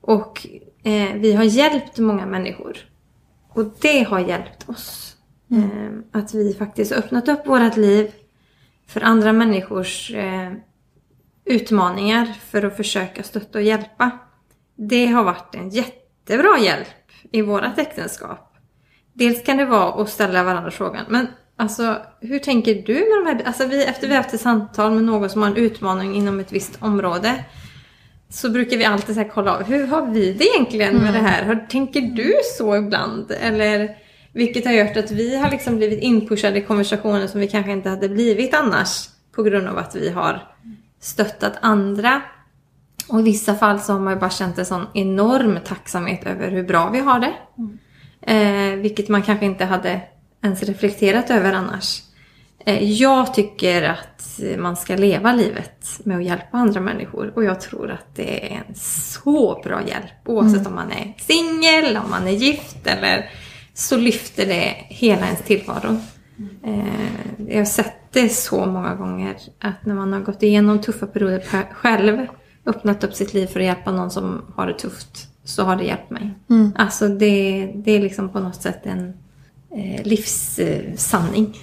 Och 0.00 0.46
eh, 0.82 1.14
vi 1.14 1.32
har 1.32 1.44
hjälpt 1.44 1.98
många 1.98 2.26
människor. 2.26 2.76
Och 3.48 3.64
det 3.80 4.02
har 4.02 4.20
hjälpt 4.20 4.68
oss. 4.68 5.16
Eh, 5.50 6.20
att 6.20 6.34
vi 6.34 6.54
faktiskt 6.54 6.92
har 6.92 6.98
öppnat 6.98 7.28
upp 7.28 7.46
vårt 7.46 7.76
liv 7.76 8.12
för 8.86 9.00
andra 9.00 9.32
människors 9.32 10.10
eh, 10.10 10.52
utmaningar 11.44 12.26
för 12.26 12.62
att 12.62 12.76
försöka 12.76 13.22
stötta 13.22 13.58
och 13.58 13.64
hjälpa. 13.64 14.10
Det 14.76 15.06
har 15.06 15.24
varit 15.24 15.54
en 15.54 15.68
jättebra 15.68 16.58
hjälp 16.58 16.88
i 17.32 17.42
vårt 17.42 17.78
äktenskap. 17.78 18.56
Dels 19.12 19.42
kan 19.44 19.56
det 19.56 19.64
vara 19.64 20.02
att 20.02 20.10
ställa 20.10 20.44
varandra 20.44 20.70
frågan, 20.70 21.04
men 21.08 21.26
alltså 21.56 22.02
hur 22.20 22.38
tänker 22.38 22.74
du 22.74 22.94
med 22.94 23.24
de 23.24 23.26
här, 23.26 23.46
alltså 23.46 23.66
vi, 23.66 23.84
efter 23.84 24.08
vi 24.08 24.14
har 24.14 24.22
haft 24.22 24.34
ett 24.34 24.40
samtal 24.40 24.92
med 24.92 25.04
någon 25.04 25.30
som 25.30 25.42
har 25.42 25.48
en 25.48 25.56
utmaning 25.56 26.14
inom 26.14 26.40
ett 26.40 26.52
visst 26.52 26.82
område 26.82 27.44
så 28.28 28.50
brukar 28.50 28.76
vi 28.76 28.84
alltid 28.84 29.14
så 29.14 29.20
här 29.20 29.28
kolla 29.28 29.56
av, 29.56 29.62
hur 29.62 29.86
har 29.86 30.06
vi 30.06 30.32
det 30.32 30.44
egentligen 30.44 30.96
med 30.96 31.14
det 31.14 31.20
här? 31.20 31.44
Har, 31.44 31.66
tänker 31.68 32.00
du 32.00 32.34
så 32.58 32.76
ibland? 32.76 33.30
Eller 33.40 33.96
vilket 34.32 34.64
har 34.64 34.72
gjort 34.72 34.96
att 34.96 35.10
vi 35.10 35.36
har 35.36 35.50
liksom 35.50 35.76
blivit 35.76 36.02
inpushade 36.02 36.58
i 36.58 36.62
konversationer 36.62 37.26
som 37.26 37.40
vi 37.40 37.48
kanske 37.48 37.72
inte 37.72 37.88
hade 37.88 38.08
blivit 38.08 38.54
annars 38.54 39.08
på 39.34 39.42
grund 39.42 39.68
av 39.68 39.78
att 39.78 39.96
vi 39.96 40.10
har 40.10 40.42
stöttat 41.00 41.52
andra. 41.60 42.22
Och 43.08 43.20
i 43.20 43.22
vissa 43.22 43.54
fall 43.54 43.80
så 43.80 43.92
har 43.92 44.00
man 44.00 44.12
ju 44.12 44.20
bara 44.20 44.30
känt 44.30 44.58
en 44.58 44.66
sån 44.66 44.86
enorm 44.94 45.58
tacksamhet 45.64 46.26
över 46.26 46.50
hur 46.50 46.62
bra 46.62 46.90
vi 46.90 47.00
har 47.00 47.20
det. 47.20 47.32
Eh, 48.32 48.76
vilket 48.76 49.08
man 49.08 49.22
kanske 49.22 49.46
inte 49.46 49.64
hade 49.64 50.00
ens 50.44 50.62
reflekterat 50.62 51.30
över 51.30 51.52
annars. 51.52 52.02
Eh, 52.66 52.92
jag 52.92 53.34
tycker 53.34 53.82
att 53.82 54.40
man 54.58 54.76
ska 54.76 54.96
leva 54.96 55.32
livet 55.32 56.00
med 56.04 56.16
att 56.16 56.24
hjälpa 56.24 56.46
andra 56.56 56.80
människor. 56.80 57.32
Och 57.34 57.44
jag 57.44 57.60
tror 57.60 57.90
att 57.90 58.16
det 58.16 58.52
är 58.52 58.62
en 58.68 58.74
så 58.74 59.60
bra 59.64 59.80
hjälp. 59.86 60.12
Oavsett 60.24 60.66
om 60.66 60.74
man 60.74 60.92
är 60.92 61.14
singel, 61.18 61.96
om 62.04 62.10
man 62.10 62.26
är 62.28 62.32
gift 62.32 62.86
eller 62.86 63.30
så 63.74 63.96
lyfter 63.96 64.46
det 64.46 64.74
hela 64.88 65.26
ens 65.26 65.42
tillvaro. 65.42 65.96
Eh, 66.64 67.48
jag 67.48 67.58
har 67.58 67.64
sett 67.64 67.94
det 68.12 68.28
så 68.28 68.66
många 68.66 68.94
gånger 68.94 69.36
att 69.60 69.86
när 69.86 69.94
man 69.94 70.12
har 70.12 70.20
gått 70.20 70.42
igenom 70.42 70.82
tuffa 70.82 71.06
perioder 71.06 71.38
pe- 71.40 71.74
själv, 71.74 72.26
öppnat 72.66 73.04
upp 73.04 73.14
sitt 73.14 73.34
liv 73.34 73.46
för 73.46 73.60
att 73.60 73.66
hjälpa 73.66 73.92
någon 73.92 74.10
som 74.10 74.42
har 74.56 74.66
det 74.66 74.78
tufft, 74.78 75.28
så 75.44 75.62
har 75.64 75.76
det 75.76 75.84
hjälpt 75.84 76.10
mig. 76.10 76.30
Alltså 76.76 77.08
det, 77.08 77.72
det 77.74 77.92
är 77.92 78.00
liksom 78.00 78.28
på 78.28 78.40
något 78.40 78.62
sätt 78.62 78.86
en 78.86 79.12
eh, 79.76 80.02
livssanning. 80.02 81.58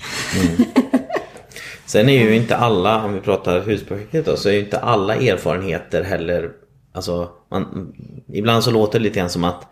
Sen 1.86 2.10
är 2.10 2.24
ju 2.24 2.36
inte 2.36 2.56
alla, 2.56 3.04
om 3.04 3.14
vi 3.14 3.20
pratar 3.20 3.62
husprojektet 3.62 4.26
då, 4.26 4.36
så 4.36 4.50
är 4.50 4.54
ju 4.54 4.60
inte 4.60 4.80
alla 4.80 5.16
erfarenheter 5.16 6.04
heller 6.04 6.52
Alltså, 6.94 7.30
man, 7.52 7.94
ibland 8.34 8.64
så 8.64 8.72
låter 8.72 9.00
det 9.00 9.04
lite 9.04 9.20
grann 9.20 9.30
som 9.30 9.44
att 9.44 9.68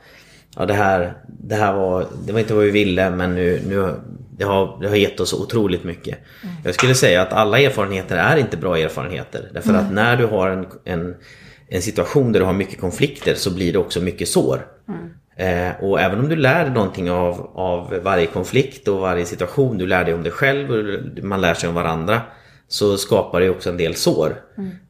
Ja 0.57 0.65
det 0.65 0.73
här, 0.73 1.13
det 1.27 1.55
här 1.55 1.73
var, 1.73 2.05
det 2.25 2.33
var 2.33 2.39
inte 2.39 2.53
vad 2.53 2.63
vi 2.63 2.71
ville 2.71 3.09
men 3.09 3.35
nu, 3.35 3.61
nu 3.67 3.93
det, 4.37 4.43
har, 4.43 4.81
det 4.81 4.87
har 4.87 4.95
gett 4.95 5.19
oss 5.19 5.33
otroligt 5.33 5.83
mycket. 5.83 6.17
Jag 6.63 6.73
skulle 6.73 6.95
säga 6.95 7.21
att 7.21 7.33
alla 7.33 7.59
erfarenheter 7.59 8.17
är 8.17 8.37
inte 8.37 8.57
bra 8.57 8.77
erfarenheter. 8.77 9.49
Därför 9.53 9.73
att 9.73 9.93
när 9.93 10.17
du 10.17 10.25
har 10.25 10.49
en, 10.49 10.65
en, 10.85 11.15
en 11.67 11.81
situation 11.81 12.31
där 12.31 12.39
du 12.39 12.45
har 12.45 12.53
mycket 12.53 12.79
konflikter 12.79 13.35
så 13.35 13.53
blir 13.53 13.73
det 13.73 13.79
också 13.79 14.01
mycket 14.01 14.27
sår. 14.27 14.65
Eh, 15.39 15.83
och 15.83 16.01
även 16.01 16.19
om 16.19 16.29
du 16.29 16.35
lär 16.35 16.63
dig 16.63 16.73
någonting 16.73 17.11
av, 17.11 17.51
av 17.55 17.93
varje 18.03 18.25
konflikt 18.25 18.87
och 18.87 18.99
varje 18.99 19.25
situation, 19.25 19.77
du 19.77 19.87
lär 19.87 20.03
dig 20.05 20.13
om 20.13 20.23
dig 20.23 20.31
själv 20.31 20.71
och 20.71 21.23
man 21.23 21.41
lär 21.41 21.53
sig 21.53 21.69
om 21.69 21.75
varandra. 21.75 22.21
Så 22.67 22.97
skapar 22.97 23.39
det 23.41 23.49
också 23.49 23.69
en 23.69 23.77
del 23.77 23.95
sår. 23.95 24.35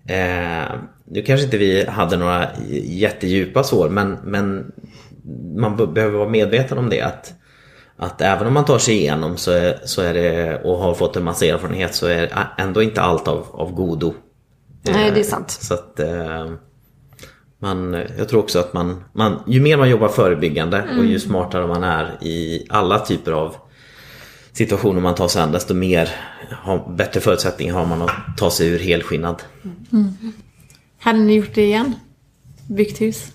Eh, 0.07 0.71
nu 1.05 1.21
kanske 1.21 1.45
inte 1.45 1.57
vi 1.57 1.85
hade 1.85 2.17
några 2.17 2.47
jättedjupa 2.83 3.63
sår 3.63 3.89
men, 3.89 4.17
men 4.23 4.71
man 5.55 5.77
be- 5.77 5.87
behöver 5.87 6.17
vara 6.17 6.29
medveten 6.29 6.77
om 6.77 6.89
det. 6.89 7.01
Att, 7.01 7.33
Att 7.97 8.21
även 8.21 8.47
om 8.47 8.53
man 8.53 8.65
tar 8.65 8.77
sig 8.77 8.95
igenom 8.95 9.37
så 9.37 9.51
är, 9.51 9.79
så 9.83 10.01
är 10.01 10.13
det, 10.13 10.61
och 10.63 10.77
har 10.77 10.93
fått 10.93 11.15
en 11.15 11.23
massa 11.23 11.45
erfarenhet 11.45 11.95
så 11.95 12.07
är 12.07 12.47
ändå 12.57 12.81
inte 12.83 13.01
allt 13.01 13.27
av, 13.27 13.45
av 13.51 13.71
godo. 13.73 14.13
Nej, 14.83 15.11
det 15.13 15.19
är 15.19 15.23
sant. 15.23 15.51
Så 15.51 15.73
att 15.73 15.99
eh, 15.99 16.51
man, 17.59 17.93
jag 18.17 18.29
tror 18.29 18.39
också 18.39 18.59
att 18.59 18.73
man, 18.73 19.03
man, 19.13 19.43
ju 19.47 19.61
mer 19.61 19.77
man 19.77 19.89
jobbar 19.89 20.07
förebyggande 20.07 20.83
och 20.97 21.05
ju 21.05 21.19
smartare 21.19 21.67
man 21.67 21.83
är 21.83 22.23
i 22.23 22.65
alla 22.69 22.99
typer 22.99 23.31
av 23.31 23.55
situationer 24.51 25.01
man 25.01 25.15
tar 25.15 25.27
sig 25.27 25.41
an 25.41 25.51
desto 25.51 25.73
mer, 25.73 26.09
har, 26.51 26.89
bättre 26.95 27.19
förutsättningar 27.19 27.73
har 27.73 27.85
man 27.85 28.01
att 28.01 28.11
ta 28.37 28.51
sig 28.51 28.67
ur 28.67 28.79
helskinnad. 28.79 29.43
Hade 30.99 31.19
ni 31.19 31.33
gjort 31.35 31.55
det 31.55 31.63
igen? 31.65 31.95
Byggt 32.67 33.01
hus? 33.01 33.31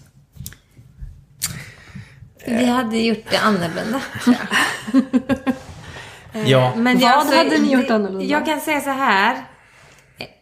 Vi 2.47 2.65
hade 2.65 2.99
gjort 2.99 3.25
det 3.31 3.37
annorlunda. 3.39 4.01
Ja, 6.47 6.73
Men 6.77 6.99
Vad 6.99 7.03
jag- 7.03 7.25
hade 7.25 7.59
ni 7.59 7.73
gjort 7.73 7.91
annorlunda? 7.91 8.25
Jag 8.25 8.47
kan 8.47 8.61
säga 8.61 8.81
så 8.81 8.91
här. 8.91 9.37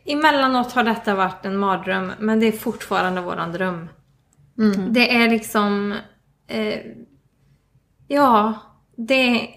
Emellanåt 0.05 0.72
har 0.72 0.84
detta 0.84 1.14
varit 1.14 1.44
en 1.44 1.57
mardröm, 1.57 2.12
men 2.18 2.40
det 2.40 2.46
är 2.46 2.53
fortfarande 2.53 3.20
våran 3.20 3.53
dröm. 3.53 3.88
Det 4.92 5.14
är 5.16 5.30
liksom... 5.30 5.94
Eh, 6.48 6.78
ja, 8.09 8.55
det... 8.96 9.48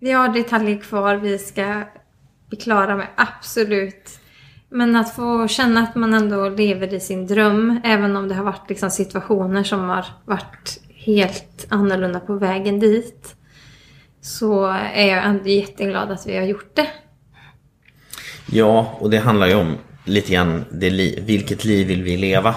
Vi 0.00 0.12
har 0.12 0.28
detaljer 0.28 0.78
kvar 0.78 1.16
vi 1.16 1.38
ska 1.38 1.82
bli 2.48 2.58
klara 2.58 2.96
med, 2.96 3.06
absolut. 3.16 4.20
Men 4.68 4.96
att 4.96 5.14
få 5.16 5.48
känna 5.48 5.80
att 5.80 5.94
man 5.94 6.14
ändå 6.14 6.48
lever 6.48 6.94
i 6.94 7.00
sin 7.00 7.26
dröm, 7.26 7.80
även 7.84 8.16
om 8.16 8.28
det 8.28 8.34
har 8.34 8.44
varit 8.44 8.68
liksom 8.68 8.90
situationer 8.90 9.62
som 9.62 9.88
har 9.88 10.06
varit 10.24 10.80
helt 10.94 11.66
annorlunda 11.68 12.20
på 12.20 12.34
vägen 12.34 12.80
dit. 12.80 13.36
Så 14.20 14.66
är 14.94 15.06
jag 15.06 15.24
ändå 15.24 15.48
jätteglad 15.48 16.10
att 16.10 16.26
vi 16.26 16.36
har 16.36 16.44
gjort 16.44 16.76
det. 16.76 16.86
Ja, 18.46 18.96
och 19.00 19.10
det 19.10 19.18
handlar 19.18 19.46
ju 19.46 19.54
om 19.54 19.76
lite 20.04 20.32
grann 20.32 20.64
det 20.72 20.90
li- 20.90 21.22
vilket 21.26 21.64
liv 21.64 21.86
vill 21.86 22.02
vi 22.02 22.16
leva? 22.16 22.54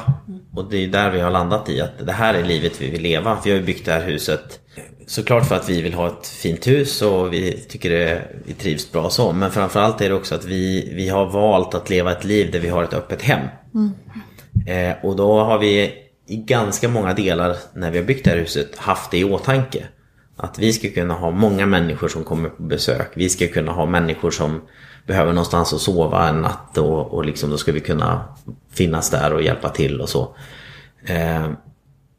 Och 0.55 0.69
det 0.69 0.77
är 0.83 0.87
där 0.87 1.11
vi 1.11 1.19
har 1.19 1.31
landat 1.31 1.69
i 1.69 1.81
att 1.81 2.05
det 2.05 2.11
här 2.11 2.33
är 2.33 2.43
livet 2.43 2.81
vi 2.81 2.89
vill 2.89 3.01
leva. 3.01 3.37
Vi 3.43 3.51
har 3.51 3.57
ju 3.57 3.63
byggt 3.65 3.85
det 3.85 3.91
här 3.91 4.01
huset 4.05 4.59
såklart 5.07 5.47
för 5.47 5.55
att 5.55 5.69
vi 5.69 5.81
vill 5.81 5.93
ha 5.93 6.07
ett 6.07 6.27
fint 6.27 6.67
hus 6.67 7.01
och 7.01 7.33
vi 7.33 7.51
tycker 7.69 7.89
det, 7.89 8.21
vi 8.45 8.53
trivs 8.53 8.91
bra 8.91 9.09
så. 9.09 9.31
Men 9.33 9.51
framförallt 9.51 10.01
är 10.01 10.09
det 10.09 10.15
också 10.15 10.35
att 10.35 10.45
vi, 10.45 10.91
vi 10.95 11.09
har 11.09 11.25
valt 11.25 11.73
att 11.75 11.89
leva 11.89 12.11
ett 12.11 12.23
liv 12.23 12.51
där 12.51 12.59
vi 12.59 12.67
har 12.69 12.83
ett 12.83 12.93
öppet 12.93 13.21
hem. 13.21 13.47
Eh, 14.67 14.95
och 15.05 15.15
då 15.15 15.39
har 15.39 15.57
vi 15.57 15.93
i 16.27 16.35
ganska 16.35 16.89
många 16.89 17.13
delar 17.13 17.55
när 17.73 17.91
vi 17.91 17.97
har 17.97 18.05
byggt 18.05 18.23
det 18.23 18.29
här 18.29 18.37
huset 18.37 18.77
haft 18.77 19.11
det 19.11 19.17
i 19.17 19.23
åtanke. 19.23 19.83
Att 20.37 20.59
vi 20.59 20.73
ska 20.73 20.89
kunna 20.89 21.13
ha 21.13 21.31
många 21.31 21.65
människor 21.65 22.07
som 22.07 22.23
kommer 22.23 22.49
på 22.49 22.63
besök. 22.63 23.11
Vi 23.13 23.29
ska 23.29 23.47
kunna 23.47 23.71
ha 23.71 23.85
människor 23.85 24.31
som 24.31 24.61
behöver 25.05 25.33
någonstans 25.33 25.73
att 25.73 25.81
sova 25.81 26.29
en 26.29 26.41
natt 26.41 26.77
och, 26.77 27.13
och 27.13 27.25
liksom 27.25 27.49
då 27.49 27.57
ska 27.57 27.71
vi 27.71 27.79
kunna 27.79 28.23
finnas 28.71 29.09
där 29.09 29.33
och 29.33 29.41
hjälpa 29.41 29.69
till 29.69 30.01
och 30.01 30.09
så. 30.09 30.35
Eh, 31.05 31.51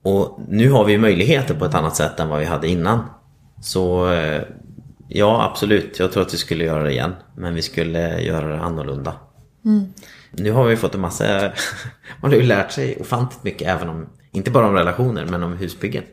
och 0.03 0.41
nu 0.49 0.70
har 0.70 0.85
vi 0.85 0.99
möjligheter 0.99 1.55
på 1.55 1.64
ett 1.64 1.74
annat 1.74 1.97
sätt 1.97 2.20
än 2.20 2.28
vad 2.28 2.41
vi 2.41 2.45
hade 2.45 2.68
innan. 2.68 3.05
Så 3.62 4.12
eh, 4.12 4.43
ja, 5.09 5.51
absolut. 5.51 5.99
Jag 5.99 6.12
tror 6.12 6.22
att 6.22 6.35
vi 6.35 6.39
skulle 6.39 6.64
göra 6.64 6.82
det 6.82 6.91
igen. 6.91 7.14
Men 7.37 7.55
vi 7.55 7.62
skulle 7.62 8.20
göra 8.20 8.49
det 8.49 8.61
annorlunda. 8.61 9.12
Nu 10.30 10.53
har 10.53 10.64
vi 10.64 10.76
fått 10.76 10.95
en 10.95 11.01
massa... 11.01 11.24
Man 12.20 12.30
har 12.30 12.39
ju 12.39 12.43
lärt 12.43 12.72
sig 12.72 12.97
ofantligt 13.01 13.45
mycket 13.45 13.68
även 13.68 13.89
om... 13.89 14.07
Inte 14.32 14.51
bara 14.51 14.66
om 14.66 14.74
relationer 14.74 15.26
men 15.26 15.43
om 15.43 15.57
husbyggen. 15.57 16.05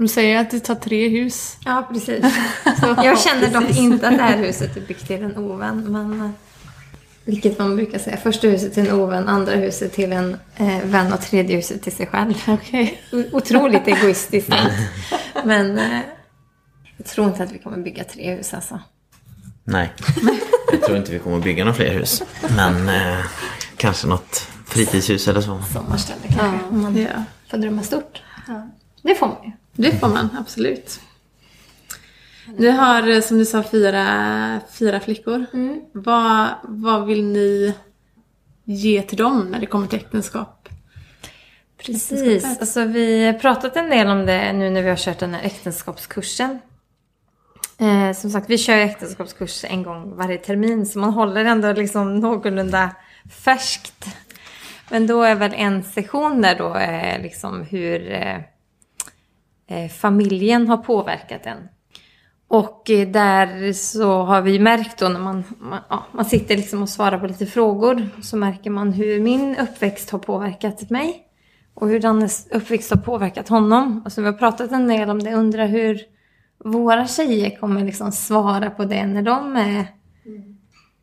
De 0.00 0.08
säger 0.08 0.40
att 0.40 0.50
det 0.50 0.60
tar 0.60 0.74
tre 0.74 1.08
hus. 1.08 1.56
Ja, 1.64 1.88
precis. 1.92 2.24
jag 3.04 3.20
känner 3.20 3.50
dock 3.60 3.76
inte 3.76 4.08
att 4.08 4.16
det 4.16 4.22
här 4.22 4.36
huset 4.36 4.76
är 4.76 4.80
byggt 4.80 5.06
till 5.06 5.22
en 5.22 5.36
ovän, 5.36 5.84
men... 5.92 6.20
eh, 6.20 6.30
Vilket 7.24 7.58
man 7.58 7.76
brukar 7.76 7.98
säga. 7.98 8.16
Första 8.16 8.48
huset 8.48 8.74
till 8.74 8.88
en 8.88 8.92
ovän, 8.94 9.28
andra 9.28 9.52
huset 9.52 9.92
till 9.92 10.12
en 10.12 10.36
eh, 10.56 10.78
vän 10.84 11.12
och 11.12 11.20
tredje 11.20 11.56
huset 11.56 11.82
till 11.82 11.92
sig 11.96 12.06
själv. 12.06 12.34
Okej. 12.48 13.02
O- 13.12 13.24
Otroligt 13.32 13.88
egoistiskt. 13.88 14.52
men 15.44 15.78
eh, 15.78 16.00
jag 16.96 17.06
tror 17.06 17.26
inte 17.26 17.42
att 17.42 17.52
vi 17.52 17.58
kommer 17.58 17.76
bygga 17.78 18.04
tre 18.04 18.34
hus 18.34 18.54
alltså. 18.54 18.80
Nej. 19.64 19.92
Jag 20.72 20.82
tror 20.82 20.96
inte 20.98 21.12
vi 21.12 21.18
kommer 21.18 21.36
att 21.36 21.44
bygga 21.44 21.64
några 21.64 21.76
fler 21.76 21.92
hus. 21.94 22.22
Men 22.56 22.88
eh, 22.88 23.18
kanske 23.76 24.06
något 24.06 24.46
fritidshus 24.66 25.28
eller 25.28 25.40
så. 25.40 25.62
Sommarställe 25.72 26.20
kanske. 26.38 26.66
Om 26.70 26.82
man 26.82 26.96
Ja. 26.96 27.24
får 27.50 27.58
drömma 27.58 27.82
stort. 27.82 28.22
Det 29.02 29.14
får 29.14 29.26
man 29.26 29.36
ju. 29.44 29.50
Det 29.80 29.92
får 29.92 30.08
man, 30.08 30.28
absolut. 30.38 31.00
Ni 32.56 32.70
har, 32.70 33.08
eh, 33.08 33.20
som 33.20 33.38
du 33.38 33.44
sa, 33.44 33.62
fyra, 33.62 34.60
fyra 34.72 35.00
flickor. 35.00 35.46
Vad, 35.92 36.48
vad 36.62 37.06
vill 37.06 37.24
ni 37.24 37.74
ge 38.64 39.02
till 39.02 39.18
dem 39.18 39.48
när 39.50 39.60
det 39.60 39.66
kommer 39.66 39.86
till 39.86 39.98
äktenskap? 39.98 40.68
Precis. 41.78 42.44
Alltså, 42.44 42.84
vi 42.84 43.24
har 43.26 43.32
pratat 43.32 43.76
en 43.76 43.90
del 43.90 44.06
om 44.06 44.26
det 44.26 44.52
nu 44.52 44.70
när 44.70 44.82
vi 44.82 44.88
har 44.88 44.96
kört 44.96 45.18
den 45.18 45.34
här 45.34 45.42
äktenskapskursen. 45.42 46.58
Eh, 47.78 48.12
som 48.12 48.30
sagt, 48.30 48.50
vi 48.50 48.58
kör 48.58 48.76
äktenskapskurs 48.76 49.64
en 49.64 49.82
gång 49.82 50.16
varje 50.16 50.38
termin 50.38 50.86
så 50.86 50.98
man 50.98 51.12
håller 51.12 51.44
ändå 51.44 51.72
liksom 51.72 52.16
någorlunda 52.16 52.90
färskt. 53.44 54.04
Men 54.90 55.06
då 55.06 55.22
är 55.22 55.34
väl 55.34 55.54
en 55.54 55.82
session 55.82 56.42
där 56.42 56.58
då 56.58 56.76
eh, 56.76 57.22
liksom 57.22 57.62
hur 57.62 58.12
eh, 58.12 58.38
familjen 59.88 60.68
har 60.68 60.76
påverkat 60.76 61.46
en. 61.46 61.68
Och 62.50 62.90
eh, 62.90 63.08
där 63.08 63.72
så 63.72 64.22
har 64.22 64.42
vi 64.42 64.58
märkt 64.58 64.98
då 64.98 65.08
när 65.08 65.20
man, 65.20 65.44
man, 65.58 65.78
ja, 65.88 66.06
man 66.12 66.24
sitter 66.24 66.56
liksom 66.56 66.82
och 66.82 66.88
svarar 66.88 67.18
på 67.18 67.26
lite 67.26 67.46
frågor 67.46 68.08
så 68.22 68.36
märker 68.36 68.70
man 68.70 68.92
hur 68.92 69.20
min 69.20 69.56
uppväxt 69.56 70.10
har 70.10 70.18
påverkat 70.18 70.90
mig. 70.90 71.24
Och 71.74 71.88
hur 71.88 72.00
Dannes 72.00 72.48
uppväxt 72.50 72.90
har 72.90 72.98
påverkat 72.98 73.48
honom. 73.48 74.02
Och 74.04 74.12
så 74.12 74.20
vi 74.20 74.26
har 74.26 74.34
pratat 74.34 74.72
en 74.72 74.88
del 74.88 75.10
om 75.10 75.18
det. 75.18 75.34
Undrar 75.34 75.66
hur 75.66 76.00
våra 76.64 77.06
tjejer 77.06 77.56
kommer 77.56 77.84
liksom 77.84 78.12
svara 78.12 78.70
på 78.70 78.84
det 78.84 79.06
när 79.06 79.22
de 79.22 79.56
är 79.56 79.86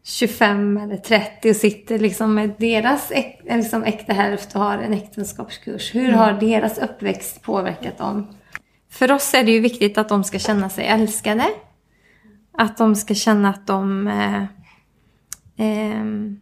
25 0.04 0.78
eller 0.78 0.98
30 0.98 1.50
och 1.50 1.56
sitter 1.56 2.00
liksom 2.00 2.34
med 2.34 2.52
deras 2.58 3.12
liksom 3.44 3.84
äkta 3.84 4.14
hälft 4.14 4.56
och 4.56 4.62
har 4.62 4.78
en 4.78 4.94
äktenskapskurs. 4.94 5.96
Hur 5.96 6.12
har 6.12 6.34
deras 6.34 6.78
uppväxt 6.78 7.42
påverkat 7.42 7.98
dem? 7.98 8.37
För 8.98 9.12
oss 9.12 9.34
är 9.34 9.44
det 9.44 9.52
ju 9.52 9.60
viktigt 9.60 9.98
att 9.98 10.10
de 10.10 10.24
ska 10.24 10.40
känna 10.40 10.70
sig 10.70 10.88
älskade. 10.88 11.48
Att 12.52 12.78
de 12.78 12.96
ska 12.96 13.14
känna 13.14 13.50
att 13.50 13.68
de 13.68 14.08
eh, 14.08 14.44
ehm, 15.58 16.40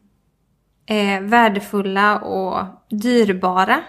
är 0.86 1.22
värdefulla 1.22 2.20
och 2.20 2.66
dyrbara. 2.90 3.82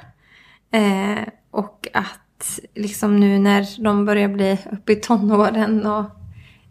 Eh, 0.70 1.18
och 1.50 1.88
att 1.92 2.60
liksom 2.74 3.20
nu 3.20 3.38
när 3.38 3.82
de 3.84 4.04
börjar 4.04 4.28
bli 4.28 4.58
uppe 4.72 4.92
i 4.92 4.96
tonåren 4.96 5.86
och 5.86 6.04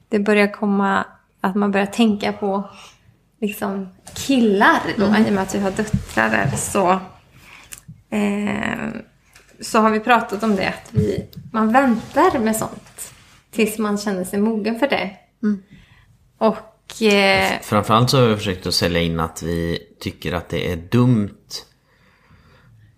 det 0.09 0.19
börjar 0.19 0.53
komma 0.53 1.05
att 1.41 1.55
man 1.55 1.71
börjar 1.71 1.85
tänka 1.85 2.33
på 2.33 2.69
liksom 3.41 3.89
killar 4.13 4.81
då, 4.97 5.05
i 5.05 5.29
och 5.29 5.33
med 5.33 5.43
att 5.43 5.55
vi 5.55 5.59
har 5.59 5.71
döttrar 5.71 6.47
så, 6.55 6.91
eh, 8.09 8.89
så 9.61 9.79
har 9.79 9.91
vi 9.91 9.99
pratat 9.99 10.43
om 10.43 10.55
det 10.55 10.67
att 10.67 10.89
vi, 10.91 11.25
man 11.51 11.71
väntar 11.71 12.39
med 12.39 12.55
sånt 12.55 13.13
tills 13.51 13.77
man 13.77 13.97
känner 13.97 14.23
sig 14.23 14.39
mogen 14.39 14.79
för 14.79 14.87
det. 14.87 15.11
Och 16.37 17.01
eh, 17.01 17.61
Framförallt 17.61 18.09
så 18.09 18.19
har 18.19 18.27
vi 18.27 18.35
försökt 18.35 18.67
att 18.67 18.73
sälja 18.73 19.01
in 19.01 19.19
att 19.19 19.43
vi 19.43 19.79
tycker 19.99 20.33
att 20.33 20.49
det 20.49 20.71
är 20.71 20.75
dumt 20.75 21.65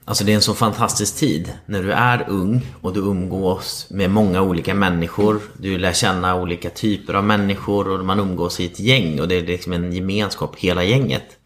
Alltså 0.08 0.24
det 0.24 0.32
är 0.32 0.36
en 0.36 0.42
så 0.42 0.54
fantastisk 0.54 1.16
tid 1.16 1.54
när 1.66 1.84
du 1.84 1.92
är 1.92 2.30
ung 2.30 2.62
och 2.82 2.94
du 2.94 3.00
umgås 3.00 3.88
med 3.90 4.10
många 4.10 4.42
olika 4.42 4.74
människor. 4.74 5.42
Du 5.58 5.78
lär 5.78 5.94
känna 5.94 6.42
olika 6.42 6.70
typer 6.70 7.14
av 7.14 7.24
människor 7.24 7.90
och 7.90 8.06
man 8.06 8.20
umgås 8.20 8.60
i 8.60 8.66
ett 8.66 8.80
gäng 8.80 9.20
och 9.22 9.28
det 9.28 9.36
är 9.36 9.42
liksom 9.42 9.74
en 9.74 9.94
gemenskap 9.94 10.56
hela 10.56 10.84
gänget. 10.84 11.38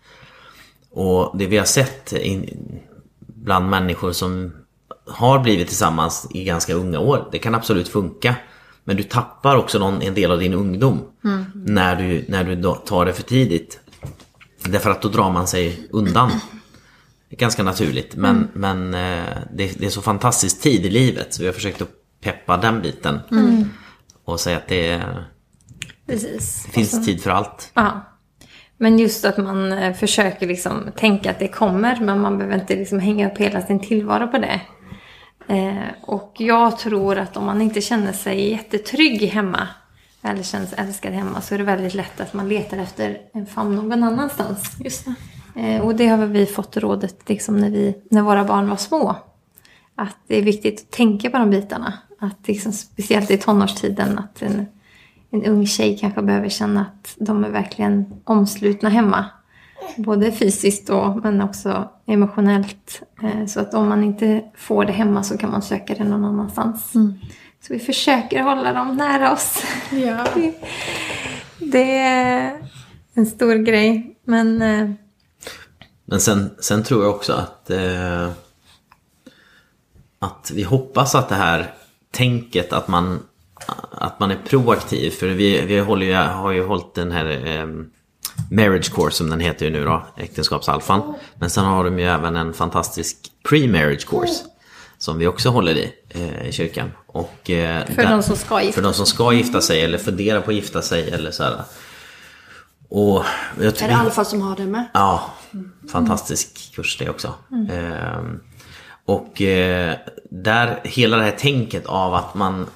Och 0.91 1.37
det 1.37 1.45
vi 1.45 1.57
har 1.57 1.65
sett 1.65 2.13
in, 2.13 2.79
bland 3.19 3.69
människor 3.69 4.11
som 4.11 4.51
har 5.11 5.39
blivit 5.39 5.67
tillsammans 5.67 6.27
i 6.29 6.43
ganska 6.43 6.73
unga 6.73 6.99
år, 6.99 7.29
det 7.31 7.39
kan 7.39 7.55
absolut 7.55 7.87
funka. 7.87 8.35
Men 8.83 8.97
du 8.97 9.03
tappar 9.03 9.55
också 9.55 9.79
någon, 9.79 10.01
en 10.01 10.13
del 10.13 10.31
av 10.31 10.39
din 10.39 10.53
ungdom 10.53 10.99
när 11.53 11.95
du, 11.95 12.25
när 12.27 12.43
du 12.43 12.75
tar 12.85 13.05
det 13.05 13.13
för 13.13 13.23
tidigt. 13.23 13.79
Därför 14.63 14.89
att 14.89 15.01
då 15.01 15.09
drar 15.09 15.31
man 15.31 15.47
sig 15.47 15.87
undan. 15.91 16.31
Ganska 17.29 17.63
naturligt 17.63 18.15
men, 18.15 18.47
men 18.53 18.93
eh, 18.93 19.23
det, 19.53 19.79
det 19.79 19.85
är 19.85 19.89
så 19.89 20.01
fantastisk 20.01 20.61
tid 20.61 20.85
i 20.85 20.89
livet 20.89 21.33
så 21.33 21.41
vi 21.41 21.47
har 21.47 21.53
försökt 21.53 21.81
att 21.81 21.89
peppa 22.21 22.57
den 22.57 22.81
biten. 22.81 23.19
Och 24.25 24.39
säga 24.39 24.57
att 24.57 24.67
det, 24.67 25.03
precis. 26.07 26.63
det 26.65 26.71
finns 26.71 27.05
tid 27.05 27.23
för 27.23 27.29
allt. 27.29 27.71
Ja. 27.73 28.11
Men 28.77 28.99
just 28.99 29.25
att 29.25 29.37
man 29.37 29.71
eh, 29.71 29.93
försöker 29.93 30.47
liksom 30.47 30.91
tänka 30.97 31.31
att 31.31 31.39
det 31.39 31.47
kommer, 31.47 31.99
men 32.01 32.21
man 32.21 32.37
behöver 32.37 32.59
inte 32.59 32.75
liksom 32.75 32.99
hänga 32.99 33.31
upp 33.31 33.37
hela 33.37 33.61
sin 33.61 33.79
tillvaro 33.79 34.27
på 34.27 34.37
det. 34.37 34.61
Eh, 35.51 35.87
och 36.01 36.35
jag 36.37 36.77
tror 36.77 37.17
att 37.17 37.37
om 37.37 37.45
man 37.45 37.61
inte 37.61 37.81
känner 37.81 38.13
sig 38.13 38.49
jättetrygg 38.49 39.21
hemma 39.21 39.67
eller 40.21 40.43
känner 40.43 40.65
sig 40.65 40.79
älskad 40.79 41.13
hemma 41.13 41.41
så 41.41 41.53
är 41.53 41.57
det 41.57 41.63
väldigt 41.63 41.93
lätt 41.93 42.21
att 42.21 42.33
man 42.33 42.49
letar 42.49 42.77
efter 42.77 43.17
en 43.33 43.45
famn 43.45 43.75
någon 43.75 44.03
annanstans. 44.03 44.75
Just 44.79 45.05
det. 45.05 45.15
Eh, 45.61 45.81
och 45.81 45.95
det 45.95 46.07
har 46.07 46.25
vi 46.25 46.45
fått 46.45 46.77
rådet 46.77 47.29
liksom 47.29 47.57
när, 47.57 47.69
vi, 47.69 47.95
när 48.11 48.21
våra 48.21 48.43
barn 48.43 48.69
var 48.69 48.77
små. 48.77 49.15
Att 49.95 50.17
det 50.27 50.37
är 50.37 50.41
viktigt 50.41 50.81
att 50.81 50.91
tänka 50.91 51.29
på 51.29 51.37
de 51.37 51.49
bitarna. 51.49 51.93
Att 52.19 52.47
liksom, 52.47 52.71
speciellt 52.71 53.31
i 53.31 53.37
tonårstiden 53.37 54.19
att 54.19 54.41
en, 54.41 54.65
en 55.31 55.45
ung 55.45 55.67
tjej 55.67 55.97
kanske 55.97 56.21
behöver 56.21 56.49
känna 56.49 56.81
att 56.81 57.15
de 57.19 57.43
är 57.43 57.49
verkligen 57.49 58.21
omslutna 58.23 58.89
hemma. 58.89 59.25
Både 59.97 60.31
fysiskt 60.31 60.87
då, 60.87 61.19
men 61.23 61.41
också 61.41 61.89
emotionellt. 62.07 63.01
Eh, 63.23 63.45
Så 63.45 63.59
att 63.59 63.73
om 63.73 63.89
man 63.89 64.03
inte 64.03 64.43
får 64.57 64.85
det 64.85 64.91
hemma 64.93 65.23
så 65.23 65.37
kan 65.37 65.51
man 65.51 65.61
söka 65.61 65.93
det 65.95 66.03
någon 66.03 66.25
annanstans. 66.25 66.91
Så 67.61 67.73
vi 67.73 67.79
försöker 67.79 68.41
hålla 68.41 68.73
dem 68.73 68.97
nära 68.97 69.31
oss. 69.33 69.63
Ja. 69.91 70.25
Det 71.59 71.97
är 71.97 72.57
en 73.13 73.25
stor 73.25 73.55
grej. 73.55 74.15
Men 74.23 74.61
eh, 74.61 74.89
Men 76.05 76.19
sen, 76.19 76.49
sen 76.59 76.83
tror 76.83 77.03
jag 77.03 77.15
också 77.15 77.33
att 77.33 77.69
eh, 77.69 78.29
att 80.19 80.51
vi 80.55 80.63
hoppas 80.63 81.15
att 81.15 81.29
det 81.29 81.35
här 81.35 81.73
tänket 82.11 82.73
att 82.73 82.87
man 82.87 83.19
att 83.91 84.19
man 84.19 84.31
är 84.31 84.39
proaktiv. 84.45 85.09
För 85.11 85.27
vi, 85.27 85.65
vi 85.65 85.79
håller 85.79 86.05
ju, 86.05 86.13
har 86.13 86.51
ju 86.51 86.63
hållit 86.65 86.93
den 86.93 87.11
här 87.11 87.25
eh, 87.47 87.67
Marriage 88.51 88.91
Course 88.93 89.17
som 89.17 89.29
den 89.29 89.39
heter 89.39 89.65
ju 89.65 89.71
nu 89.71 89.85
då, 89.85 90.05
Äktenskapsalfan. 90.17 91.13
Men 91.35 91.49
sen 91.49 91.65
har 91.65 91.83
de 91.83 91.99
ju 91.99 92.05
även 92.05 92.35
en 92.35 92.53
fantastisk 92.53 93.17
Pre-Marriage 93.49 94.07
Course. 94.09 94.43
Som 94.97 95.17
vi 95.17 95.27
också 95.27 95.49
håller 95.49 95.71
i 95.75 95.93
eh, 96.09 96.47
i 96.47 96.51
kyrkan. 96.51 96.91
Och, 97.07 97.49
eh, 97.49 97.85
för 97.85 97.95
där- 97.95 98.09
de 98.09 98.23
som 98.23 98.35
ska 98.35 98.61
gifta 98.61 98.75
för 98.75 98.81
de 98.87 98.93
som 98.93 99.05
ska 99.05 99.33
gifta 99.33 99.61
sig 99.61 99.81
eller 99.81 99.97
funderar 99.97 100.41
på 100.41 100.49
att 100.51 100.55
gifta 100.55 100.81
sig 100.81 101.09
eller 101.09 101.31
så 101.31 101.43
här. 101.43 101.61
Och 102.89 103.23
jag 103.61 103.81
Är 103.81 103.87
det 103.87 103.95
Alfa 103.95 104.25
som 104.25 104.41
har 104.41 104.55
det 104.55 104.65
med? 104.65 104.85
Ja, 104.93 105.33
fantastisk 105.91 106.71
kurs 106.75 106.97
det 106.97 107.09
också. 107.09 107.33
Och 109.05 109.41
eh, 109.41 109.95
där, 110.31 110.79
hela 110.83 111.17
det 111.17 111.23
här 111.23 111.31
tänket 111.31 111.85
av 111.85 112.13
att 112.13 112.35
man, 112.35 112.67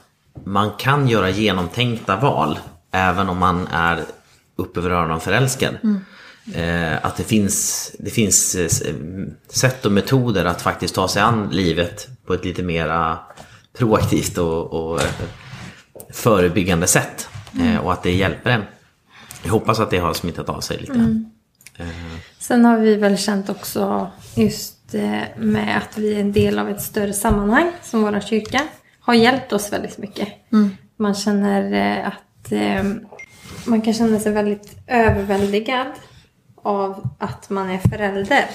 man 0.43 0.71
kan 0.77 1.07
göra 1.07 1.29
genomtänkta 1.29 2.15
val 2.15 2.59
även 2.91 3.29
om 3.29 3.37
man 3.37 3.67
är 3.67 4.03
upp 4.55 4.77
över 4.77 4.89
öronen 4.89 5.19
förälskad. 5.19 5.77
Eh, 6.53 7.05
att 7.05 7.17
det 7.17 7.23
finns, 7.23 7.91
det 7.99 8.09
finns 8.09 8.55
eh, 8.55 8.93
sätt 9.49 9.85
och 9.85 9.91
metoder 9.91 10.45
att 10.45 10.61
faktiskt 10.61 10.95
ta 10.95 11.07
sig 11.07 11.21
an 11.21 11.49
livet 11.51 12.07
på 12.25 12.33
ett 12.33 12.45
lite 12.45 12.63
mera 12.63 13.19
proaktivt 13.77 14.37
och, 14.37 14.73
och 14.73 15.01
eh, 15.01 15.07
förebyggande 16.09 16.87
sätt. 16.87 17.29
Eh, 17.61 17.77
och 17.77 17.93
att 17.93 18.03
det 18.03 18.11
hjälper 18.11 18.49
en. 18.49 18.63
Jag 19.43 19.51
hoppas 19.51 19.79
att 19.79 19.89
det 19.89 19.97
har 19.97 20.13
smittat 20.13 20.49
av 20.49 20.59
sig 20.59 20.77
lite. 20.77 21.23
Sen 22.39 22.65
har 22.65 22.77
vi 22.77 22.95
väl 22.95 23.17
känt 23.17 23.49
också 23.49 24.11
just 24.35 24.93
eh, 24.93 25.21
med 25.37 25.77
att 25.77 25.97
vi 25.97 26.15
är 26.15 26.19
en 26.19 26.31
del 26.31 26.59
av 26.59 26.69
ett 26.69 26.81
större 26.81 27.13
sammanhang 27.13 27.71
som 27.83 28.01
vår 28.01 28.19
kyrka 28.19 28.61
har 28.99 29.13
hjälpt 29.13 29.53
oss 29.53 29.73
väldigt 29.73 29.97
mycket. 29.97 30.27
Man 30.97 31.15
känner 31.15 31.73
eh, 31.73 32.07
att 32.07 32.51
eh, 32.51 32.83
man 33.67 33.81
kan 33.81 33.93
känna 33.93 34.19
sig 34.19 34.31
väldigt 34.31 34.77
överväldigad 34.87 35.87
av 36.55 37.09
att 37.19 37.49
man 37.49 37.69
är 37.69 37.77
förälder. 37.77 38.45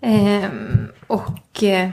Ehm, 0.00 0.88
och 1.06 1.62
eh, 1.62 1.90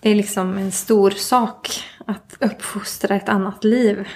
det 0.00 0.10
är 0.10 0.14
liksom 0.14 0.58
en 0.58 0.72
stor 0.72 1.10
sak 1.10 1.84
att 2.06 2.36
uppfostra 2.40 3.16
ett 3.16 3.28
annat 3.28 3.64
liv. 3.64 4.08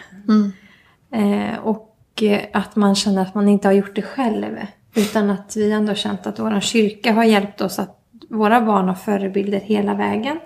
Eh, 1.12 1.58
och 1.58 2.22
eh, 2.22 2.40
att 2.52 2.76
man 2.76 2.94
känner 2.94 3.22
att 3.22 3.34
man 3.34 3.48
inte 3.48 3.68
har 3.68 3.72
gjort 3.72 3.94
det 3.94 4.02
själv. 4.02 4.56
Utan 4.94 5.30
att 5.30 5.56
vi 5.56 5.72
ändå 5.72 5.90
har 5.90 5.96
känt 5.96 6.26
att 6.26 6.38
vår 6.38 6.60
kyrka 6.60 7.12
har 7.12 7.24
hjälpt 7.24 7.60
oss 7.60 7.78
att 7.78 7.96
våra 8.28 8.60
barn 8.60 8.88
har 8.88 8.94
förebilder 8.94 9.60
hela 9.60 9.94
vägen. 9.94 10.40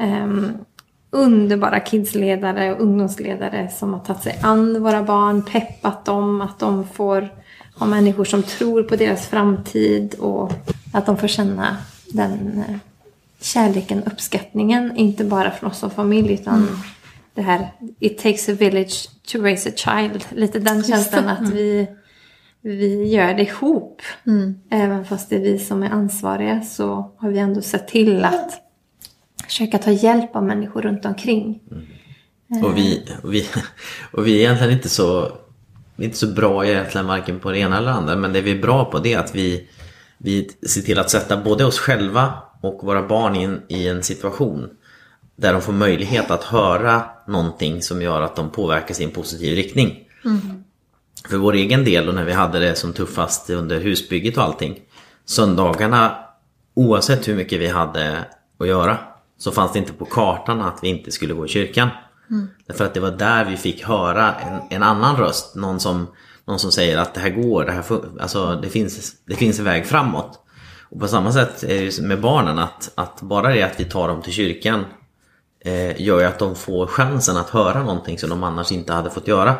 Ehm, 0.00 0.52
underbara 1.10 1.80
kidsledare 1.80 2.74
och 2.74 2.80
ungdomsledare 2.80 3.68
som 3.68 3.92
har 3.92 4.00
tagit 4.00 4.22
sig 4.22 4.38
an 4.42 4.82
våra 4.82 5.02
barn, 5.02 5.42
peppat 5.42 6.04
dem, 6.04 6.40
att 6.40 6.58
de 6.58 6.86
får 6.88 7.28
ha 7.78 7.86
människor 7.86 8.24
som 8.24 8.42
tror 8.42 8.82
på 8.82 8.96
deras 8.96 9.26
framtid 9.26 10.14
och 10.14 10.52
att 10.92 11.06
de 11.06 11.16
får 11.16 11.28
känna 11.28 11.76
den 12.12 12.64
eh, 12.68 12.76
kärleken, 13.40 14.02
uppskattningen, 14.04 14.96
inte 14.96 15.24
bara 15.24 15.50
från 15.50 15.70
oss 15.70 15.78
som 15.78 15.90
familj 15.90 16.32
utan 16.32 16.68
det 17.34 17.42
här 17.42 17.72
It 18.00 18.18
takes 18.18 18.48
a 18.48 18.52
village 18.52 19.08
to 19.32 19.38
raise 19.38 19.68
a 19.68 19.72
child. 19.76 20.24
Lite 20.30 20.58
den 20.58 20.82
känslan 20.82 21.28
att 21.28 21.52
vi, 21.52 21.86
vi 22.60 23.04
gör 23.04 23.34
det 23.34 23.42
ihop. 23.42 24.02
Även 24.70 25.04
fast 25.04 25.30
det 25.30 25.36
är 25.36 25.40
vi 25.40 25.58
som 25.58 25.82
är 25.82 25.90
ansvariga 25.90 26.60
så 26.60 27.14
har 27.18 27.30
vi 27.30 27.38
ändå 27.38 27.62
sett 27.62 27.88
till 27.88 28.24
att 28.24 28.67
försöka 29.48 29.78
ta 29.78 29.90
hjälp 29.90 30.36
av 30.36 30.44
människor 30.44 30.82
runt 30.82 31.04
omkring. 31.04 31.60
Och 32.64 32.76
vi, 32.76 33.02
och, 33.22 33.34
vi, 33.34 33.46
och 34.12 34.26
vi 34.26 34.32
är 34.32 34.38
egentligen 34.38 34.72
inte 34.72 34.88
så, 34.88 35.32
inte 35.96 36.16
så 36.16 36.26
bra 36.26 36.66
egentligen 36.66 37.06
varken 37.06 37.40
på 37.40 37.50
det 37.50 37.58
ena 37.58 37.78
eller 37.78 37.90
andra. 37.90 38.16
Men 38.16 38.32
det 38.32 38.40
vi 38.40 38.50
är 38.50 38.62
bra 38.62 38.84
på 38.84 38.98
det 38.98 39.12
är 39.12 39.18
att 39.18 39.34
vi, 39.34 39.68
vi 40.18 40.50
ser 40.68 40.80
till 40.80 40.98
att 40.98 41.10
sätta 41.10 41.36
både 41.36 41.64
oss 41.64 41.78
själva 41.78 42.32
och 42.60 42.80
våra 42.82 43.08
barn 43.08 43.36
in 43.36 43.60
i 43.68 43.88
en 43.88 44.02
situation 44.02 44.70
där 45.36 45.52
de 45.52 45.62
får 45.62 45.72
möjlighet 45.72 46.30
att 46.30 46.44
höra 46.44 47.02
någonting 47.26 47.82
som 47.82 48.02
gör 48.02 48.22
att 48.22 48.36
de 48.36 48.50
påverkas 48.50 49.00
i 49.00 49.04
en 49.04 49.10
positiv 49.10 49.54
riktning. 49.54 50.04
För 51.28 51.36
vår 51.36 51.52
egen 51.52 51.84
del 51.84 52.08
och 52.08 52.14
när 52.14 52.24
vi 52.24 52.32
hade 52.32 52.58
det 52.58 52.74
som 52.74 52.92
tuffast 52.92 53.50
under 53.50 53.80
husbygget 53.80 54.36
och 54.36 54.42
allting. 54.42 54.80
Söndagarna, 55.24 56.16
oavsett 56.74 57.28
hur 57.28 57.34
mycket 57.34 57.60
vi 57.60 57.68
hade 57.68 58.24
att 58.58 58.68
göra, 58.68 58.98
så 59.38 59.50
fanns 59.50 59.72
det 59.72 59.78
inte 59.78 59.92
på 59.92 60.04
kartan 60.04 60.60
att 60.60 60.78
vi 60.82 60.88
inte 60.88 61.10
skulle 61.10 61.34
gå 61.34 61.46
i 61.46 61.48
kyrkan. 61.48 61.88
Därför 62.66 62.84
att 62.84 62.94
det 62.94 63.00
var 63.00 63.10
där 63.10 63.44
vi 63.44 63.56
fick 63.56 63.84
höra 63.84 64.34
en, 64.34 64.60
en 64.70 64.82
annan 64.82 65.16
röst. 65.16 65.54
Någon 65.54 65.80
som, 65.80 66.06
någon 66.44 66.58
som 66.58 66.72
säger 66.72 66.98
att 66.98 67.14
det 67.14 67.20
här 67.20 67.30
går, 67.30 67.64
det, 67.64 67.72
här 67.72 67.84
alltså, 68.20 68.60
det, 68.62 68.68
finns, 68.68 69.12
det 69.24 69.34
finns 69.34 69.58
en 69.58 69.64
väg 69.64 69.86
framåt. 69.86 70.40
Och 70.90 71.00
på 71.00 71.08
samma 71.08 71.32
sätt 71.32 71.62
är 71.62 71.84
det 71.84 72.02
med 72.02 72.20
barnen 72.20 72.58
att, 72.58 72.92
att 72.94 73.22
bara 73.22 73.54
det 73.54 73.62
att 73.62 73.80
vi 73.80 73.84
tar 73.84 74.08
dem 74.08 74.22
till 74.22 74.32
kyrkan 74.32 74.84
eh, 75.64 76.02
gör 76.02 76.20
ju 76.20 76.24
att 76.24 76.38
de 76.38 76.54
får 76.54 76.86
chansen 76.86 77.36
att 77.36 77.50
höra 77.50 77.82
någonting 77.82 78.18
som 78.18 78.30
de 78.30 78.44
annars 78.44 78.72
inte 78.72 78.92
hade 78.92 79.10
fått 79.10 79.28
göra. 79.28 79.56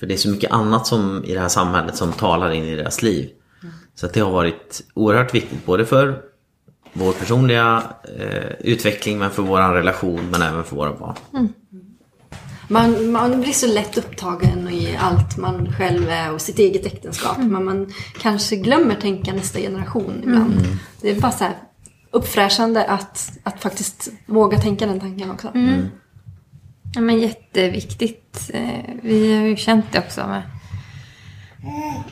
För 0.00 0.06
det 0.06 0.14
är 0.14 0.18
så 0.18 0.28
mycket 0.28 0.52
annat 0.52 0.86
som 0.86 1.24
i 1.24 1.34
det 1.34 1.40
här 1.40 1.48
samhället 1.48 1.96
som 1.96 2.12
talar 2.12 2.50
in 2.50 2.64
i 2.64 2.76
deras 2.76 3.02
liv. 3.02 3.30
Så 3.94 4.06
att 4.06 4.12
det 4.12 4.20
har 4.20 4.30
varit 4.30 4.82
oerhört 4.94 5.34
viktigt 5.34 5.66
både 5.66 5.86
för 5.86 6.31
vår 6.92 7.12
personliga 7.12 7.82
eh, 8.18 8.52
utveckling 8.60 9.18
men 9.18 9.30
för 9.30 9.42
vår 9.42 9.72
relation 9.74 10.28
men 10.30 10.42
även 10.42 10.64
för 10.64 10.76
våra 10.76 10.92
barn. 10.92 11.14
Man, 12.68 13.10
man 13.10 13.40
blir 13.40 13.52
så 13.52 13.66
lätt 13.66 13.98
upptagen 13.98 14.68
i 14.68 14.96
allt 15.00 15.36
man 15.36 15.72
själv 15.72 16.08
är 16.08 16.32
och 16.32 16.40
sitt 16.40 16.58
eget 16.58 16.86
äktenskap. 16.86 17.38
Men 17.38 17.64
man 17.64 17.92
kanske 18.20 18.56
glömmer 18.56 18.94
tänka 18.94 19.32
nästa 19.32 19.58
generation 19.58 20.20
ibland. 20.22 20.54
Det 21.00 21.10
är 21.10 21.20
bara 21.20 21.32
så 21.32 21.44
här 21.44 21.54
uppfräschande 22.10 22.84
att, 22.84 23.32
att 23.42 23.60
faktiskt 23.62 24.08
våga 24.26 24.58
tänka 24.58 24.86
den 24.86 25.00
tanken 25.00 25.30
också. 25.30 25.50
Ja, 26.94 27.00
men 27.00 27.20
jätteviktigt. 27.20 28.50
Eh, 28.54 28.94
Vi 29.02 29.36
har 29.36 29.42
ju 29.46 29.56
känt 29.56 29.84
det 29.92 29.98
också 29.98 30.26
med 30.26 30.42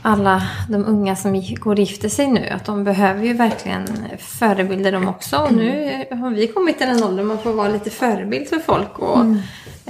alla 0.03 0.43
de 0.69 0.85
unga 0.85 1.17
som 1.17 1.43
går 1.61 1.73
och 1.73 1.79
gifter 1.79 2.09
sig 2.09 2.27
nu. 2.27 2.49
Att 2.49 2.65
de 2.65 2.85
behöver 2.85 3.25
ju 3.25 3.33
verkligen 3.33 3.87
förebilder 4.19 4.93
de 4.93 5.09
också. 5.09 5.39
Och 5.39 5.53
nu 5.53 6.05
har 6.11 6.31
vi 6.31 6.47
kommit 6.47 6.79
till 6.79 6.87
den 6.87 7.03
åldern 7.05 7.27
man 7.27 7.39
får 7.39 7.53
vara 7.53 7.69
lite 7.69 7.91
förebild 7.91 8.49
för 8.49 8.59
folk. 8.59 8.99
Och 8.99 9.25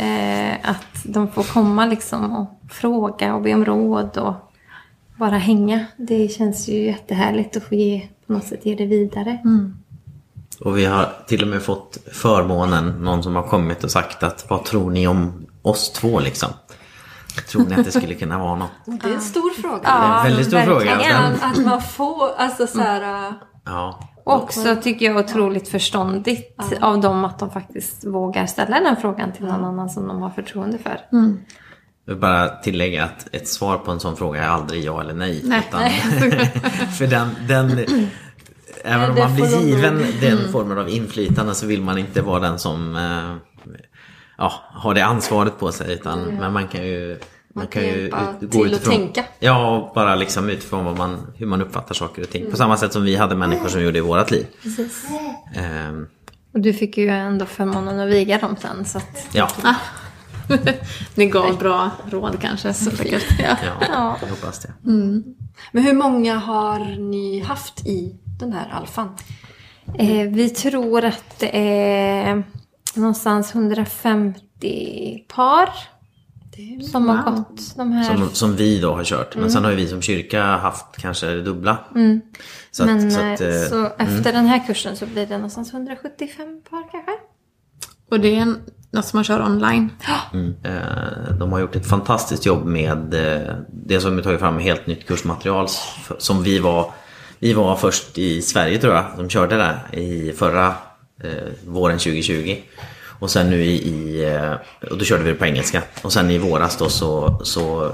eh, 0.03 0.55
att 0.63 1.05
de 1.05 1.29
får 1.29 1.43
komma 1.43 1.87
liksom 1.87 2.37
och 2.37 2.73
fråga 2.73 3.35
och 3.35 3.43
be 3.43 3.55
om 3.55 3.65
råd 3.65 4.17
och 4.17 4.35
bara 5.17 5.39
hänga. 5.39 5.87
Det 5.97 6.29
känns 6.29 6.69
ju 6.69 6.85
jättehärligt 6.85 7.57
att 7.57 7.63
få 7.63 7.75
ge, 7.75 8.09
på 8.27 8.33
något 8.33 8.47
sätt 8.47 8.67
ge 8.67 8.75
det 8.75 8.87
vidare. 8.87 9.39
Och 10.61 10.79
vi 10.79 10.85
har 10.85 11.09
till 11.27 11.43
och 11.43 11.49
med 11.49 11.63
fått 11.63 11.99
förmånen, 12.13 13.05
någon 13.05 13.23
som 13.23 13.37
har 13.37 13.43
kommit 13.43 13.85
och 13.85 13.91
sagt 13.91 14.23
att 14.23 14.47
vad 14.51 14.65
tror 14.65 14.91
ni 14.91 15.07
om 15.07 15.47
oss 15.63 15.93
två 15.93 16.21
liksom? 16.21 16.49
Tror 17.37 17.67
ni 17.67 17.75
att 17.75 17.85
det 17.85 17.93
skulle 17.93 18.15
kunna 18.15 18.39
vara 18.39 18.55
något? 18.55 18.71
Det 18.85 19.09
är 19.09 19.15
en 19.15 19.21
stor 19.21 19.51
fråga. 19.63 19.81
Det 19.83 19.89
är 19.89 20.17
en 20.19 20.25
väldigt 20.25 20.47
stor 20.47 20.57
verkligen. 20.57 20.99
fråga. 20.99 21.39
Att 21.43 21.65
man 21.65 21.83
får, 21.83 22.35
alltså 22.37 22.67
så 22.67 22.81
här... 22.81 23.29
äh, 23.29 23.33
ja. 23.65 24.01
Också 24.25 24.77
tycker 24.83 25.07
jag 25.07 25.17
otroligt 25.17 25.69
förståndigt 25.69 26.57
av 26.81 27.01
dem 27.01 27.25
att 27.25 27.39
de 27.39 27.51
faktiskt 27.51 28.05
vågar 28.05 28.47
ställa 28.47 28.81
den 28.81 28.97
frågan 28.97 29.33
till 29.33 29.45
någon 29.45 29.65
annan 29.65 29.91
som 29.91 30.09
de 30.09 30.23
har 30.23 30.31
förtroende 30.31 30.79
för. 30.79 31.01
Jag 31.11 32.15
vill 32.15 32.21
bara 32.21 32.49
tillägga 32.49 33.05
att 33.05 33.29
ett 33.33 33.49
svar 33.49 33.79
på 33.79 33.91
en 33.91 34.01
sån 34.01 34.17
fråga 34.17 34.45
är 34.45 34.49
aldrig 34.49 34.85
ja 34.85 35.01
eller 35.01 35.15
nej. 35.15 35.43
Nej. 35.45 35.63
Utan, 35.69 35.81
för 36.99 37.07
den, 37.07 37.29
den, 37.49 37.71
även 38.85 39.11
om 39.11 39.19
man 39.19 39.35
blir 39.35 39.61
given 39.61 40.05
den 40.21 40.53
formen 40.53 40.79
av 40.79 40.89
inflytande 40.89 41.55
så 41.55 41.67
vill 41.67 41.83
man 41.83 41.99
inte 41.99 42.23
vara 42.23 42.41
den 42.41 42.59
som 42.59 42.97
eh, 42.97 43.37
ja, 44.41 44.53
har 44.73 44.95
det 44.95 45.05
ansvaret 45.05 45.59
på 45.59 45.73
sig. 45.73 45.93
Utan, 45.93 46.21
Men 46.21 46.53
man 46.53 46.69
kan 46.69 46.87
ju 46.87 47.19
man 47.55 47.67
kan 47.67 47.83
kan 47.83 47.91
ju 47.93 47.95
ut- 48.41 48.51
till 48.51 48.75
att 48.75 48.85
tänka. 48.85 49.25
Ja, 49.39 49.93
bara 49.95 50.17
liksom 50.17 50.51
utifrån 50.51 50.85
vad 50.85 50.99
man, 50.99 51.33
hur 51.37 51.47
man 51.47 51.63
uppfattar 51.63 51.95
saker 51.95 52.23
och 52.23 52.31
ting. 52.31 52.41
Mm. 52.41 52.51
På 52.51 52.57
samma 52.57 52.77
sätt 52.77 52.93
som 52.93 53.05
vi 53.05 53.17
hade 53.17 53.35
människor 53.35 53.69
som 53.69 53.83
gjorde 53.83 53.99
i 53.99 54.01
vårat 54.01 54.31
liv. 54.31 54.47
Ehm, 55.55 56.07
Och 56.55 56.61
du 56.61 56.73
fick 56.73 56.99
ju 56.99 57.09
ändå 57.09 57.47
förmånen 57.47 58.01
att 58.01 58.09
viga 58.09 58.39
dem 58.39 58.57
sen. 58.61 58.85
Så 58.85 58.99
att, 58.99 59.27
ja, 59.33 59.49
Ni 61.15 61.27
gav 61.27 61.59
bra 61.59 61.91
råd 62.11 62.37
kanske. 62.41 62.73
säkert. 62.75 63.25
Ja. 63.39 63.57
ja, 63.93 64.17
jag 64.23 64.29
hoppas 64.29 64.59
det. 64.59 64.73
Men 65.73 65.85
hur 65.85 65.93
många 65.95 66.39
har 66.39 66.79
ni 66.99 67.41
haft 67.41 67.87
i 67.87 68.17
den 68.41 68.53
här 68.53 68.69
alfan? 68.73 69.09
eh, 69.99 70.29
vi 70.29 70.51
tror 70.51 71.05
att 71.05 71.39
det 71.39 71.51
är 71.59 72.43
någonstans 72.97 73.55
150 73.55 75.25
par 75.29 75.69
som 76.93 77.09
har 77.09 77.31
gått 77.31 77.77
de 77.77 77.93
här. 77.93 78.17
Som, 78.17 78.29
som 78.35 78.57
vi 78.57 78.81
då 78.81 78.95
har 78.95 79.05
kört. 79.05 79.37
Men 79.37 79.51
sen 79.51 79.65
har 79.65 79.71
ju 79.71 79.77
vi 79.77 79.89
som 79.89 80.03
kyrka 80.03 80.43
haft 80.45 80.97
kanske 80.97 81.27
det 81.27 81.43
dubbla. 81.43 81.79
Så 82.71 82.83
att, 82.83 82.87
Men 82.89 83.11
så 83.13 83.21
eh, 83.21 83.33
att, 83.33 83.41
eh, 83.41 83.49
så 83.71 83.87
efter 83.99 84.33
den 84.33 84.47
här 84.47 84.67
kursen 84.67 84.97
så 84.97 85.07
blir 85.07 85.27
det 85.27 85.35
någonstans 85.37 85.73
175 85.73 86.61
par 86.71 86.91
kanske. 86.91 87.13
Och 88.11 88.21
det 88.21 88.37
är 88.37 88.41
en- 88.41 88.61
något 88.93 89.05
som 89.05 89.17
man 89.17 89.25
kör 89.25 89.43
online. 89.43 89.91
Eh, 90.65 91.35
De 91.39 91.53
har 91.53 91.59
gjort 91.61 91.77
ett 91.77 91.87
fantastiskt 91.89 92.47
jobb 92.47 92.65
med 92.67 93.15
eh, 93.15 93.55
det 93.69 94.01
som 94.01 94.17
vi 94.17 94.23
tagit 94.23 94.41
fram 94.41 94.59
helt 94.59 94.87
nytt 94.87 95.07
kursmaterial 95.07 95.67
som 96.19 96.43
vi 96.43 96.59
var 96.59 96.93
Vi 97.39 97.53
var 97.53 97.77
först 97.77 98.19
i 98.19 98.43
Sverige 98.43 98.79
tror 98.79 98.95
jag 98.95 99.05
som 99.17 99.29
körde 99.29 99.57
det 99.57 99.99
i 100.01 100.33
förra 100.33 100.67
eh, 100.67 100.73
våren 101.65 101.99
2020. 101.99 102.57
Och 103.21 103.31
sen 103.31 103.51
nu 103.51 103.65
i, 103.65 104.25
eh, 104.25 104.53
och 104.91 104.99
då 104.99 105.05
körde 105.05 105.25
vi 105.25 105.31
det 105.31 105.37
på 105.37 105.47
engelska. 105.47 105.83
Och 106.03 106.13
sen 106.13 106.31
i 106.31 106.39
våras 106.39 106.77
då 106.77 106.89
så, 106.89 107.41
så 107.45 107.93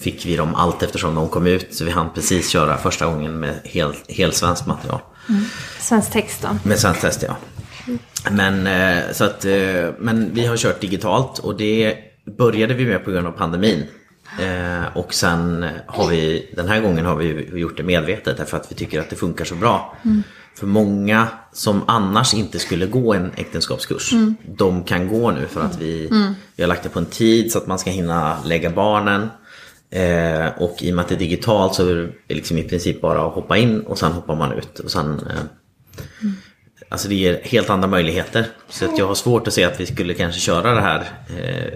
fick 0.00 0.26
vi 0.26 0.36
dem 0.36 0.54
allt 0.54 0.82
eftersom 0.82 1.14
de 1.14 1.28
kom 1.28 1.46
ut. 1.46 1.74
Så 1.74 1.84
vi 1.84 1.90
hann 1.90 2.14
precis 2.14 2.48
köra 2.48 2.78
första 2.78 3.06
gången 3.06 3.40
med 3.40 3.54
helt, 3.64 4.10
helt 4.10 4.34
svenskt 4.34 4.66
material. 4.66 5.00
Svensk 5.78 6.12
text 6.12 6.42
då. 6.42 6.68
Med 6.68 6.78
svenskt 6.78 7.00
test 7.00 7.22
ja. 7.22 7.36
Men, 8.30 8.66
eh, 8.66 9.12
så 9.12 9.24
att, 9.24 9.44
eh, 9.44 9.88
men 9.98 10.34
vi 10.34 10.46
har 10.46 10.56
kört 10.56 10.80
digitalt 10.80 11.38
och 11.38 11.56
det 11.56 11.96
började 12.38 12.74
vi 12.74 12.86
med 12.86 13.04
på 13.04 13.10
grund 13.10 13.26
av 13.26 13.32
pandemin. 13.32 13.86
Eh, 14.40 14.96
och 14.96 15.14
sen 15.14 15.66
har 15.86 16.08
vi, 16.08 16.50
den 16.56 16.68
här 16.68 16.80
gången 16.80 17.06
har 17.06 17.16
vi 17.16 17.58
gjort 17.58 17.76
det 17.76 17.82
medvetet 17.82 18.36
därför 18.36 18.56
att 18.56 18.72
vi 18.72 18.74
tycker 18.74 19.00
att 19.00 19.10
det 19.10 19.16
funkar 19.16 19.44
så 19.44 19.54
bra. 19.54 19.96
För 20.60 20.66
många 20.66 21.28
som 21.52 21.82
annars 21.86 22.34
inte 22.34 22.58
skulle 22.58 22.86
gå 22.86 23.14
en 23.14 23.30
äktenskapskurs, 23.36 24.12
de 24.56 24.84
kan 24.84 25.08
gå 25.08 25.30
nu 25.30 25.46
för 25.46 25.60
att 25.60 25.80
vi, 25.80 26.08
vi 26.56 26.62
har 26.62 26.68
lagt 26.68 26.82
det 26.82 26.88
på 26.88 26.98
en 26.98 27.06
tid 27.06 27.52
så 27.52 27.58
att 27.58 27.66
man 27.66 27.78
ska 27.78 27.90
hinna 27.90 28.42
lägga 28.44 28.70
barnen. 28.70 29.28
Eh, 29.90 30.46
och 30.58 30.82
i 30.82 30.90
och 30.90 30.96
med 30.96 31.02
att 31.02 31.08
det 31.08 31.14
är 31.14 31.18
digitalt 31.18 31.74
så 31.74 31.88
är 31.88 31.94
det 32.26 32.34
liksom 32.34 32.58
i 32.58 32.62
princip 32.62 33.00
bara 33.00 33.26
att 33.26 33.34
hoppa 33.34 33.56
in 33.56 33.80
och 33.80 33.98
sen 33.98 34.12
hoppar 34.12 34.36
man 34.36 34.52
ut. 34.52 34.78
Och 34.78 34.90
sen, 34.90 35.20
eh, 35.30 35.42
Alltså 36.92 37.08
det 37.08 37.14
ger 37.14 37.40
helt 37.44 37.70
andra 37.70 37.88
möjligheter. 37.88 38.46
Så 38.68 38.84
att 38.84 38.98
jag 38.98 39.06
har 39.06 39.14
svårt 39.14 39.46
att 39.46 39.52
se 39.52 39.64
att 39.64 39.80
vi 39.80 39.86
skulle 39.86 40.14
kanske 40.14 40.40
köra 40.40 40.74
det 40.74 40.80
här. 40.80 41.00
Eh, 41.38 41.72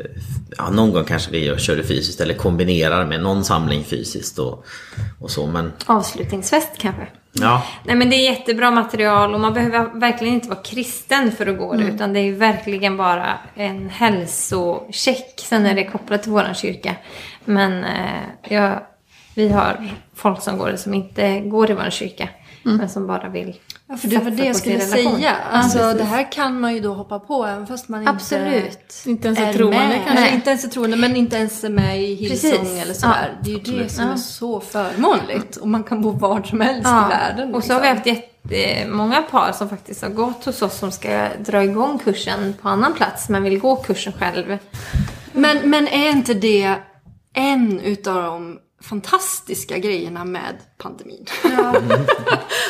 ja, 0.59 0.71
någon 0.71 0.93
gång 0.93 1.05
kanske 1.05 1.31
vi 1.31 1.45
gör- 1.45 1.59
kör 1.59 1.77
det 1.77 1.83
fysiskt 1.85 2.21
eller 2.21 2.35
kombinerar 2.35 3.07
med 3.07 3.21
någon 3.23 3.45
samling 3.45 3.85
fysiskt 3.85 4.39
och, 4.39 4.65
och 5.21 5.31
så. 5.31 5.47
Men 5.47 5.73
Avslutningsfest 5.87 6.71
kanske. 6.79 7.07
ja, 7.33 7.62
Nej 7.85 7.97
men 7.97 8.11
det 8.11 8.17
är 8.17 8.31
jättebra 8.31 8.71
material 8.71 9.35
och 9.35 9.41
man 9.41 9.55
behöver 9.55 10.01
verkligen 10.01 10.35
inte 10.35 10.49
vara 10.49 10.62
kristen 10.62 11.33
för 11.33 11.47
att 11.47 11.59
gå 11.59 11.75
det. 11.75 11.85
Utan 11.85 12.12
det 12.12 12.21
är 12.21 12.33
verkligen 12.33 12.97
bara 12.97 13.39
en 13.55 13.89
hälsocheck. 13.91 15.41
Sen 15.49 15.67
är 15.67 15.75
det 15.75 15.85
kopplat 15.85 16.23
till 16.23 16.33
våran 16.33 16.55
kyrka. 16.55 16.97
Men 17.45 17.85
eh, 17.85 18.23
ja, 18.49 18.87
vi 19.35 19.49
har 19.49 19.89
folk 20.15 20.43
som 20.43 20.59
går 20.59 20.69
det 20.71 20.79
som 20.79 20.95
inte 20.95 21.41
går 21.41 21.71
i 21.71 21.75
vår 21.75 21.91
kyrka. 21.91 22.29
Men 22.62 22.89
som 22.89 23.07
bara 23.07 23.29
vill 23.29 23.57
Ja, 23.89 23.97
för 23.97 24.09
det 24.09 24.18
var 24.18 24.30
det 24.30 24.45
jag 24.45 24.57
skulle 24.57 24.80
säga. 24.80 25.11
Ja, 25.18 25.30
Alltså 25.53 25.78
precis. 25.78 25.99
det 25.99 26.05
här 26.05 26.32
kan 26.32 26.61
man 26.61 26.74
ju 26.74 26.80
då 26.80 26.95
hoppa 26.95 27.18
på 27.18 27.45
även 27.47 27.66
fast 27.66 27.89
man 27.89 28.01
inte 28.01 28.11
Absolut. 28.12 29.03
Inte 29.07 29.28
ens 29.28 29.41
är 29.41 29.47
är 29.47 29.53
troende 29.53 29.78
med. 29.78 29.97
kanske. 30.07 30.14
Nej, 30.24 30.35
inte 30.35 30.51
ens 30.51 30.64
är 30.64 30.68
troende 30.68 30.97
men 30.97 31.16
inte 31.16 31.37
ens 31.37 31.64
är 31.64 31.68
med 31.68 32.03
i 32.03 32.14
Hillsong 32.14 32.51
Precis. 32.51 32.82
eller 32.82 32.95
sådär. 32.95 33.30
Ja. 33.32 33.39
Det 33.45 33.51
är 33.55 33.72
ju 33.72 33.82
det 33.82 33.89
som 33.89 34.07
Ja. 34.07 34.12
är 34.12 34.16
så 34.16 34.61
förmånligt. 34.61 35.57
Och 35.57 35.68
man 35.68 35.85
kan 35.85 36.03
bo 36.03 36.11
var 36.11 36.43
som 36.43 36.61
helst 36.61 36.80
Ja, 36.85 37.07
i 37.07 37.09
världen. 37.09 37.55
och 37.55 37.64
så 37.64 37.72
har 37.72 37.80
vi 37.80 37.87
liksom. 37.89 38.14
haft 38.14 38.24
jättemånga 38.51 39.22
par 39.22 39.53
som 39.53 39.68
faktiskt 39.68 40.03
har 40.03 40.09
gått 40.11 40.45
hos 40.45 40.62
oss 40.62 40.78
som 40.78 40.93
ska 40.93 41.28
dra 41.39 41.64
igång 41.64 41.99
kursen 41.99 42.55
på 42.62 42.68
annan 42.68 42.95
plats 42.95 43.28
men 43.28 43.43
vill 43.43 43.59
gå 43.59 43.76
kursen 43.76 44.12
själv. 44.12 44.59
men, 45.32 45.70
men 45.70 45.89
är 45.89 46.11
inte 46.11 46.35
det 46.35 46.74
en 47.35 47.80
utav 47.80 48.22
de 48.22 48.59
fantastiska 48.85 49.78
grejerna 49.78 50.24
med 50.24 50.55
pandemin? 50.78 51.26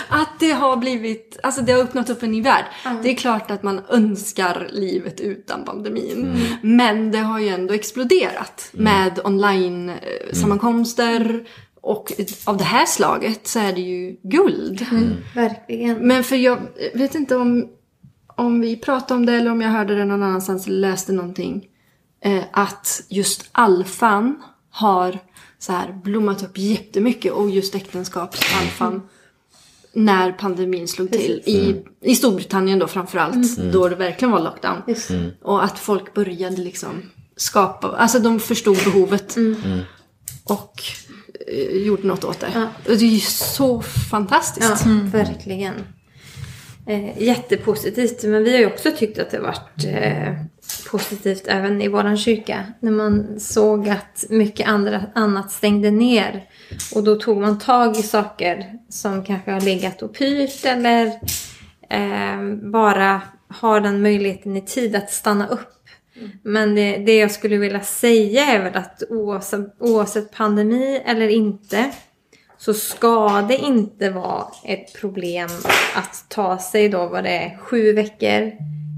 att 0.09 0.41
det 0.41 0.53
har 0.53 0.77
blivit, 0.77 1.39
alltså 1.43 1.63
det 1.63 1.73
har 1.73 1.81
öppnat 1.81 2.11
upp 2.11 2.23
en 2.23 2.31
ny 2.31 2.43
värld. 2.43 2.65
Det 3.03 3.11
är 3.11 3.15
klart 3.15 3.51
att 3.51 3.63
man 3.63 3.81
önskar 3.89 4.69
livet 4.73 5.21
utan 5.21 5.65
pandemin. 5.65 6.47
Men 6.63 7.11
det 7.11 7.19
har 7.19 7.39
ju 7.39 7.49
ändå 7.49 7.75
exploderat 7.75 8.69
med 8.73 9.21
online-sammankomster. 9.25 11.49
Och 11.81 12.13
av 12.45 12.57
det 12.57 12.65
här 12.65 12.87
slaget 12.87 13.47
så 13.47 13.59
är 13.59 13.73
det 13.73 13.81
ju 13.81 14.17
guld. 14.23 14.87
Verkligen. 15.35 15.99
Men 15.99 16.25
för 16.25 16.37
jag 16.37 16.59
vet 16.95 17.15
inte 17.15 17.37
om, 17.37 17.69
om 18.27 18.61
vi 18.61 18.77
pratade 18.77 19.15
om 19.15 19.27
det 19.27 19.33
eller 19.33 19.51
om 19.51 19.61
jag 19.61 19.71
hörde 19.71 19.95
det 19.95 20.05
någon 20.05 20.23
annanstans 20.23 20.67
eller 20.67 20.91
läste 20.91 21.13
någonting. 21.13 21.67
Eh, 22.21 22.43
att 22.53 23.03
just 23.09 23.49
alfan 23.53 24.43
har 24.75 25.19
så 25.59 25.73
här 25.73 25.93
blommat 26.05 26.43
upp 26.43 26.59
jättemycket 26.59 27.33
och 27.33 27.51
just 27.51 27.75
äktenskapsalfan 27.75 29.03
när 29.93 30.33
pandemin 30.33 30.89
slog 30.89 31.11
till. 31.11 31.43
I, 31.45 31.83
I 32.01 32.15
Storbritannien 32.15 32.79
då 32.79 32.87
framförallt. 32.87 33.57
Då 33.73 33.89
det 33.89 33.97
verkligen 33.97 34.33
var 34.33 34.41
lockdown. 34.41 34.83
Och 35.43 35.65
att 35.65 35.79
folk 35.79 36.15
började 36.15 36.57
liksom 36.57 37.11
skapa, 37.37 37.89
alltså 37.89 38.19
de 38.19 38.41
förstod 38.41 38.77
behovet. 38.85 39.37
Och 40.45 40.83
eh, 41.49 41.77
gjorde 41.77 42.07
något 42.07 42.25
åt 42.25 42.41
det. 42.41 42.69
Och 42.89 42.97
det 42.97 43.05
är 43.05 43.09
ju 43.09 43.21
så 43.21 43.83
fantastiskt. 43.83 44.83
Ja, 44.87 44.91
verkligen. 45.13 45.75
Eh, 46.87 47.23
jättepositivt. 47.23 48.23
Men 48.25 48.45
vi 48.45 48.53
har 48.53 48.59
ju 48.59 48.67
också 48.67 48.91
tyckt 48.99 49.19
att 49.19 49.31
det 49.31 49.41
varit 49.41 49.85
eh, 49.85 50.35
positivt 50.91 51.47
även 51.47 51.83
i 51.83 51.89
våran 51.89 52.17
kyrka. 52.17 52.67
När 52.81 52.91
man 52.91 53.41
såg 53.41 53.89
att 53.89 54.25
mycket 54.29 54.69
andra, 54.69 55.03
annat 55.15 55.53
stängde 55.53 55.91
ner. 55.91 56.45
Och 56.95 57.05
då 57.05 57.17
tog 57.17 57.41
man 57.41 57.59
tag 57.59 57.97
i 57.97 58.03
saker 58.03 58.79
som 58.89 59.25
kanske 59.25 59.51
har 59.51 59.61
legat 59.61 60.03
och 60.03 60.15
pyrt 60.15 60.65
eller 60.65 61.07
eh, 61.91 62.55
bara 62.71 63.23
har 63.49 63.81
den 63.81 64.03
möjligheten 64.03 64.57
i 64.57 64.63
tid 64.63 64.97
att 64.97 65.11
stanna 65.11 65.49
upp. 65.49 65.71
Men 66.43 66.75
det, 66.75 66.97
det 66.97 67.17
jag 67.17 67.31
skulle 67.31 67.57
vilja 67.57 67.81
säga 67.81 68.45
är 68.45 68.63
väl 68.63 68.77
att 68.77 69.03
oavsett, 69.11 69.77
oavsett 69.79 70.33
pandemi 70.33 71.03
eller 71.07 71.29
inte 71.29 71.91
så 72.59 72.75
ska 72.75 73.43
det 73.49 73.57
inte 73.57 74.11
vara 74.11 74.45
ett 74.65 75.01
problem 75.01 75.49
att 75.95 76.25
ta 76.29 76.59
sig 76.59 76.89
då 76.89 77.07
vad 77.07 77.25
det 77.25 77.31
är, 77.31 77.57
sju 77.59 77.93
veckor, 77.93 78.53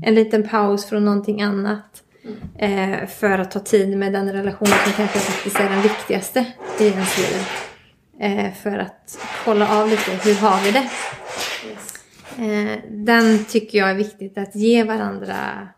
en 0.07 0.15
liten 0.15 0.49
paus 0.49 0.87
från 0.87 1.05
någonting 1.05 1.43
annat. 1.43 2.03
Eh, 2.59 3.07
för 3.07 3.39
att 3.39 3.51
ta 3.51 3.61
tid 3.61 3.99
med 3.99 4.13
den 4.13 4.33
relation 4.33 4.69
som 4.69 4.93
kanske 4.97 5.19
faktiskt 5.19 5.61
är 5.61 5.69
den 5.69 5.83
viktigaste 5.83 6.47
i 6.81 6.87
ens 6.87 7.19
liv. 7.19 7.47
Eh, 8.21 8.53
för 8.63 8.79
att 8.79 9.19
kolla 9.45 9.81
av 9.81 9.89
lite, 9.89 10.11
hur 10.11 10.35
har 10.35 10.65
vi 10.65 10.71
det? 10.71 10.89
Eh, 12.39 12.79
den 12.91 13.45
tycker 13.45 13.79
jag 13.79 13.91
är 13.91 13.95
viktigt 13.95 14.39
att 14.39 14.57
ge 14.57 14.85
varandra 14.85 15.69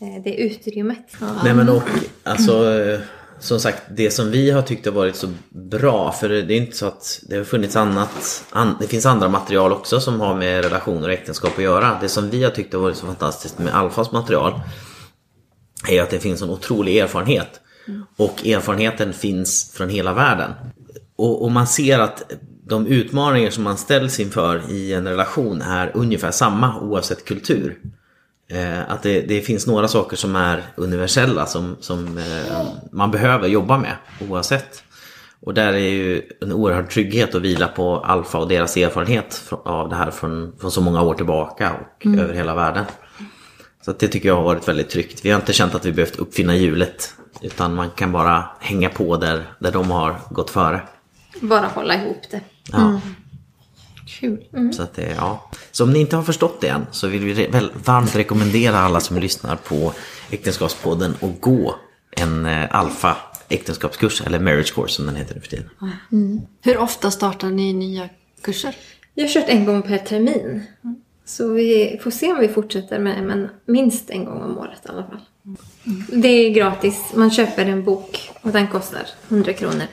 eh, 0.00 0.22
det 0.24 0.34
utrymmet. 0.34 1.16
Nej 1.44 1.54
men 1.54 1.68
och 1.68 1.88
alltså 2.22 2.80
eh, 2.80 3.00
som 3.42 3.60
sagt 3.60 3.82
det 3.90 4.10
som 4.10 4.30
vi 4.30 4.50
har 4.50 4.62
tyckt 4.62 4.86
har 4.86 4.92
varit 4.92 5.16
så 5.16 5.32
bra 5.50 6.12
för 6.12 6.28
det 6.28 6.54
är 6.54 6.56
inte 6.56 6.76
så 6.76 6.86
att 6.86 7.20
det 7.22 7.36
har 7.36 7.44
funnits 7.44 7.76
annat 7.76 8.44
an, 8.50 8.76
Det 8.80 8.86
finns 8.86 9.06
andra 9.06 9.28
material 9.28 9.72
också 9.72 10.00
som 10.00 10.20
har 10.20 10.34
med 10.34 10.64
relationer 10.64 11.08
och 11.08 11.14
äktenskap 11.14 11.52
att 11.56 11.64
göra. 11.64 11.98
Det 12.00 12.08
som 12.08 12.30
vi 12.30 12.44
har 12.44 12.50
tyckt 12.50 12.72
har 12.72 12.80
varit 12.80 12.96
så 12.96 13.06
fantastiskt 13.06 13.58
med 13.58 13.74
Alfas 13.74 14.12
material 14.12 14.60
är 15.88 15.92
ju 15.92 15.98
att 15.98 16.10
det 16.10 16.18
finns 16.18 16.42
en 16.42 16.50
otrolig 16.50 16.96
erfarenhet. 16.96 17.60
Och 18.16 18.46
erfarenheten 18.46 19.12
finns 19.12 19.72
från 19.74 19.88
hela 19.88 20.14
världen. 20.14 20.50
Och, 21.16 21.44
och 21.44 21.50
man 21.50 21.66
ser 21.66 21.98
att 21.98 22.32
de 22.66 22.86
utmaningar 22.86 23.50
som 23.50 23.64
man 23.64 23.76
ställs 23.76 24.20
inför 24.20 24.70
i 24.70 24.92
en 24.92 25.08
relation 25.08 25.62
är 25.62 25.90
ungefär 25.94 26.30
samma 26.30 26.80
oavsett 26.80 27.24
kultur. 27.24 27.78
Eh, 28.52 28.90
att 28.90 29.02
det, 29.02 29.20
det 29.20 29.40
finns 29.40 29.66
några 29.66 29.88
saker 29.88 30.16
som 30.16 30.36
är 30.36 30.62
universella 30.76 31.46
som, 31.46 31.76
som 31.80 32.18
eh, 32.18 32.62
man 32.92 33.10
behöver 33.10 33.48
jobba 33.48 33.78
med 33.78 33.96
oavsett. 34.28 34.82
Och 35.40 35.54
där 35.54 35.72
är 35.72 35.78
ju 35.78 36.22
en 36.40 36.52
oerhörd 36.52 36.90
trygghet 36.90 37.34
att 37.34 37.42
vila 37.42 37.68
på 37.68 37.96
alfa 37.96 38.38
och 38.38 38.48
deras 38.48 38.76
erfarenhet 38.76 39.52
av 39.64 39.88
det 39.88 39.96
här 39.96 40.10
från, 40.10 40.52
från 40.60 40.70
så 40.70 40.80
många 40.80 41.02
år 41.02 41.14
tillbaka 41.14 41.72
och 41.72 42.06
över 42.06 42.34
hela 42.34 42.54
världen. 42.54 42.84
Så 43.84 43.90
att 43.90 43.98
det 43.98 44.08
tycker 44.08 44.28
jag 44.28 44.36
har 44.36 44.42
varit 44.42 44.68
väldigt 44.68 44.90
tryggt. 44.90 45.24
Vi 45.24 45.30
har 45.30 45.40
inte 45.40 45.52
känt 45.52 45.74
att 45.74 45.86
vi 45.86 45.92
behövt 45.92 46.16
uppfinna 46.16 46.56
hjulet. 46.56 47.14
Utan 47.42 47.74
man 47.74 47.90
kan 47.90 48.12
bara 48.12 48.44
hänga 48.60 48.88
på 48.88 49.16
där, 49.16 49.44
där 49.58 49.72
de 49.72 49.90
har 49.90 50.16
gått 50.30 50.50
före. 50.50 50.82
Bara 51.40 51.66
hålla 51.66 51.94
ihop 51.94 52.22
det. 52.30 52.40
Ja. 52.72 53.00
Kul. 54.20 54.72
Så, 54.72 54.82
att 54.82 54.94
det, 54.94 55.14
ja. 55.16 55.50
så 55.70 55.84
om 55.84 55.92
ni 55.92 55.98
inte 55.98 56.16
har 56.16 56.22
förstått 56.22 56.60
det 56.60 56.68
än 56.68 56.86
så 56.90 57.06
vill 57.08 57.24
vi 57.24 57.34
re- 57.34 57.52
väl, 57.52 57.70
varmt 57.84 58.16
rekommendera 58.16 58.78
alla 58.78 59.00
som 59.00 59.18
lyssnar 59.18 59.56
på 59.56 59.92
Äktenskapspodden 60.30 61.14
att 61.20 61.40
gå 61.40 61.74
en 62.16 62.46
eh, 62.46 62.74
alfa 62.76 63.16
äktenskapskurs, 63.48 64.22
eller 64.26 64.38
marriage 64.40 64.74
course 64.74 64.94
som 64.94 65.06
den 65.06 65.16
heter 65.16 65.34
nu 65.34 65.40
för 65.40 65.48
tiden. 65.48 65.70
Hur 66.62 66.78
ofta 66.78 67.10
startar 67.10 67.50
ni 67.50 67.72
nya 67.72 68.08
kurser? 68.42 68.76
Jag 69.14 69.24
har 69.24 69.28
kört 69.28 69.48
en 69.48 69.64
gång 69.64 69.82
per 69.82 69.98
termin. 69.98 70.62
Så 71.24 71.52
vi 71.52 72.00
får 72.02 72.10
se 72.10 72.32
om 72.32 72.40
vi 72.40 72.48
fortsätter 72.48 72.98
med 72.98 73.16
det, 73.18 73.22
men 73.22 73.48
minst 73.66 74.10
en 74.10 74.24
gång 74.24 74.42
om 74.42 74.58
året 74.58 74.80
i 74.84 74.88
alla 74.88 75.04
fall. 75.04 75.20
Det 76.22 76.28
är 76.28 76.50
gratis. 76.50 76.98
Man 77.14 77.30
köper 77.30 77.66
en 77.66 77.84
bok 77.84 78.30
och 78.42 78.50
den 78.50 78.68
kostar 78.68 79.06
100 79.28 79.52
kronor. 79.52 79.86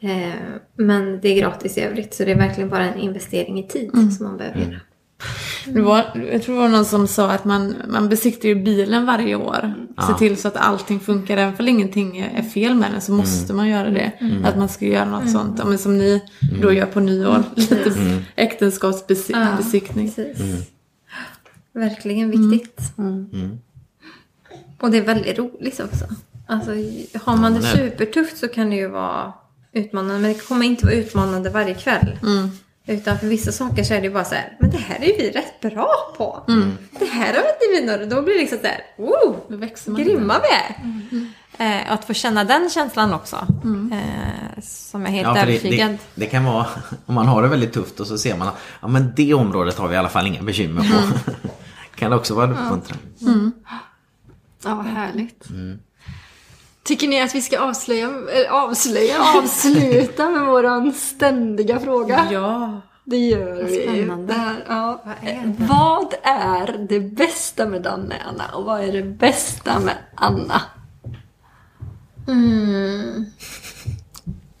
Eh, 0.00 0.32
men 0.76 1.20
det 1.20 1.28
är 1.28 1.40
gratis 1.40 1.78
i 1.78 1.80
övrigt, 1.80 2.14
så 2.14 2.24
det 2.24 2.30
är 2.32 2.36
verkligen 2.36 2.70
bara 2.70 2.84
en 2.92 2.98
investering 2.98 3.58
i 3.58 3.66
tid 3.68 3.90
som 4.16 4.26
man 4.26 4.36
behöver 4.36 4.60
göra. 4.60 4.80
Det 5.66 5.80
var, 5.82 6.04
jag 6.32 6.42
tror 6.42 6.54
det 6.54 6.60
var 6.60 6.68
någon 6.68 6.84
som 6.84 7.06
sa 7.08 7.30
att 7.30 7.44
man, 7.44 7.74
man 7.88 8.08
besiktar 8.08 8.48
ju 8.48 8.54
bilen 8.54 9.06
varje 9.06 9.34
år. 9.36 9.74
Se 10.06 10.14
till 10.18 10.36
så 10.36 10.48
att 10.48 10.56
allting 10.56 11.00
funkar. 11.00 11.36
Även 11.36 11.54
om 11.58 11.68
ingenting 11.68 12.18
är 12.18 12.42
fel 12.42 12.74
med 12.74 12.92
den 12.92 13.00
så 13.00 13.12
måste 13.12 13.52
man 13.52 13.68
göra 13.68 13.90
det. 13.90 14.12
Att 14.44 14.58
man 14.58 14.68
ska 14.68 14.84
göra 14.86 15.04
något 15.04 15.30
sånt. 15.30 15.58
Ja, 15.58 15.64
men 15.64 15.78
som 15.78 15.98
ni 15.98 16.22
då 16.62 16.72
gör 16.72 16.86
på 16.86 17.00
nyår. 17.00 17.42
Lite 17.56 17.92
äktenskapsbesiktning. 18.36 20.12
Precis. 20.14 20.68
Verkligen 21.72 22.30
viktigt. 22.30 22.80
Och 24.80 24.90
det 24.90 24.98
är 24.98 25.02
väldigt 25.04 25.38
roligt 25.38 25.80
också. 25.80 26.04
Alltså, 26.46 26.70
har 27.24 27.36
man 27.36 27.54
det- 27.54 27.62
supertufft 27.62 28.36
så 28.38 28.48
kan 28.48 28.70
det 28.70 28.76
ju 28.76 28.88
vara 28.88 29.32
utmanande. 29.78 30.20
Men 30.20 30.32
det 30.32 30.46
kommer 30.48 30.66
inte 30.66 30.84
vara 30.86 30.94
utmanande 30.94 31.50
varje 31.50 31.74
kväll. 31.74 32.18
Utan 32.86 33.18
för 33.18 33.26
vissa 33.26 33.52
saker 33.52 33.84
så 33.84 33.94
är 33.94 34.00
det 34.00 34.06
ju 34.06 34.12
bara 34.12 34.24
så 34.24 34.34
här, 34.34 34.56
men 34.60 34.70
det 34.70 34.78
här 34.78 34.96
är 35.02 35.06
ju 35.06 35.12
vi 35.16 35.30
rätt 35.30 35.60
bra 35.60 36.14
på. 36.16 36.42
Det 36.98 37.04
här 37.06 37.26
har 37.26 37.40
inte 37.40 37.80
vi 37.80 37.86
några, 37.86 38.06
då 38.16 38.22
blir 38.22 38.34
det 38.34 38.40
liksom 38.40 38.58
så 38.58 38.66
här, 38.66 38.80
oh, 38.98 39.36
man. 39.86 40.04
grymma 40.04 40.34
vi 40.42 40.48
är. 40.48 40.76
Eh, 41.58 41.92
att 41.92 42.04
få 42.04 42.14
känna 42.14 42.44
den 42.44 42.70
känslan 42.70 43.14
också. 43.14 43.36
Eh, 43.92 44.62
som 44.62 45.06
är 45.06 45.10
helt 45.10 45.26
Ja, 45.28 45.34
det, 45.34 45.40
övertygad. 45.40 45.90
det, 45.90 45.98
det 46.14 46.26
kan 46.26 46.44
vara, 46.44 46.66
om 47.06 47.14
man 47.14 47.26
har 47.26 47.42
det 47.42 47.48
väldigt 47.48 47.72
tufft 47.72 48.00
och 48.00 48.06
så 48.06 48.18
ser 48.18 48.36
man 48.36 48.48
att 48.48 48.56
ja, 48.82 48.88
men 48.88 49.12
det 49.16 49.34
området 49.34 49.78
har 49.78 49.88
vi 49.88 49.94
i 49.94 49.98
alla 49.98 50.08
fall 50.08 50.26
inga 50.26 50.42
bekymmer 50.42 50.80
på. 50.82 51.18
kan 51.94 52.10
det 52.10 52.16
också 52.16 52.34
vara 52.34 52.44
en 52.46 52.52
uppmuntran. 52.52 52.98
Ja, 54.64 54.74
vad 54.74 54.86
härligt. 54.86 55.44
Tycker 56.86 57.08
ni 57.08 57.20
att 57.22 57.34
vi 57.34 57.42
ska 57.42 57.60
avslöja, 57.60 58.10
avslöja, 58.50 59.14
avsluta 59.38 60.28
med 60.30 60.46
våran 60.46 60.92
ständiga 60.92 61.80
fråga? 61.80 62.28
Ja. 62.32 62.80
Det 63.04 63.16
gör 63.16 63.62
vi. 63.64 63.82
spännande. 63.82 64.32
Det 64.32 64.38
här, 64.38 64.64
ja. 64.68 65.02
Vad 65.04 65.14
är 65.22 65.46
det? 65.46 65.54
Vad 65.58 66.14
är 66.22 66.86
det 66.88 67.00
bästa 67.00 67.66
med 67.66 67.82
Danne, 67.82 68.14
Anna? 68.28 68.44
Och 68.54 68.64
vad 68.64 68.80
är 68.80 68.92
det 68.92 69.02
bästa 69.02 69.78
med 69.80 69.94
Anna? 70.14 70.62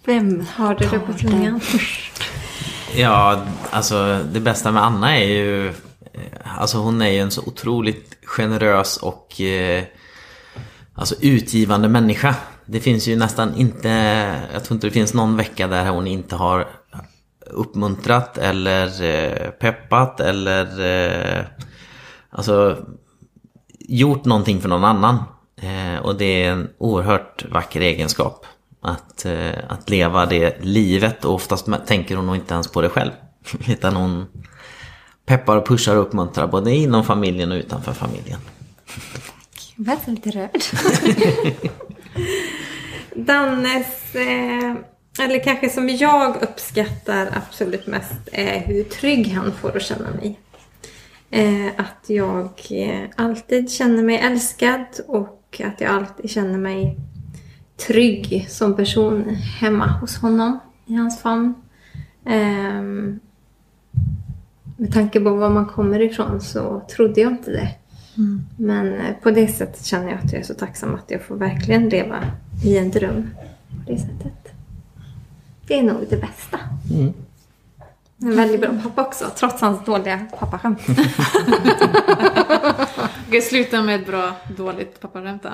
Vem 0.04 0.46
Har 0.56 0.74
du 0.74 0.86
det 0.88 0.98
på 0.98 1.12
tungan? 1.12 1.60
först? 1.60 2.22
Ja, 2.96 3.42
alltså 3.70 4.20
det 4.32 4.40
bästa 4.40 4.72
med 4.72 4.84
Anna 4.84 5.16
är 5.18 5.24
ju... 5.24 5.68
eh, 5.68 5.74
Alltså 6.58 6.78
hon 6.78 7.02
är 7.02 7.10
ju 7.10 7.18
en 7.18 7.30
så 7.30 7.42
otroligt 7.46 8.16
generös 8.24 8.96
och 8.96 9.40
eh, 9.40 9.84
alltså 10.96 11.14
utgivande 11.20 11.88
människa. 11.88 12.34
Det 12.66 12.80
finns 12.80 13.08
ju 13.08 13.16
nästan 13.16 13.54
inte... 13.56 13.88
Jag 14.52 14.64
tror 14.64 14.76
inte 14.76 14.86
det 14.86 14.90
finns 14.90 15.14
någon 15.14 15.36
vecka 15.36 15.68
där 15.68 15.90
hon 15.90 16.06
inte 16.06 16.36
har 16.36 16.68
uppmuntrat 17.50 18.38
eller 18.38 19.04
eh, 19.04 19.50
peppat 19.50 20.20
eller... 20.20 20.80
Eh, 20.80 21.44
alltså 22.30 22.78
gjort 23.78 24.24
någonting 24.24 24.60
för 24.60 24.68
någon 24.68 24.84
annan. 24.84 25.18
Eh, 25.56 26.02
och 26.02 26.16
det 26.16 26.44
är 26.44 26.52
en 26.52 26.68
oerhört 26.78 27.44
vacker 27.50 27.80
egenskap. 27.80 28.46
Att, 28.82 29.26
att 29.68 29.90
leva 29.90 30.26
det 30.26 30.64
livet 30.64 31.24
och 31.24 31.34
oftast 31.34 31.68
tänker 31.86 32.16
hon 32.16 32.26
nog 32.26 32.36
inte 32.36 32.54
ens 32.54 32.72
på 32.72 32.80
det 32.80 32.88
själv. 32.88 33.10
Utan 33.68 33.96
hon 33.96 34.26
peppar 35.26 35.56
och 35.56 35.66
pushar 35.66 35.96
och 35.96 36.02
uppmuntrar 36.02 36.46
både 36.46 36.74
inom 36.74 37.04
familjen 37.04 37.52
och 37.52 37.56
utanför 37.56 37.92
familjen. 37.92 38.40
Jag 39.76 39.98
blir 40.04 40.14
lite 40.14 40.30
rörd. 40.30 40.62
Dannes, 43.26 44.14
eh, 44.14 44.74
eller 45.20 45.44
kanske 45.44 45.70
som 45.70 45.88
jag 45.88 46.36
uppskattar 46.42 47.28
absolut 47.32 47.86
mest, 47.86 48.28
är 48.32 48.60
hur 48.60 48.84
trygg 48.84 49.28
han 49.28 49.52
får 49.52 49.76
att 49.76 49.82
känna 49.82 50.10
mig. 50.10 50.38
Eh, 51.30 51.66
att 51.76 52.04
jag 52.06 52.50
eh, 52.70 53.10
alltid 53.16 53.70
känner 53.70 54.02
mig 54.02 54.18
älskad 54.18 54.86
och 55.06 55.60
att 55.64 55.80
jag 55.80 55.90
alltid 55.90 56.30
känner 56.30 56.58
mig 56.58 56.96
trygg 57.86 58.46
som 58.50 58.76
person 58.76 59.28
hemma 59.60 59.86
hos 59.86 60.16
honom, 60.16 60.58
i 60.86 60.94
hans 60.94 61.22
famn. 61.22 61.54
Eh, 62.26 62.82
med 64.76 64.92
tanke 64.92 65.20
på 65.20 65.30
var 65.30 65.50
man 65.50 65.66
kommer 65.66 66.02
ifrån 66.02 66.40
så 66.40 66.82
trodde 66.96 67.20
jag 67.20 67.32
inte 67.32 67.50
det. 67.50 67.68
Men 68.58 68.94
eh, 68.94 69.14
på 69.22 69.30
det 69.30 69.48
sättet 69.48 69.84
känner 69.84 70.08
jag 70.10 70.18
att 70.24 70.32
jag 70.32 70.40
är 70.40 70.44
så 70.44 70.54
tacksam 70.54 70.94
att 70.94 71.10
jag 71.10 71.22
får 71.22 71.36
verkligen 71.36 71.88
leva 71.88 72.24
i 72.64 72.78
en 72.78 72.90
dröm. 72.90 73.30
På 73.86 73.92
det 73.92 73.98
sättet. 73.98 74.52
Det 75.66 75.78
är 75.78 75.82
nog 75.82 76.06
det 76.10 76.16
bästa. 76.16 76.58
En 78.22 78.36
väldigt 78.36 78.60
bra 78.60 78.70
pappa 78.82 79.02
också, 79.06 79.24
trots 79.36 79.60
hans 79.60 79.84
dåliga 79.84 80.26
pappaskämt. 80.38 80.80
Okej, 83.28 83.40
sluta 83.42 83.82
med 83.82 84.00
ett 84.00 84.06
bra, 84.06 84.32
dåligt 84.56 85.00
pappaskämt 85.00 85.42
då. 85.42 85.48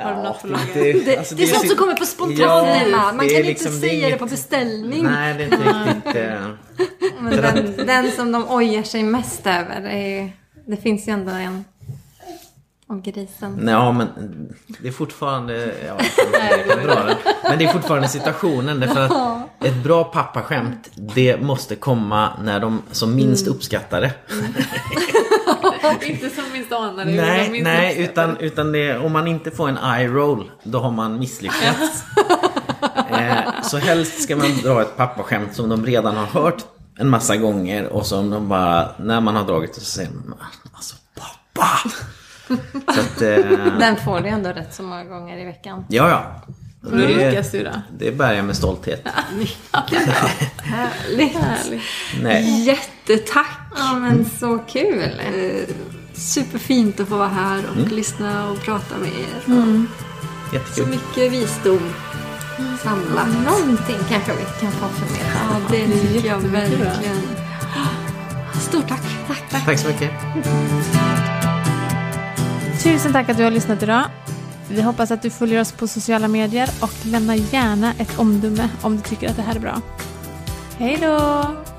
Har 0.00 0.14
du 0.16 0.22
något 0.22 0.44
lager? 0.44 1.04
Det, 1.04 1.16
alltså, 1.18 1.34
det 1.34 1.42
är 1.42 1.46
sånt 1.46 1.68
som 1.68 1.76
kommer 1.76 1.94
på 1.94 2.04
spontant 2.06 2.38
Ja, 2.40 2.66
Emma. 2.66 3.12
Man 3.12 3.18
det 3.26 3.34
kan 3.34 3.42
liksom- 3.42 3.72
inte 3.74 3.86
det 3.86 3.90
säga 3.90 4.00
det 4.00 4.06
inget- 4.06 4.18
på 4.18 4.26
beställning. 4.26 5.02
Nej, 5.04 5.34
det 5.34 5.42
är 5.42 5.46
inte 5.94 5.94
riktigt... 5.94 7.12
Men 7.20 7.36
den, 7.36 7.86
den 7.86 8.10
som 8.10 8.32
de 8.32 8.44
ojar 8.50 8.82
sig 8.82 9.02
mest 9.02 9.46
över 9.46 9.80
är 9.82 10.06
ju, 10.22 10.30
Det 10.68 10.76
finns 10.76 11.08
ju 11.08 11.12
ändå 11.12 11.30
en 11.30 11.64
om 12.86 13.02
grisen. 13.02 13.68
Ja, 13.68 13.92
men 13.92 14.08
det 14.82 14.88
är 14.88 14.92
fortfarande... 14.92 15.74
Ja, 15.86 15.96
jag 16.68 16.82
dra 16.84 16.94
den. 16.94 17.16
Men 17.42 17.58
det 17.58 17.64
är 17.64 17.72
fortfarande 17.72 18.08
situationen. 18.08 18.80
Därför 18.80 19.00
att 19.00 19.64
ett 19.64 19.82
bra 19.82 20.04
pappaskämt, 20.04 20.90
det 20.94 21.42
måste 21.42 21.76
komma 21.76 22.32
när 22.42 22.60
de 22.60 22.82
som 22.90 23.14
minst 23.14 23.46
uppskattar 23.46 24.00
det. 24.00 24.12
Inte 26.06 26.30
som 26.30 26.44
minst 26.52 26.72
anar 26.72 27.04
det. 27.04 27.12
Nej, 27.12 27.50
minst 27.50 27.64
nej 27.64 27.90
uppskattar 27.90 28.32
utan, 28.32 28.36
utan 28.36 28.72
det, 28.72 28.98
om 28.98 29.12
man 29.12 29.26
inte 29.26 29.50
får 29.50 29.68
en 29.68 29.78
eye 29.78 30.08
roll, 30.08 30.50
då 30.62 30.78
har 30.78 30.90
man 30.90 31.18
misslyckats. 31.18 32.04
eh, 33.10 33.62
så 33.62 33.78
helst 33.78 34.22
ska 34.22 34.36
man 34.36 34.56
dra 34.62 34.82
ett 34.82 34.96
pappaskämt 34.96 35.54
som 35.54 35.68
de 35.68 35.86
redan 35.86 36.16
har 36.16 36.26
hört 36.26 36.64
en 36.98 37.08
massa 37.08 37.36
gånger 37.36 37.86
och 37.86 38.06
som 38.06 38.30
de 38.30 38.48
bara, 38.48 38.88
när 38.98 39.20
man 39.20 39.36
har 39.36 39.44
dragit 39.44 39.74
det 39.74 39.80
så 39.80 39.86
säger 39.86 40.10
man 40.10 40.38
alltså 40.72 40.96
pappa. 41.14 41.68
så 42.94 43.00
att, 43.00 43.22
eh, 43.22 43.78
Den 43.78 43.96
får 43.96 44.20
du 44.20 44.28
ändå 44.28 44.50
rätt 44.50 44.74
så 44.74 44.82
många 44.82 45.04
gånger 45.04 45.38
i 45.38 45.44
veckan. 45.44 45.84
ja, 45.88 46.08
ja. 46.10 46.42
Och 46.84 46.90
då 46.90 46.96
lyckas 47.06 47.50
du 47.50 47.64
då? 47.64 47.70
det 47.98 48.12
bär 48.12 48.32
jag 48.32 48.44
med 48.44 48.56
stolthet. 48.56 49.02
Härligt. 49.04 49.58
Härligt. 51.36 51.82
Nej. 52.22 52.64
Jättetack. 52.64 53.50
Ja 53.76 53.94
men 53.94 54.30
så 54.40 54.58
kul! 54.58 55.20
Eh, 55.34 55.74
Superfint 56.14 57.00
att 57.00 57.08
få 57.08 57.16
vara 57.16 57.28
här 57.28 57.62
och 57.70 57.76
Mm. 57.76 57.88
lyssna 57.88 58.48
och 58.50 58.60
prata 58.62 58.96
med 58.98 59.08
er. 59.08 59.40
Så 59.46 59.84
Jättekul. 60.56 60.86
mycket 60.88 61.32
visdom 61.32 61.92
samlat. 62.82 63.28
Någonting 63.44 63.98
kanske 64.08 64.32
vi 64.32 64.44
kan 64.60 64.72
få 64.72 64.88
förmedla. 64.88 65.40
Ja, 65.50 65.60
det 65.70 66.12
tycker 66.12 66.28
jag 66.28 66.38
verkligen. 66.38 67.22
Stort 68.60 68.88
tack. 68.88 69.02
Tack. 69.26 69.64
Tack 69.64 69.78
så 69.78 69.88
mycket. 69.88 70.10
Tusen 72.82 73.12
tack 73.12 73.28
att 73.28 73.36
du 73.36 73.44
har 73.44 73.50
lyssnat 73.50 73.82
idag. 73.82 74.04
Vi 74.68 74.82
hoppas 74.82 75.10
att 75.10 75.22
du 75.22 75.30
följer 75.30 75.60
oss 75.60 75.72
på 75.72 75.88
sociala 75.88 76.28
medier 76.28 76.70
och 76.80 77.06
lämna 77.06 77.36
gärna 77.36 77.92
ett 77.98 78.18
omdöme 78.18 78.68
om 78.82 78.96
du 78.96 79.02
tycker 79.02 79.28
att 79.28 79.36
det 79.36 79.42
här 79.42 79.56
är 79.56 79.60
bra. 79.60 79.80
Hej 80.78 80.98
då! 81.00 81.77